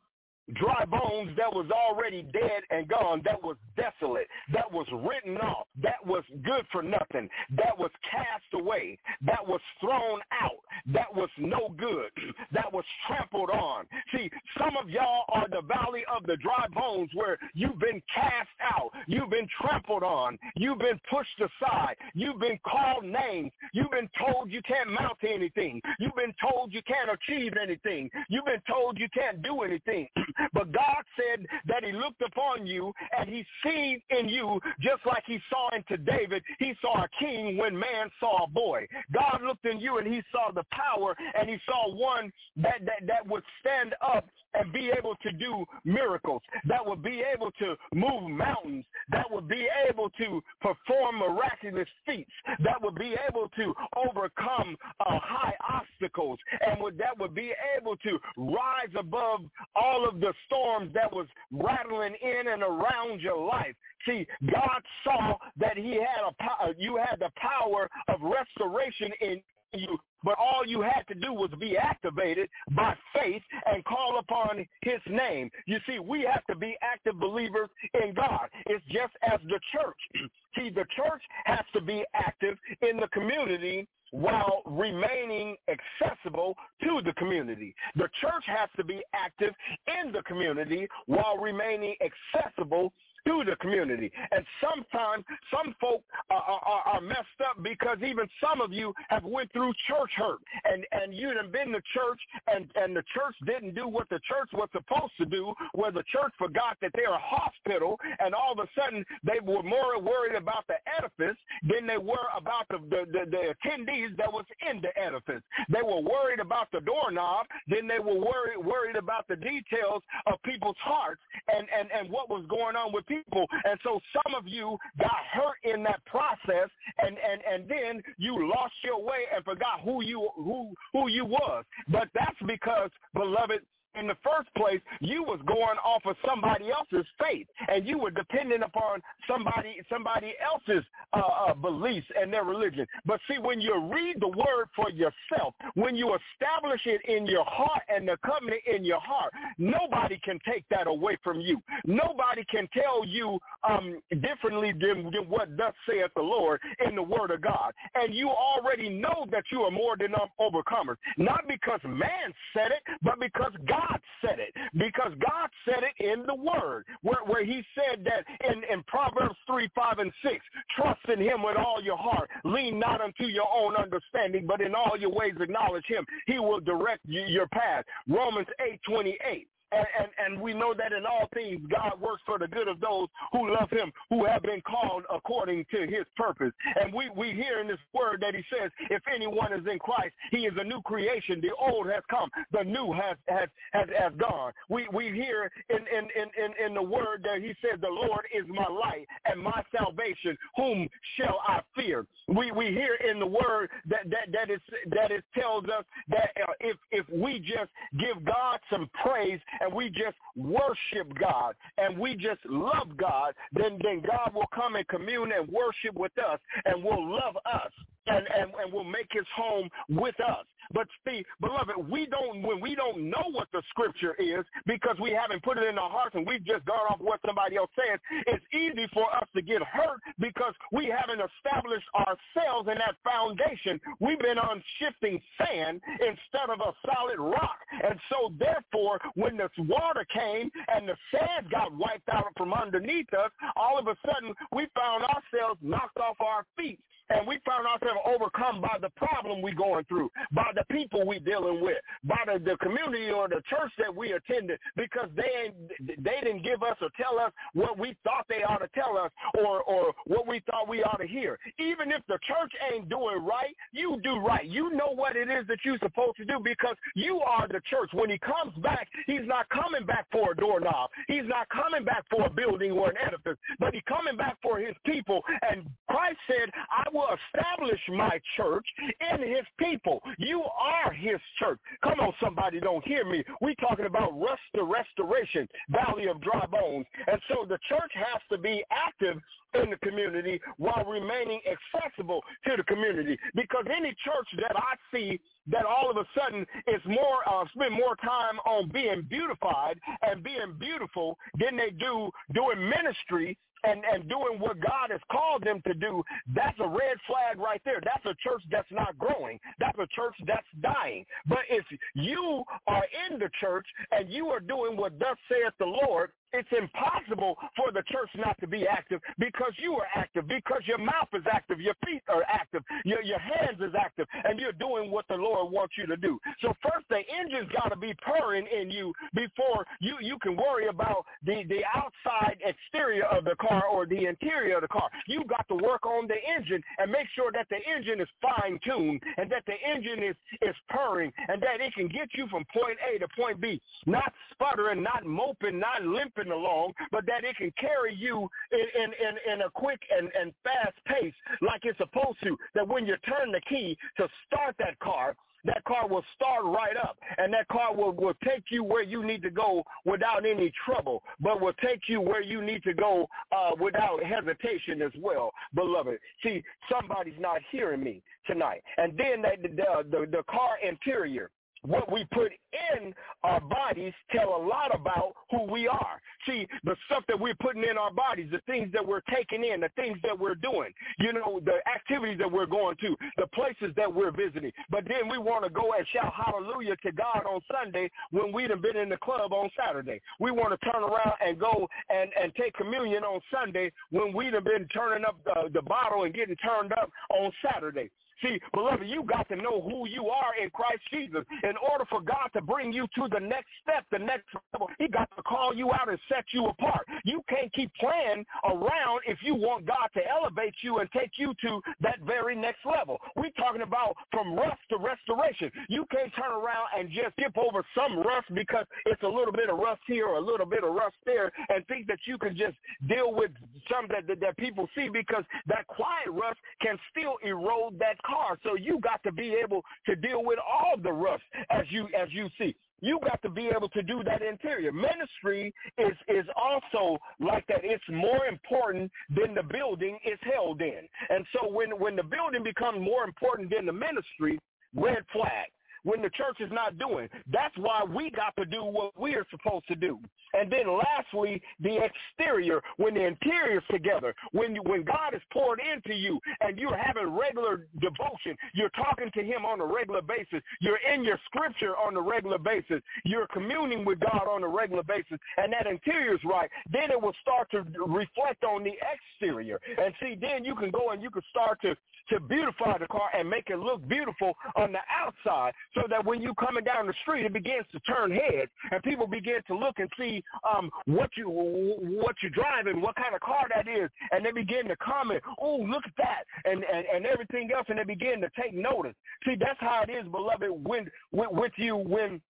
dry 0.54 0.84
bones 0.84 1.36
that 1.36 1.52
was 1.52 1.70
already 1.70 2.22
dead 2.22 2.62
and 2.70 2.88
gone, 2.88 3.22
that 3.24 3.42
was 3.42 3.56
desolate, 3.76 4.26
that 4.52 4.70
was 4.70 4.86
written 4.92 5.36
off, 5.38 5.66
that 5.82 6.04
was 6.04 6.24
good 6.44 6.64
for 6.72 6.82
nothing, 6.82 7.28
that 7.56 7.76
was 7.78 7.90
cast 8.10 8.44
away, 8.54 8.98
that 9.22 9.46
was 9.46 9.60
thrown 9.80 10.20
out, 10.32 10.58
that 10.92 11.14
was 11.14 11.28
no 11.38 11.74
good, 11.76 12.10
that 12.52 12.72
was 12.72 12.84
trampled 13.06 13.50
on. 13.50 13.86
See, 14.14 14.30
some 14.58 14.76
of 14.76 14.88
y'all 14.90 15.24
are 15.28 15.48
the 15.48 15.62
valley 15.62 16.04
of 16.14 16.26
the 16.26 16.36
dry 16.36 16.66
bones 16.74 17.10
where 17.14 17.38
you've 17.54 17.78
been 17.78 18.02
cast 18.14 18.48
out, 18.62 18.90
you've 19.06 19.30
been 19.30 19.48
trampled 19.60 20.02
on, 20.02 20.38
you've 20.56 20.78
been 20.78 21.00
pushed 21.10 21.40
aside, 21.40 21.96
you've 22.14 22.40
been 22.40 22.58
called 22.66 23.04
names, 23.04 23.52
you've 23.72 23.90
been 23.90 24.08
told 24.18 24.50
you 24.50 24.62
can't 24.62 24.90
mount 24.90 25.18
anything, 25.22 25.80
you've 25.98 26.16
been 26.16 26.34
told 26.40 26.72
you 26.72 26.82
can't 26.82 27.10
achieve 27.10 27.54
anything, 27.60 28.10
you've 28.28 28.44
been 28.44 28.62
told 28.68 28.98
you 28.98 29.08
can't 29.14 29.42
do 29.42 29.62
anything. 29.62 30.08
But 30.52 30.72
God 30.72 31.02
said 31.16 31.46
that 31.66 31.84
he 31.84 31.92
looked 31.92 32.22
upon 32.22 32.66
you 32.66 32.92
and 33.18 33.28
he 33.28 33.44
seen 33.64 34.00
in 34.10 34.28
you 34.28 34.60
just 34.80 35.04
like 35.06 35.24
he 35.26 35.38
saw 35.50 35.68
into 35.74 35.96
David. 35.96 36.42
He 36.58 36.74
saw 36.80 37.04
a 37.04 37.08
king 37.18 37.56
when 37.56 37.78
man 37.78 38.10
saw 38.18 38.44
a 38.44 38.48
boy. 38.48 38.86
God 39.12 39.40
looked 39.44 39.66
in 39.66 39.80
you 39.80 39.98
and 39.98 40.06
he 40.06 40.22
saw 40.32 40.50
the 40.52 40.64
power 40.70 41.16
and 41.38 41.48
he 41.48 41.56
saw 41.66 41.94
one 41.94 42.32
that, 42.56 42.80
that, 42.84 43.06
that 43.06 43.26
would 43.26 43.42
stand 43.60 43.94
up 44.02 44.26
and 44.54 44.72
be 44.72 44.90
able 44.96 45.14
to 45.22 45.32
do 45.32 45.64
miracles, 45.84 46.42
that 46.66 46.84
would 46.84 47.02
be 47.02 47.22
able 47.32 47.50
to 47.52 47.74
move 47.94 48.30
mountains, 48.30 48.84
that 49.10 49.26
would 49.30 49.48
be 49.48 49.66
able 49.88 50.10
to 50.10 50.42
perform 50.60 51.18
miraculous 51.18 51.88
feats, 52.06 52.30
that 52.60 52.80
would 52.82 52.96
be 52.96 53.14
able 53.28 53.48
to 53.56 53.74
overcome 53.96 54.76
uh, 55.00 55.18
high 55.22 55.54
obstacles, 55.68 56.38
and 56.66 56.80
would, 56.80 56.98
that 56.98 57.18
would 57.18 57.34
be 57.34 57.52
able 57.78 57.96
to 57.98 58.18
rise 58.36 58.92
above 58.98 59.40
all 59.76 60.08
of 60.08 60.20
the 60.20 60.32
storms 60.46 60.92
that 60.94 61.12
was 61.12 61.26
rattling 61.52 62.14
in 62.22 62.48
and 62.52 62.62
around 62.62 63.20
your 63.20 63.44
life. 63.44 63.74
See, 64.06 64.26
God 64.50 64.82
saw 65.04 65.36
that 65.58 65.76
he 65.76 65.94
had 65.94 66.24
a 66.28 66.34
you 66.78 66.96
had 66.96 67.18
the 67.20 67.30
power 67.36 67.88
of 68.08 68.20
restoration 68.22 69.10
in 69.20 69.42
you, 69.74 69.98
but 70.22 70.36
all 70.38 70.66
you 70.66 70.82
had 70.82 71.06
to 71.08 71.14
do 71.14 71.32
was 71.32 71.50
be 71.58 71.76
activated 71.76 72.48
by 72.72 72.94
faith 73.14 73.42
and 73.66 73.84
call 73.84 74.18
upon 74.18 74.66
his 74.82 75.00
name. 75.08 75.50
You 75.66 75.78
see, 75.86 75.98
we 75.98 76.22
have 76.22 76.44
to 76.46 76.56
be 76.56 76.76
active 76.82 77.18
believers 77.18 77.68
in 77.94 78.14
God. 78.14 78.48
It's 78.66 78.84
just 78.86 79.12
as 79.22 79.40
the 79.44 79.60
church. 79.72 79.98
See, 80.56 80.68
the 80.68 80.84
church 80.96 81.22
has 81.44 81.60
to 81.74 81.80
be 81.80 82.04
active 82.12 82.58
in 82.82 82.96
the 82.96 83.08
community 83.08 83.86
while 84.10 84.62
remaining 84.66 85.56
accessible 85.68 86.56
to 86.82 87.00
the 87.04 87.12
community. 87.12 87.74
The 87.94 88.08
church 88.20 88.44
has 88.46 88.68
to 88.76 88.84
be 88.84 89.02
active 89.14 89.54
in 90.02 90.10
the 90.10 90.22
community 90.22 90.88
while 91.06 91.38
remaining 91.38 91.94
accessible 92.00 92.92
to 93.26 93.44
the 93.44 93.56
community. 93.56 94.10
And 94.30 94.44
sometimes 94.60 95.24
some 95.50 95.74
folk 95.80 96.02
are, 96.30 96.42
are, 96.42 96.82
are, 96.94 97.00
messed 97.00 97.40
up 97.48 97.62
because 97.62 97.98
even 98.04 98.26
some 98.42 98.60
of 98.60 98.72
you 98.72 98.92
have 99.08 99.24
went 99.24 99.52
through 99.52 99.72
church 99.88 100.09
hurt 100.16 100.40
and, 100.64 100.86
and 100.92 101.14
you 101.14 101.32
have 101.36 101.52
been 101.52 101.72
to 101.72 101.80
church 101.94 102.20
and, 102.52 102.68
and 102.76 102.96
the 102.96 103.04
church 103.14 103.34
didn't 103.46 103.74
do 103.74 103.88
what 103.88 104.08
the 104.10 104.20
church 104.26 104.48
was 104.52 104.68
supposed 104.72 105.12
to 105.18 105.26
do 105.26 105.52
where 105.72 105.92
the 105.92 106.04
church 106.12 106.32
forgot 106.38 106.76
that 106.80 106.90
they're 106.94 107.12
a 107.12 107.22
hospital 107.22 107.98
and 108.20 108.34
all 108.34 108.52
of 108.52 108.58
a 108.58 108.68
sudden 108.78 109.04
they 109.24 109.40
were 109.42 109.62
more 109.62 110.00
worried 110.00 110.36
about 110.36 110.66
the 110.66 110.76
edifice 110.98 111.38
than 111.68 111.86
they 111.86 111.98
were 111.98 112.28
about 112.36 112.66
the, 112.68 112.78
the, 112.90 113.06
the, 113.10 113.24
the 113.30 113.54
attendees 113.54 114.16
that 114.16 114.30
was 114.30 114.44
in 114.70 114.80
the 114.80 114.96
edifice. 114.98 115.42
They 115.68 115.82
were 115.82 116.00
worried 116.00 116.40
about 116.40 116.68
the 116.72 116.80
doorknob 116.80 117.46
then 117.68 117.86
they 117.86 117.98
were 117.98 118.18
worried, 118.18 118.58
worried 118.58 118.96
about 118.96 119.28
the 119.28 119.36
details 119.36 120.02
of 120.26 120.42
people's 120.42 120.76
hearts 120.82 121.20
and, 121.48 121.66
and, 121.70 121.88
and 121.92 122.10
what 122.10 122.28
was 122.28 122.44
going 122.48 122.76
on 122.76 122.92
with 122.92 123.06
people. 123.06 123.46
And 123.64 123.78
so 123.82 124.00
some 124.12 124.34
of 124.34 124.46
you 124.46 124.78
got 124.98 125.16
hurt 125.32 125.58
in 125.64 125.82
that 125.84 126.04
process 126.06 126.68
and, 126.98 127.16
and, 127.18 127.40
and 127.50 127.68
then 127.68 128.02
you 128.18 128.50
lost 128.50 128.74
your 128.82 129.02
way 129.02 129.26
and 129.34 129.44
forgot 129.44 129.80
who 129.84 129.99
you 130.02 130.28
who 130.36 130.72
who 130.92 131.08
you 131.08 131.24
was. 131.24 131.64
But 131.88 132.08
that's 132.14 132.36
because, 132.46 132.90
beloved, 133.14 133.60
in 133.98 134.06
the 134.06 134.16
first 134.22 134.48
place, 134.56 134.80
you 135.00 135.22
was 135.22 135.40
going 135.46 135.78
off 135.84 136.02
of 136.06 136.16
somebody 136.26 136.70
else's 136.70 137.06
faith, 137.18 137.46
and 137.68 137.86
you 137.86 137.98
were 137.98 138.10
depending 138.10 138.62
upon 138.62 139.00
somebody 139.28 139.76
somebody 139.90 140.34
else's 140.42 140.84
uh, 141.12 141.18
uh, 141.18 141.54
beliefs 141.54 142.06
and 142.18 142.32
their 142.32 142.44
religion. 142.44 142.86
But 143.04 143.20
see, 143.28 143.38
when 143.38 143.60
you 143.60 143.90
read 143.92 144.16
the 144.20 144.28
word 144.28 144.68
for 144.76 144.90
yourself, 144.90 145.54
when 145.74 145.96
you 145.96 146.16
establish 146.16 146.80
it 146.86 147.00
in 147.06 147.26
your 147.26 147.44
heart 147.44 147.82
and 147.88 148.06
the 148.06 148.16
covenant 148.24 148.62
in 148.66 148.84
your 148.84 149.00
heart, 149.00 149.32
nobody 149.58 150.18
can 150.24 150.38
take 150.46 150.64
that 150.70 150.86
away 150.86 151.16
from 151.22 151.40
you. 151.40 151.62
Nobody 151.84 152.44
can 152.50 152.68
tell 152.72 153.04
you 153.04 153.38
um, 153.68 154.00
differently 154.20 154.72
than, 154.72 155.10
than 155.10 155.28
what 155.28 155.56
thus 155.56 155.74
saith 155.88 156.10
the 156.14 156.22
Lord 156.22 156.60
in 156.86 156.94
the 156.94 157.02
word 157.02 157.30
of 157.30 157.40
God. 157.40 157.72
And 157.94 158.14
you 158.14 158.30
already 158.30 158.88
know 158.88 159.26
that 159.30 159.44
you 159.50 159.62
are 159.62 159.70
more 159.70 159.96
than 159.96 160.14
um 160.14 160.28
overcomers, 160.40 160.96
not 161.16 161.46
because 161.48 161.80
man 161.84 162.32
said 162.54 162.70
it, 162.70 162.82
but 163.02 163.18
because 163.20 163.52
God 163.66 163.79
God 163.80 164.00
said 164.24 164.38
it 164.38 164.54
because 164.74 165.12
God 165.20 165.48
said 165.64 165.82
it 165.82 166.04
in 166.04 166.24
the 166.26 166.34
word 166.34 166.84
where, 167.02 167.24
where 167.26 167.44
he 167.44 167.62
said 167.74 168.04
that 168.04 168.24
in, 168.50 168.62
in 168.72 168.82
Proverbs 168.84 169.36
3, 169.46 169.68
5, 169.74 169.98
and 169.98 170.12
6, 170.24 170.36
trust 170.76 171.00
in 171.08 171.20
him 171.20 171.42
with 171.42 171.56
all 171.56 171.82
your 171.82 171.96
heart. 171.96 172.28
Lean 172.44 172.78
not 172.78 173.00
unto 173.00 173.24
your 173.24 173.48
own 173.54 173.76
understanding, 173.76 174.46
but 174.46 174.60
in 174.60 174.74
all 174.74 174.96
your 174.98 175.10
ways 175.10 175.34
acknowledge 175.40 175.86
him. 175.86 176.04
He 176.26 176.38
will 176.38 176.60
direct 176.60 177.02
you, 177.06 177.22
your 177.22 177.46
path. 177.48 177.84
Romans 178.08 178.48
8, 178.60 178.80
28. 178.86 179.48
And, 179.72 179.86
and, 180.00 180.08
and 180.24 180.40
we 180.42 180.52
know 180.52 180.74
that 180.74 180.92
in 180.92 181.06
all 181.06 181.28
things 181.32 181.60
God 181.70 182.00
works 182.00 182.22
for 182.26 182.38
the 182.38 182.48
good 182.48 182.68
of 182.68 182.80
those 182.80 183.08
who 183.32 183.54
love 183.54 183.70
him, 183.70 183.92
who 184.08 184.24
have 184.24 184.42
been 184.42 184.60
called 184.62 185.04
according 185.14 185.64
to 185.70 185.82
his 185.86 186.04
purpose. 186.16 186.52
And 186.80 186.92
we, 186.92 187.08
we 187.16 187.32
hear 187.32 187.60
in 187.60 187.68
this 187.68 187.78
word 187.94 188.20
that 188.22 188.34
he 188.34 188.42
says, 188.50 188.70
if 188.90 189.02
anyone 189.12 189.52
is 189.52 189.64
in 189.70 189.78
Christ, 189.78 190.14
he 190.30 190.38
is 190.38 190.54
a 190.58 190.64
new 190.64 190.82
creation. 190.82 191.40
The 191.40 191.54
old 191.54 191.86
has 191.86 192.02
come. 192.10 192.30
The 192.52 192.64
new 192.64 192.92
has, 192.92 193.16
has, 193.28 193.48
has, 193.72 193.88
has 193.96 194.12
gone. 194.18 194.52
We, 194.68 194.88
we 194.92 195.12
hear 195.12 195.50
in, 195.68 195.78
in, 195.78 196.08
in, 196.16 196.66
in 196.66 196.74
the 196.74 196.82
word 196.82 197.22
that 197.24 197.40
he 197.40 197.54
says, 197.62 197.80
the 197.80 197.88
Lord 197.88 198.26
is 198.36 198.44
my 198.48 198.66
light 198.66 199.06
and 199.24 199.40
my 199.40 199.62
salvation. 199.76 200.36
Whom 200.56 200.88
shall 201.16 201.40
I 201.46 201.60
fear? 201.76 202.06
We, 202.28 202.52
we 202.52 202.66
hear 202.66 202.94
in 203.08 203.18
the 203.18 203.26
word 203.26 203.70
that, 203.88 204.08
that, 204.10 204.32
that, 204.32 204.50
is, 204.50 204.60
that 204.90 205.10
it 205.10 205.24
tells 205.34 205.64
us 205.64 205.84
that 206.08 206.30
uh, 206.42 206.52
if, 206.60 206.76
if 206.90 207.08
we 207.10 207.38
just 207.38 207.70
give 207.98 208.24
God 208.24 208.58
some 208.70 208.88
praise 209.02 209.40
and 209.60 209.72
we 209.72 209.88
just 209.88 210.16
worship 210.36 211.12
God 211.18 211.54
and 211.78 211.98
we 211.98 212.14
just 212.14 212.44
love 212.48 212.96
God, 212.96 213.34
then, 213.52 213.78
then 213.82 214.02
God 214.06 214.34
will 214.34 214.48
come 214.54 214.76
and 214.76 214.86
commune 214.88 215.32
and 215.32 215.48
worship 215.48 215.94
with 215.94 216.12
us 216.18 216.40
and 216.64 216.82
will 216.82 217.10
love 217.10 217.36
us 217.44 217.72
and, 218.10 218.26
and, 218.26 218.52
and 218.62 218.72
will 218.72 218.84
make 218.84 219.08
his 219.10 219.26
home 219.34 219.68
with 219.88 220.18
us. 220.20 220.44
But 220.72 220.86
see, 221.06 221.24
beloved, 221.40 221.90
we 221.90 222.06
don't 222.06 222.42
when 222.42 222.60
we 222.60 222.74
don't 222.74 223.10
know 223.10 223.26
what 223.32 223.48
the 223.52 223.62
scripture 223.70 224.14
is 224.18 224.44
because 224.66 224.96
we 225.00 225.10
haven't 225.10 225.42
put 225.42 225.58
it 225.58 225.66
in 225.66 225.78
our 225.78 225.90
hearts 225.90 226.14
and 226.14 226.26
we've 226.26 226.44
just 226.44 226.64
gone 226.64 226.86
off 226.88 227.00
what 227.00 227.20
somebody 227.26 227.56
else 227.56 227.70
says, 227.74 227.98
it's 228.26 228.44
easy 228.54 228.86
for 228.92 229.12
us 229.14 229.26
to 229.34 229.42
get 229.42 229.62
hurt 229.62 230.00
because 230.18 230.54
we 230.72 230.86
haven't 230.86 231.20
established 231.20 231.86
ourselves 231.94 232.68
in 232.70 232.78
that 232.78 232.94
foundation. 233.02 233.80
We've 233.98 234.18
been 234.18 234.38
on 234.38 234.62
shifting 234.78 235.20
sand 235.38 235.80
instead 235.92 236.50
of 236.50 236.60
a 236.60 236.72
solid 236.86 237.18
rock. 237.18 237.58
And 237.82 237.98
so 238.08 238.32
therefore, 238.38 239.00
when 239.14 239.36
the 239.36 239.48
water 239.58 240.06
came 240.12 240.50
and 240.68 240.88
the 240.88 240.96
sand 241.10 241.50
got 241.50 241.74
wiped 241.76 242.08
out 242.08 242.26
from 242.36 242.52
underneath 242.52 243.12
us, 243.14 243.30
all 243.56 243.78
of 243.78 243.88
a 243.88 243.96
sudden 244.06 244.34
we 244.52 244.68
found 244.76 245.02
ourselves 245.04 245.58
knocked 245.62 245.98
off 245.98 246.16
our 246.20 246.46
feet 246.56 246.78
and 247.10 247.26
we 247.26 247.38
found 247.44 247.66
ourselves 247.66 248.00
overcome 248.06 248.60
by 248.60 248.76
the 248.80 248.90
problem 248.90 249.42
we're 249.42 249.54
going 249.54 249.84
through, 249.84 250.10
by 250.32 250.50
the 250.54 250.64
people 250.70 251.06
we're 251.06 251.20
dealing 251.20 251.60
with, 251.60 251.78
by 252.04 252.18
the, 252.26 252.38
the 252.38 252.56
community 252.58 253.10
or 253.10 253.28
the 253.28 253.42
church 253.50 253.72
that 253.78 253.94
we 253.94 254.12
attended, 254.12 254.58
because 254.76 255.08
they 255.16 255.52
they 255.98 256.18
didn't 256.22 256.42
give 256.42 256.62
us 256.62 256.76
or 256.80 256.88
tell 256.96 257.18
us 257.18 257.32
what 257.54 257.78
we 257.78 257.96
thought 258.04 258.26
they 258.28 258.42
ought 258.42 258.58
to 258.58 258.68
tell 258.74 258.96
us 258.96 259.10
or 259.38 259.62
or 259.62 259.92
what 260.06 260.26
we 260.26 260.40
thought 260.46 260.68
we 260.68 260.82
ought 260.82 261.00
to 261.00 261.06
hear. 261.06 261.38
Even 261.58 261.90
if 261.90 262.02
the 262.08 262.18
church 262.26 262.52
ain't 262.72 262.88
doing 262.88 263.24
right, 263.24 263.54
you 263.72 264.00
do 264.02 264.16
right. 264.18 264.46
You 264.46 264.70
know 264.70 264.92
what 264.94 265.16
it 265.16 265.28
is 265.28 265.46
that 265.48 265.58
you're 265.64 265.78
supposed 265.78 266.16
to 266.18 266.24
do 266.24 266.40
because 266.42 266.76
you 266.94 267.20
are 267.20 267.48
the 267.48 267.60
church. 267.68 267.90
When 267.92 268.10
he 268.10 268.18
comes 268.18 268.54
back, 268.62 268.88
he's 269.06 269.26
not 269.26 269.48
coming 269.48 269.84
back 269.86 270.06
for 270.12 270.32
a 270.32 270.36
doorknob. 270.36 270.90
He's 271.08 271.26
not 271.26 271.48
coming 271.48 271.84
back 271.84 272.04
for 272.10 272.26
a 272.26 272.30
building 272.30 272.72
or 272.72 272.90
an 272.90 272.96
edifice, 273.04 273.38
but 273.58 273.74
he's 273.74 273.82
coming 273.88 274.16
back 274.16 274.36
for 274.42 274.58
his 274.58 274.74
people. 274.86 275.22
And 275.50 275.66
Christ 275.88 276.18
said, 276.28 276.50
I 276.70 276.84
will 276.92 276.99
will 277.00 277.16
establish 277.34 277.80
my 277.88 278.20
church 278.36 278.66
in 279.12 279.20
his 279.20 279.44
people. 279.58 280.02
You 280.18 280.42
are 280.42 280.92
his 280.92 281.18
church. 281.38 281.58
Come 281.82 282.00
on, 282.00 282.12
somebody 282.22 282.60
don't 282.60 282.84
hear 282.86 283.04
me. 283.04 283.24
we 283.40 283.54
talking 283.56 283.86
about 283.86 284.12
rest 284.20 284.40
restoration, 284.54 285.48
valley 285.68 286.06
of 286.08 286.20
dry 286.20 286.44
bones. 286.46 286.86
And 287.06 287.20
so 287.28 287.44
the 287.44 287.58
church 287.68 287.92
has 287.94 288.20
to 288.30 288.38
be 288.38 288.62
active 288.70 289.20
in 289.54 289.70
the 289.70 289.76
community 289.78 290.40
while 290.58 290.84
remaining 290.84 291.40
accessible 291.50 292.22
to 292.46 292.56
the 292.56 292.64
community. 292.64 293.18
Because 293.34 293.64
any 293.74 293.94
church 294.04 294.28
that 294.36 294.56
I 294.56 294.74
see 294.92 295.20
that 295.48 295.64
all 295.66 295.90
of 295.90 295.96
a 295.96 296.04
sudden 296.16 296.46
is 296.66 296.80
more 296.86 297.26
uh, 297.26 297.44
spend 297.54 297.74
more 297.74 297.96
time 297.96 298.38
on 298.46 298.68
being 298.68 299.02
beautified 299.08 299.78
and 300.02 300.22
being 300.22 300.54
beautiful 300.58 301.18
than 301.38 301.56
they 301.56 301.70
do 301.70 302.10
doing 302.34 302.68
ministry 302.68 303.36
and, 303.64 303.82
and 303.84 304.08
doing 304.08 304.38
what 304.38 304.60
God 304.60 304.90
has 304.90 305.00
called 305.10 305.44
them 305.44 305.62
to 305.66 305.74
do, 305.74 306.02
that's 306.34 306.58
a 306.60 306.68
red 306.68 306.96
flag 307.06 307.38
right 307.38 307.60
there. 307.64 307.80
That's 307.84 308.04
a 308.06 308.16
church 308.22 308.42
that's 308.50 308.70
not 308.70 308.98
growing. 308.98 309.38
That's 309.58 309.78
a 309.78 309.86
church 309.94 310.14
that's 310.26 310.46
dying. 310.62 311.04
But 311.26 311.40
if 311.48 311.64
you 311.94 312.44
are 312.66 312.84
in 313.10 313.18
the 313.18 313.30
church 313.40 313.66
and 313.92 314.10
you 314.10 314.28
are 314.28 314.40
doing 314.40 314.76
what 314.76 314.98
thus 314.98 315.16
saith 315.28 315.52
the 315.58 315.66
Lord, 315.66 316.10
it's 316.32 316.48
impossible 316.56 317.36
for 317.56 317.72
the 317.72 317.82
church 317.90 318.10
not 318.16 318.38
to 318.40 318.46
be 318.46 318.66
active 318.66 319.00
because 319.18 319.52
you 319.58 319.74
are 319.74 319.86
active, 319.94 320.28
because 320.28 320.62
your 320.66 320.78
mouth 320.78 321.08
is 321.12 321.24
active, 321.30 321.60
your 321.60 321.74
feet 321.84 322.02
are 322.08 322.22
active, 322.28 322.62
your, 322.84 323.02
your 323.02 323.18
hands 323.18 323.58
is 323.60 323.74
active, 323.78 324.06
and 324.24 324.38
you're 324.38 324.52
doing 324.52 324.90
what 324.90 325.06
the 325.08 325.14
Lord 325.14 325.52
wants 325.52 325.74
you 325.76 325.86
to 325.86 325.96
do. 325.96 326.18
So 326.42 326.54
first 326.62 326.86
the 326.88 327.00
engine's 327.18 327.50
got 327.52 327.68
to 327.68 327.76
be 327.76 327.94
purring 328.02 328.46
in 328.46 328.70
you 328.70 328.92
before 329.14 329.66
you, 329.80 329.96
you 330.00 330.18
can 330.22 330.36
worry 330.36 330.68
about 330.68 331.04
the, 331.24 331.42
the 331.48 331.62
outside 331.74 332.38
exterior 332.44 333.04
of 333.06 333.24
the 333.24 333.36
car 333.40 333.64
or 333.66 333.86
the 333.86 334.06
interior 334.06 334.56
of 334.56 334.62
the 334.62 334.68
car. 334.68 334.88
You 335.06 335.24
got 335.24 335.46
to 335.48 335.54
work 335.54 335.86
on 335.86 336.06
the 336.06 336.16
engine 336.36 336.62
and 336.78 336.90
make 336.90 337.06
sure 337.14 337.32
that 337.32 337.46
the 337.50 337.58
engine 337.76 338.00
is 338.00 338.08
fine-tuned 338.22 339.02
and 339.16 339.30
that 339.30 339.44
the 339.46 339.54
engine 339.66 340.02
is, 340.02 340.16
is 340.42 340.54
purring 340.68 341.12
and 341.28 341.42
that 341.42 341.60
it 341.60 341.74
can 341.74 341.88
get 341.88 342.08
you 342.14 342.26
from 342.28 342.44
point 342.52 342.78
A 342.86 342.98
to 342.98 343.08
point 343.16 343.40
B, 343.40 343.60
not 343.86 344.12
sputtering, 344.32 344.82
not 344.82 345.04
moping, 345.04 345.58
not 345.58 345.82
limping 345.82 346.19
along, 346.28 346.72
but 346.90 347.06
that 347.06 347.24
it 347.24 347.36
can 347.36 347.52
carry 347.58 347.94
you 347.94 348.28
in, 348.52 348.82
in, 348.82 348.90
in, 348.92 349.32
in 349.34 349.40
a 349.42 349.50
quick 349.50 349.80
and, 349.96 350.10
and 350.18 350.32
fast 350.44 350.76
pace 350.86 351.14
like 351.40 351.64
it's 351.64 351.78
supposed 351.78 352.18
to, 352.24 352.36
that 352.54 352.66
when 352.66 352.86
you 352.86 352.96
turn 353.08 353.32
the 353.32 353.40
key 353.48 353.76
to 353.96 354.08
start 354.26 354.54
that 354.58 354.78
car, 354.80 355.16
that 355.44 355.64
car 355.64 355.88
will 355.88 356.04
start 356.14 356.44
right 356.44 356.76
up 356.76 356.98
and 357.18 357.32
that 357.32 357.48
car 357.48 357.74
will, 357.74 357.92
will 357.92 358.14
take 358.24 358.44
you 358.50 358.62
where 358.62 358.82
you 358.82 359.04
need 359.04 359.22
to 359.22 359.30
go 359.30 359.64
without 359.84 360.26
any 360.26 360.52
trouble, 360.66 361.02
but 361.20 361.40
will 361.40 361.54
take 361.64 361.82
you 361.88 362.00
where 362.00 362.22
you 362.22 362.42
need 362.42 362.62
to 362.64 362.74
go 362.74 363.08
uh, 363.32 363.52
without 363.58 364.02
hesitation 364.02 364.82
as 364.82 364.92
well, 364.98 365.32
beloved. 365.54 365.98
See, 366.22 366.42
somebody's 366.70 367.18
not 367.18 367.40
hearing 367.50 367.82
me 367.82 368.02
tonight. 368.26 368.62
And 368.76 368.92
then 368.98 369.22
the, 369.22 369.48
the, 369.48 369.98
the, 369.98 370.06
the 370.06 370.22
car 370.24 370.56
interior 370.66 371.30
what 371.66 371.90
we 371.92 372.06
put 372.12 372.32
in 372.72 372.94
our 373.22 373.40
bodies 373.40 373.92
tell 374.12 374.36
a 374.36 374.42
lot 374.46 374.74
about 374.74 375.14
who 375.30 375.44
we 375.44 375.68
are. 375.68 376.00
See, 376.26 376.46
the 376.64 376.76
stuff 376.86 377.04
that 377.08 377.18
we're 377.18 377.34
putting 377.34 377.64
in 377.64 377.76
our 377.76 377.92
bodies, 377.92 378.28
the 378.30 378.40
things 378.46 378.72
that 378.72 378.86
we're 378.86 379.02
taking 379.14 379.44
in, 379.44 379.60
the 379.60 379.70
things 379.76 379.98
that 380.02 380.18
we're 380.18 380.34
doing, 380.34 380.72
you 380.98 381.12
know, 381.12 381.40
the 381.44 381.58
activities 381.68 382.18
that 382.18 382.30
we're 382.30 382.46
going 382.46 382.76
to, 382.80 382.96
the 383.16 383.26
places 383.28 383.74
that 383.76 383.92
we're 383.92 384.10
visiting. 384.10 384.52
But 384.70 384.84
then 384.88 385.08
we 385.10 385.18
want 385.18 385.44
to 385.44 385.50
go 385.50 385.72
and 385.76 385.86
shout 385.92 386.12
hallelujah 386.14 386.76
to 386.76 386.92
God 386.92 387.24
on 387.28 387.40
Sunday 387.52 387.90
when 388.10 388.32
we'd 388.32 388.50
have 388.50 388.62
been 388.62 388.76
in 388.76 388.88
the 388.88 388.98
club 388.98 389.32
on 389.32 389.50
Saturday. 389.58 390.00
We 390.18 390.30
want 390.30 390.58
to 390.58 390.70
turn 390.70 390.82
around 390.82 391.14
and 391.24 391.38
go 391.38 391.68
and, 391.90 392.10
and 392.20 392.34
take 392.34 392.54
communion 392.54 393.04
on 393.04 393.20
Sunday 393.32 393.72
when 393.90 394.12
we'd 394.12 394.34
have 394.34 394.44
been 394.44 394.66
turning 394.68 395.04
up 395.04 395.16
the, 395.24 395.50
the 395.52 395.62
bottle 395.62 396.04
and 396.04 396.14
getting 396.14 396.36
turned 396.36 396.72
up 396.72 396.90
on 397.10 397.30
Saturday. 397.44 397.90
See, 398.22 398.40
beloved, 398.52 398.86
you 398.86 399.02
got 399.04 399.28
to 399.28 399.36
know 399.36 399.60
who 399.60 399.88
you 399.88 400.06
are 400.08 400.32
in 400.42 400.50
Christ 400.50 400.82
Jesus. 400.92 401.24
In 401.42 401.54
order 401.70 401.84
for 401.88 402.00
God 402.00 402.28
to 402.34 402.40
bring 402.40 402.72
you 402.72 402.86
to 402.96 403.08
the 403.10 403.20
next 403.20 403.48
step, 403.62 403.86
the 403.90 403.98
next 403.98 404.26
level, 404.52 404.68
he 404.78 404.88
got 404.88 405.08
to 405.16 405.22
call 405.22 405.54
you 405.54 405.72
out 405.72 405.88
and 405.88 405.98
set 406.08 406.24
you 406.32 406.46
apart. 406.46 406.86
You 407.04 407.22
can't 407.28 407.52
keep 407.52 407.70
playing 407.80 408.24
around 408.44 409.00
if 409.06 409.18
you 409.22 409.34
want 409.34 409.66
God 409.66 409.88
to 409.94 410.00
elevate 410.06 410.54
you 410.62 410.78
and 410.78 410.90
take 410.92 411.12
you 411.16 411.32
to 411.42 411.60
that 411.80 412.00
very 412.06 412.36
next 412.36 412.64
level. 412.64 412.98
We're 413.16 413.30
talking 413.36 413.62
about 413.62 413.96
from 414.12 414.34
rust 414.34 414.60
to 414.70 414.76
restoration. 414.76 415.50
You 415.68 415.86
can't 415.90 416.12
turn 416.14 416.30
around 416.30 416.68
and 416.76 416.90
just 416.90 417.16
skip 417.18 417.36
over 417.38 417.64
some 417.74 417.98
rust 417.98 418.28
because 418.34 418.66
it's 418.86 419.02
a 419.02 419.08
little 419.08 419.32
bit 419.32 419.50
of 419.50 419.58
rust 419.58 419.82
here 419.86 420.06
or 420.06 420.16
a 420.16 420.20
little 420.20 420.46
bit 420.46 420.64
of 420.64 420.74
rust 420.74 420.96
there 421.06 421.32
and 421.48 421.66
think 421.66 421.86
that 421.86 422.00
you 422.06 422.18
can 422.18 422.36
just 422.36 422.56
deal 422.88 423.14
with 423.14 423.30
some 423.70 423.86
that, 423.88 424.06
that, 424.06 424.20
that 424.20 424.36
people 424.36 424.68
see 424.74 424.88
because 424.92 425.24
that 425.46 425.66
quiet 425.66 426.10
rust 426.10 426.38
can 426.60 426.78
still 426.90 427.16
erode 427.22 427.78
that 427.78 427.96
car. 428.10 428.38
So 428.42 428.56
you 428.56 428.80
got 428.80 429.02
to 429.04 429.12
be 429.12 429.34
able 429.42 429.64
to 429.86 429.96
deal 429.96 430.24
with 430.24 430.38
all 430.38 430.74
the 430.82 430.92
rust 430.92 431.22
as 431.50 431.64
you 431.70 431.86
as 431.98 432.08
you 432.10 432.28
see. 432.38 432.54
You 432.82 432.98
got 433.02 433.20
to 433.22 433.28
be 433.28 433.50
able 433.54 433.68
to 433.70 433.82
do 433.82 434.02
that 434.04 434.22
interior. 434.22 434.72
Ministry 434.72 435.52
is 435.78 435.96
is 436.08 436.24
also 436.36 436.98
like 437.20 437.46
that. 437.48 437.60
It's 437.62 437.84
more 437.90 438.26
important 438.26 438.90
than 439.10 439.34
the 439.34 439.42
building 439.42 439.98
is 440.04 440.18
held 440.22 440.62
in. 440.62 440.82
And 441.10 441.24
so 441.34 441.50
when 441.50 441.70
when 441.78 441.96
the 441.96 442.02
building 442.02 442.42
becomes 442.42 442.80
more 442.80 443.04
important 443.04 443.50
than 443.50 443.66
the 443.66 443.72
ministry, 443.72 444.38
red 444.74 445.04
flag 445.12 445.48
when 445.82 446.02
the 446.02 446.10
church 446.10 446.36
is 446.40 446.50
not 446.52 446.78
doing. 446.78 447.08
That's 447.32 447.56
why 447.56 447.84
we 447.84 448.10
got 448.10 448.34
to 448.36 448.44
do 448.44 448.64
what 448.64 448.98
we 448.98 449.14
are 449.14 449.26
supposed 449.30 449.66
to 449.68 449.74
do. 449.74 449.98
And 450.32 450.50
then 450.50 450.66
lastly, 450.68 451.42
the 451.60 451.78
exterior, 451.84 452.60
when 452.76 452.94
the 452.94 453.04
interior 453.04 453.58
is 453.58 453.64
together, 453.70 454.14
when 454.32 454.54
you, 454.54 454.62
when 454.62 454.84
God 454.84 455.14
is 455.14 455.22
poured 455.32 455.60
into 455.60 455.94
you 455.94 456.20
and 456.40 456.58
you're 456.58 456.76
having 456.76 457.08
regular 457.08 457.66
devotion, 457.80 458.36
you're 458.54 458.70
talking 458.70 459.10
to 459.14 459.22
him 459.22 459.44
on 459.44 459.60
a 459.60 459.66
regular 459.66 460.02
basis, 460.02 460.42
you're 460.60 460.78
in 460.92 461.04
your 461.04 461.18
scripture 461.26 461.76
on 461.76 461.96
a 461.96 462.00
regular 462.00 462.38
basis, 462.38 462.80
you're 463.04 463.26
communing 463.28 463.84
with 463.84 463.98
God 464.00 464.28
on 464.30 464.44
a 464.44 464.48
regular 464.48 464.82
basis, 464.82 465.18
and 465.36 465.52
that 465.52 465.66
interior 465.66 466.14
is 466.14 466.20
right, 466.24 466.50
then 466.70 466.90
it 466.90 467.00
will 467.00 467.14
start 467.20 467.50
to 467.50 467.64
reflect 467.86 468.44
on 468.44 468.62
the 468.62 468.72
exterior. 468.94 469.60
And 469.78 469.92
see, 470.00 470.16
then 470.20 470.44
you 470.44 470.54
can 470.54 470.70
go 470.70 470.90
and 470.90 471.02
you 471.02 471.10
can 471.10 471.22
start 471.30 471.60
to 471.62 471.76
to 472.08 472.20
beautify 472.20 472.76
the 472.78 472.86
car 472.88 473.08
and 473.16 473.28
make 473.28 473.50
it 473.50 473.58
look 473.58 473.86
beautiful 473.88 474.34
on 474.56 474.72
the 474.72 474.78
outside 474.90 475.52
so 475.74 475.82
that 475.88 476.04
when 476.04 476.20
you 476.20 476.34
coming 476.34 476.64
down 476.64 476.86
the 476.86 476.94
street, 477.02 477.24
it 477.24 477.32
begins 477.32 477.64
to 477.72 477.80
turn 477.80 478.10
heads 478.10 478.50
and 478.70 478.82
people 478.82 479.06
begin 479.06 479.40
to 479.46 479.56
look 479.56 479.78
and 479.78 479.90
see 479.98 480.22
um, 480.48 480.70
what 480.86 481.10
you 481.16 481.28
what 481.28 482.16
you're 482.22 482.30
driving, 482.30 482.80
what 482.80 482.96
kind 482.96 483.14
of 483.14 483.20
car 483.20 483.46
that 483.54 483.68
is, 483.68 483.90
and 484.10 484.24
they 484.24 484.32
begin 484.32 484.66
to 484.68 484.76
comment, 484.76 485.22
oh, 485.40 485.56
look 485.56 485.82
at 485.86 485.96
that, 485.96 486.24
and, 486.44 486.64
and, 486.64 486.84
and 486.94 487.06
everything 487.06 487.50
else, 487.54 487.66
and 487.68 487.78
they 487.78 487.84
begin 487.84 488.20
to 488.20 488.30
take 488.40 488.54
notice. 488.54 488.94
See, 489.24 489.36
that's 489.38 489.60
how 489.60 489.82
it 489.86 489.90
is, 489.90 490.04
beloved, 490.10 490.50
when 490.50 490.90
with, 491.12 491.28
with 491.30 491.52
you 491.56 491.76
when 491.76 492.20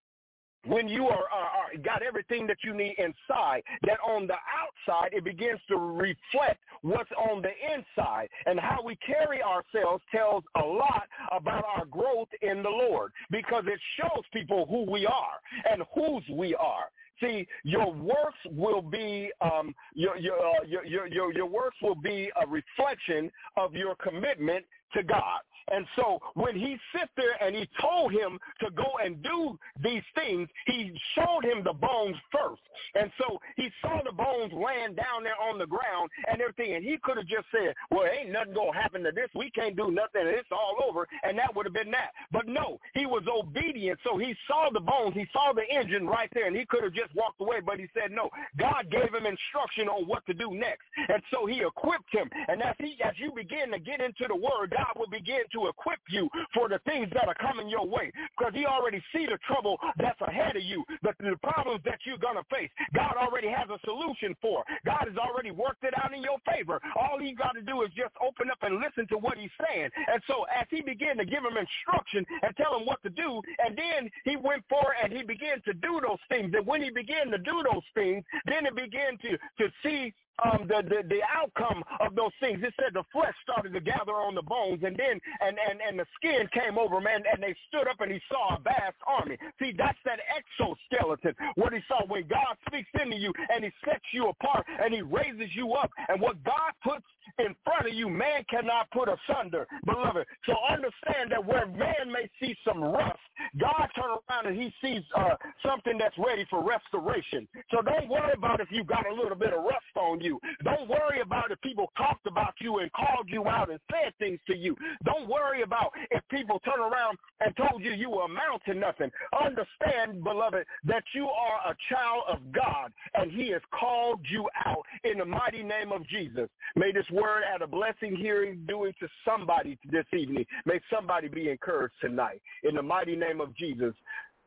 when 0.67 0.89
you 0.89 1.07
are, 1.07 1.25
are, 1.33 1.51
are, 1.75 1.79
got 1.83 2.03
everything 2.03 2.47
that 2.47 2.59
you 2.63 2.75
need 2.75 2.97
inside, 2.99 3.63
that 3.83 3.99
on 4.07 4.27
the 4.27 4.35
outside 4.35 5.11
it 5.13 5.25
begins 5.25 5.61
to 5.69 5.77
reflect 5.77 6.61
what's 6.83 7.11
on 7.13 7.43
the 7.43 7.51
inside. 7.75 8.29
And 8.47 8.59
how 8.61 8.83
we 8.85 8.97
carry 8.97 9.43
ourselves 9.43 10.03
tells 10.13 10.45
a 10.57 10.65
lot 10.65 11.05
about 11.33 11.65
our 11.65 11.87
growth 11.87 12.29
in 12.43 12.63
the 12.63 12.71
Lord 12.71 13.13
because 13.31 13.65
it 13.67 13.81
shows 13.99 14.25
people 14.33 14.67
who 14.69 14.91
we 14.91 15.07
are 15.07 15.39
and 15.71 15.83
whose 15.95 16.25
we 16.37 16.55
are. 16.55 16.87
See, 17.21 17.47
your 17.65 17.93
works 17.93 18.39
will 18.51 18.81
be 18.81 19.31
um, 19.43 19.75
your, 19.95 20.17
your, 20.17 20.39
uh, 20.39 20.65
your, 20.67 20.87
your, 20.87 21.07
your, 21.07 21.33
your 21.33 21.47
works 21.47 21.77
will 21.83 21.95
be 21.95 22.31
a 22.43 22.47
reflection 22.47 23.31
of 23.57 23.75
your 23.75 23.95
commitment 23.97 24.65
to 24.95 25.03
God. 25.03 25.41
And 25.71 25.87
so 25.97 26.18
when 26.35 26.57
he 26.57 26.77
sit 26.95 27.09
there 27.16 27.41
and 27.41 27.55
he 27.55 27.68
told 27.81 28.12
him 28.12 28.39
to 28.61 28.71
go 28.71 28.99
and 29.03 29.23
do 29.23 29.59
these 29.83 30.03
things, 30.14 30.49
he 30.66 30.93
showed 31.14 31.45
him 31.45 31.62
the 31.64 31.73
bones 31.73 32.16
first. 32.33 32.62
And 32.95 33.11
so 33.18 33.41
he 33.57 33.71
saw 33.83 34.01
the 34.05 34.12
bones 34.12 34.53
laying 34.53 34.95
down 34.95 35.23
there 35.23 35.39
on 35.41 35.59
the 35.59 35.66
ground 35.66 36.11
and 36.29 36.41
everything. 36.41 36.75
And 36.75 36.85
he 36.85 36.99
could 37.03 37.16
have 37.16 37.27
just 37.27 37.47
said, 37.53 37.75
well, 37.91 38.07
ain't 38.07 38.33
nothing 38.33 38.55
going 38.55 38.73
to 38.73 38.79
happen 38.79 39.03
to 39.05 39.12
this. 39.12 39.29
We 39.35 39.51
can't 39.51 39.77
do 39.77 39.91
nothing. 39.91 40.23
It's 40.25 40.49
all 40.51 40.77
over. 40.89 41.07
And 41.23 41.39
that 41.39 41.55
would 41.55 41.66
have 41.66 41.75
been 41.75 41.91
that. 41.93 42.11
But 42.33 42.49
no, 42.49 42.81
he 42.95 43.07
was 43.07 43.23
obedient. 43.31 43.99
So 44.05 44.18
he 44.18 44.35
saw 44.47 44.71
the 44.73 44.81
bones. 44.81 45.14
He 45.14 45.27
saw 45.33 45.53
the 45.53 45.66
engine 45.71 46.07
right 46.07 46.31
there. 46.35 46.47
And 46.47 46.57
he 46.57 46.66
could 46.66 46.83
have 46.85 46.95
just 46.95 47.14
walked 47.14 47.41
away. 47.41 47.61
But 47.64 47.79
he 47.79 47.87
said, 47.95 48.11
no, 48.11 48.31
God 48.59 48.91
gave 48.91 49.14
him 49.14 49.27
instruction 49.27 49.89
on 49.89 50.07
what 50.07 50.27
to 50.27 50.35
do 50.35 50.53
next. 50.53 50.83
And 51.09 51.23
so 51.31 51.47
he 51.47 51.62
equipped 51.62 52.11
him. 52.11 52.29
And 52.49 52.62
as, 52.62 52.75
he, 52.79 52.99
as 53.05 53.14
you 53.18 53.33
begin 53.35 53.71
to 53.71 53.79
get 53.79 54.01
into 54.01 54.27
the 54.27 54.37
word, 54.37 54.75
God 54.77 54.95
will 54.97 55.11
begin 55.11 55.43
to 55.53 55.60
equip 55.69 55.99
you 56.09 56.29
for 56.55 56.69
the 56.69 56.79
things 56.87 57.09
that 57.15 57.29
are 57.29 57.35
coming 57.35 57.69
your 57.69 57.87
way 57.87 58.13
because 58.37 58.53
he 58.55 58.67
already 58.67 59.03
see 59.13 59.27
the 59.27 59.39
trouble 59.47 59.77
that's 59.99 60.21
ahead 60.21 60.57
of 60.57 60.63
you, 60.63 60.85
the, 61.03 61.13
the 61.21 61.37
problems 61.43 61.81
that 61.85 61.99
you're 62.05 62.19
going 62.19 62.37
to 62.37 62.47
face. 62.51 62.71
God 62.95 63.15
already 63.17 63.49
has 63.49 63.69
a 63.69 63.79
solution 63.85 64.37
for. 64.41 64.65
God 64.85 65.07
has 65.09 65.17
already 65.17 65.51
worked 65.51 65.85
it 65.85 65.95
out 65.97 66.15
in 66.15 66.23
your 66.23 66.39
favor. 66.47 66.81
All 66.97 67.21
you 67.21 67.35
got 67.37 67.53
to 67.55 67.63
do 67.63 67.83
is 67.83 67.91
just 67.97 68.15
open 68.23 68.51
up 68.51 68.59
and 68.63 68.81
listen 68.81 69.07
to 69.09 69.19
what 69.19 69.39
he's 69.39 69.53
saying. 69.61 69.91
And 70.09 70.21
so 70.27 70.45
as 70.49 70.67
he 70.71 70.81
began 70.83 71.17
to 71.19 71.25
give 71.25 71.45
him 71.45 71.57
instruction 71.57 72.25
and 72.43 72.57
tell 72.57 72.77
him 72.79 72.87
what 72.87 73.03
to 73.03 73.11
do, 73.11 73.43
and 73.65 73.77
then 73.77 74.11
he 74.25 74.37
went 74.37 74.65
forward 74.69 74.95
and 75.03 75.13
he 75.13 75.23
began 75.23 75.61
to 75.67 75.73
do 75.75 76.01
those 76.01 76.23
things. 76.29 76.53
And 76.55 76.67
when 76.67 76.83
he 76.83 76.91
began 76.91 77.31
to 77.31 77.39
do 77.39 77.63
those 77.65 77.87
things, 77.95 78.25
then 78.47 78.65
he 78.65 78.73
began 78.73 79.19
to, 79.19 79.37
to 79.37 79.73
see 79.83 80.13
um, 80.45 80.66
the, 80.68 80.82
the 80.82 81.09
the 81.09 81.20
outcome 81.28 81.82
of 82.01 82.14
those 82.14 82.32
things. 82.41 82.61
It 82.62 82.74
said 82.80 82.95
the 82.95 83.05
flesh 83.12 83.34
started 83.43 83.72
to 83.74 83.80
gather 83.80 84.12
on 84.12 84.34
the 84.34 84.43
bones, 84.43 84.82
and 84.84 84.97
then 84.97 85.20
and 85.41 85.57
and 85.59 85.80
and 85.80 85.99
the 85.99 86.07
skin 86.16 86.49
came 86.53 86.78
over, 86.78 87.01
man, 87.01 87.22
and 87.30 87.43
they 87.43 87.55
stood 87.68 87.88
up 87.88 88.01
and 88.01 88.12
he 88.12 88.20
saw 88.30 88.57
a 88.57 88.61
vast 88.61 88.97
army. 89.07 89.36
See, 89.61 89.72
that's 89.76 89.99
that 90.05 90.20
exoskeleton. 90.30 91.34
What 91.57 91.72
he 91.72 91.80
saw 91.88 92.05
when 92.07 92.26
God 92.28 92.57
speaks 92.68 92.91
into 93.01 93.16
you 93.16 93.32
and 93.55 93.64
he 93.64 93.70
sets 93.84 94.05
you 94.12 94.28
apart 94.28 94.66
and 94.68 94.93
he 94.95 95.03
raises 95.03 95.51
you 95.55 95.72
up, 95.74 95.91
and 96.09 96.20
what 96.20 96.43
God 96.45 96.72
puts 96.82 97.05
in 97.38 97.55
front 97.64 97.88
of 97.88 97.95
you, 97.95 98.09
man 98.09 98.45
cannot 98.51 98.91
put 98.91 99.09
asunder, 99.09 99.66
beloved. 99.84 100.26
So 100.47 100.55
understand 100.68 101.30
that 101.30 101.45
where 101.45 101.66
man 101.66 102.12
may 102.12 102.28
see 102.41 102.57
some 102.66 102.82
rust, 102.82 103.18
God 103.59 103.88
turns 103.95 104.20
around 104.28 104.47
and 104.47 104.57
he 104.61 104.72
sees 104.82 105.03
uh, 105.16 105.36
something 105.64 105.97
that's 105.99 106.16
ready 106.18 106.47
for 106.51 106.62
restoration. 106.62 107.49
So 107.70 107.82
don't 107.82 108.09
worry 108.09 108.32
about 108.36 108.61
if 108.61 108.68
you 108.70 108.84
got 108.84 109.07
a 109.07 109.14
little 109.14 109.36
bit 109.36 109.53
of 109.53 109.62
rust 109.62 109.95
on 109.97 110.20
you. 110.20 110.30
Don't 110.64 110.89
worry 110.89 111.20
about 111.22 111.51
if 111.51 111.61
people 111.61 111.91
talked 111.97 112.26
about 112.26 112.55
you 112.61 112.78
and 112.78 112.93
called 112.93 113.28
you 113.28 113.49
out 113.49 113.70
and 113.70 113.81
said 113.91 114.12
things 114.18 114.39
to 114.47 114.57
you. 114.57 114.76
Don't 115.05 115.28
worry 115.28 115.62
about 115.62 115.93
if 116.11 116.22
people 116.31 116.61
turn 116.61 116.81
around 116.81 117.18
and 117.41 117.57
told 117.57 117.83
you 117.83 117.93
you 117.93 118.11
were 118.11 118.24
amount 118.24 118.62
to 118.66 118.74
nothing. 118.74 119.11
Understand, 119.43 120.22
beloved, 120.22 120.64
that 120.85 121.05
you 121.14 121.26
are 121.26 121.70
a 121.70 121.76
child 121.89 122.24
of 122.28 122.53
God 122.53 122.93
and 123.14 123.31
he 123.31 123.51
has 123.51 123.62
called 123.78 124.20
you 124.31 124.49
out 124.66 124.85
in 125.05 125.18
the 125.18 125.24
mighty 125.24 125.62
name 125.62 125.93
of 125.93 126.07
Jesus. 126.07 126.49
May 126.76 126.93
this 126.93 127.09
word 127.11 127.43
add 127.53 127.62
a 127.62 127.66
blessing 127.66 128.16
hearing 128.16 128.64
doing 128.68 128.93
to 129.01 129.09
somebody 129.24 129.78
this 129.91 130.07
evening. 130.12 130.45
May 130.64 130.81
somebody 130.93 131.28
be 131.28 131.49
encouraged 131.51 131.95
tonight. 132.01 132.43
In 132.62 132.74
the 132.74 132.83
mighty 132.83 133.16
name 133.16 133.41
of 133.41 133.57
Jesus. 133.57 133.95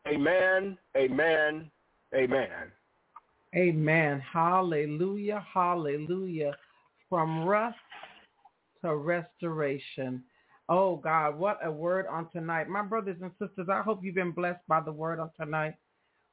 Amen, 0.07 0.77
amen, 0.97 1.71
amen. 2.13 2.71
Amen. 3.55 4.19
Hallelujah, 4.21 5.45
hallelujah. 5.53 6.53
From 7.09 7.45
rust 7.45 7.77
to 8.83 8.95
restoration. 8.95 10.23
Oh 10.69 10.95
God, 10.97 11.37
what 11.37 11.59
a 11.63 11.71
word 11.71 12.07
on 12.07 12.29
tonight. 12.31 12.67
My 12.69 12.81
brothers 12.81 13.17
and 13.21 13.31
sisters, 13.39 13.67
I 13.71 13.81
hope 13.81 14.03
you've 14.03 14.15
been 14.15 14.31
blessed 14.31 14.61
by 14.67 14.81
the 14.81 14.91
word 14.91 15.19
on 15.19 15.29
tonight. 15.39 15.75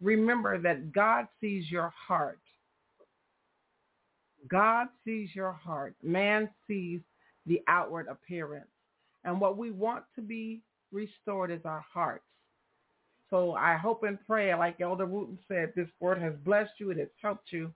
Remember 0.00 0.58
that 0.58 0.92
God 0.92 1.26
sees 1.40 1.70
your 1.70 1.92
heart. 2.08 2.40
God 4.48 4.88
sees 5.04 5.30
your 5.34 5.52
heart. 5.52 5.94
Man 6.02 6.48
sees 6.66 7.00
the 7.46 7.60
outward 7.68 8.06
appearance. 8.08 8.70
And 9.24 9.40
what 9.40 9.58
we 9.58 9.70
want 9.70 10.04
to 10.16 10.22
be 10.22 10.62
restored 10.92 11.50
is 11.50 11.60
our 11.64 11.84
hearts. 11.92 12.24
So 13.30 13.52
I 13.54 13.76
hope 13.76 14.02
and 14.02 14.18
pray, 14.26 14.54
like 14.54 14.80
Elder 14.80 15.06
Wooten 15.06 15.38
said, 15.48 15.72
this 15.74 15.88
word 16.00 16.20
has 16.20 16.34
blessed 16.44 16.72
you. 16.78 16.90
It 16.90 16.98
has 16.98 17.08
helped 17.22 17.52
you. 17.52 17.72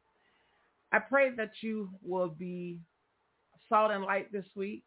I 0.93 0.99
pray 0.99 1.31
that 1.37 1.53
you 1.61 1.89
will 2.03 2.29
be 2.29 2.79
salt 3.69 3.93
and 3.93 4.05
light 4.05 4.31
this 4.33 4.47
week 4.57 4.83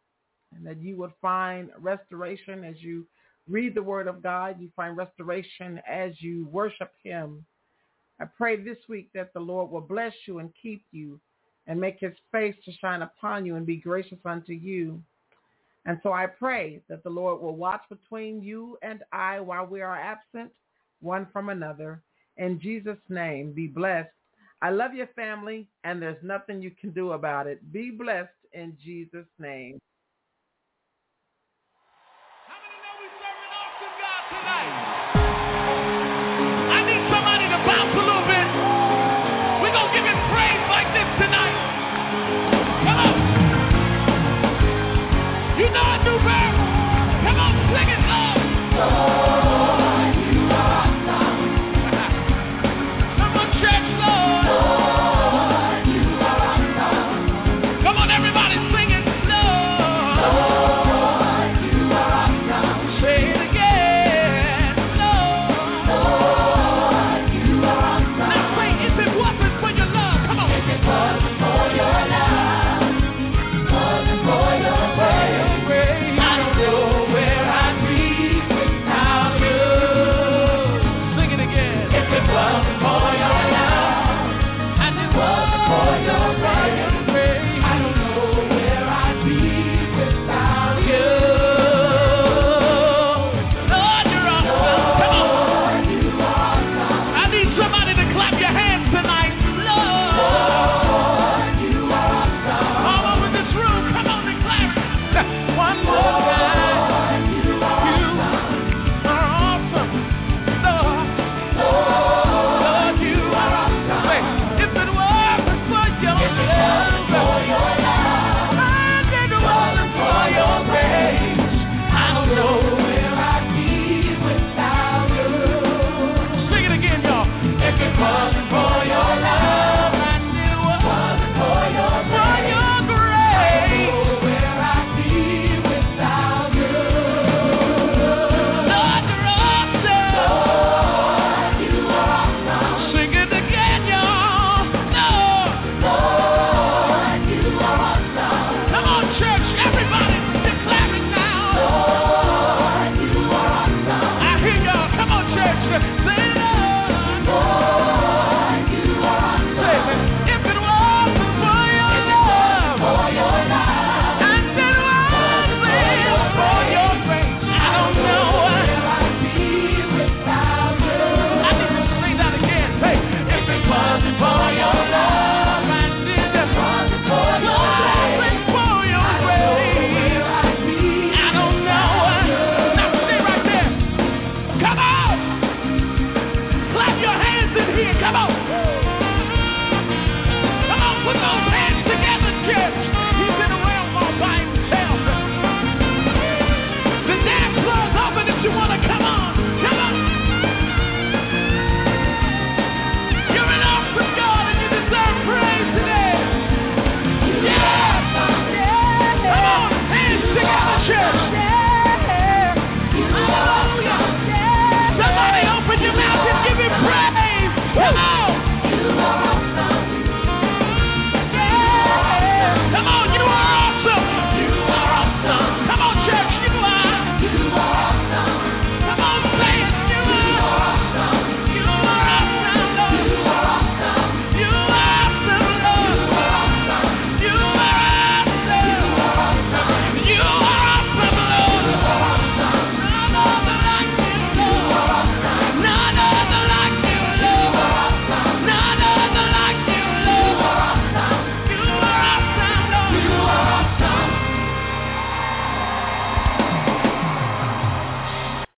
and 0.54 0.64
that 0.66 0.80
you 0.80 0.96
would 0.98 1.12
find 1.20 1.70
restoration 1.78 2.64
as 2.64 2.76
you 2.80 3.06
read 3.48 3.74
the 3.74 3.82
word 3.82 4.08
of 4.08 4.22
God. 4.22 4.60
You 4.60 4.70
find 4.76 4.96
restoration 4.96 5.80
as 5.88 6.12
you 6.20 6.46
worship 6.48 6.92
him. 7.02 7.44
I 8.20 8.24
pray 8.24 8.56
this 8.62 8.78
week 8.88 9.10
that 9.14 9.32
the 9.32 9.40
Lord 9.40 9.70
will 9.70 9.80
bless 9.80 10.12
you 10.26 10.38
and 10.38 10.50
keep 10.60 10.84
you 10.92 11.20
and 11.66 11.80
make 11.80 12.00
his 12.00 12.14
face 12.32 12.56
to 12.64 12.72
shine 12.72 13.02
upon 13.02 13.46
you 13.46 13.56
and 13.56 13.66
be 13.66 13.76
gracious 13.76 14.18
unto 14.24 14.52
you. 14.52 15.02
And 15.86 15.98
so 16.02 16.12
I 16.12 16.26
pray 16.26 16.82
that 16.88 17.02
the 17.02 17.10
Lord 17.10 17.40
will 17.40 17.56
watch 17.56 17.82
between 17.88 18.42
you 18.42 18.78
and 18.82 19.02
I 19.12 19.40
while 19.40 19.66
we 19.66 19.80
are 19.80 19.96
absent 19.96 20.50
one 21.00 21.26
from 21.32 21.48
another. 21.48 22.02
In 22.36 22.60
Jesus' 22.60 22.98
name, 23.08 23.52
be 23.52 23.66
blessed. 23.66 24.10
I 24.60 24.70
love 24.70 24.92
your 24.92 25.06
family, 25.08 25.68
and 25.84 26.02
there's 26.02 26.22
nothing 26.22 26.60
you 26.60 26.72
can 26.72 26.90
do 26.90 27.12
about 27.12 27.46
it. 27.46 27.72
Be 27.72 27.90
blessed 27.90 28.30
in 28.52 28.76
Jesus' 28.82 29.26
name. 29.38 29.78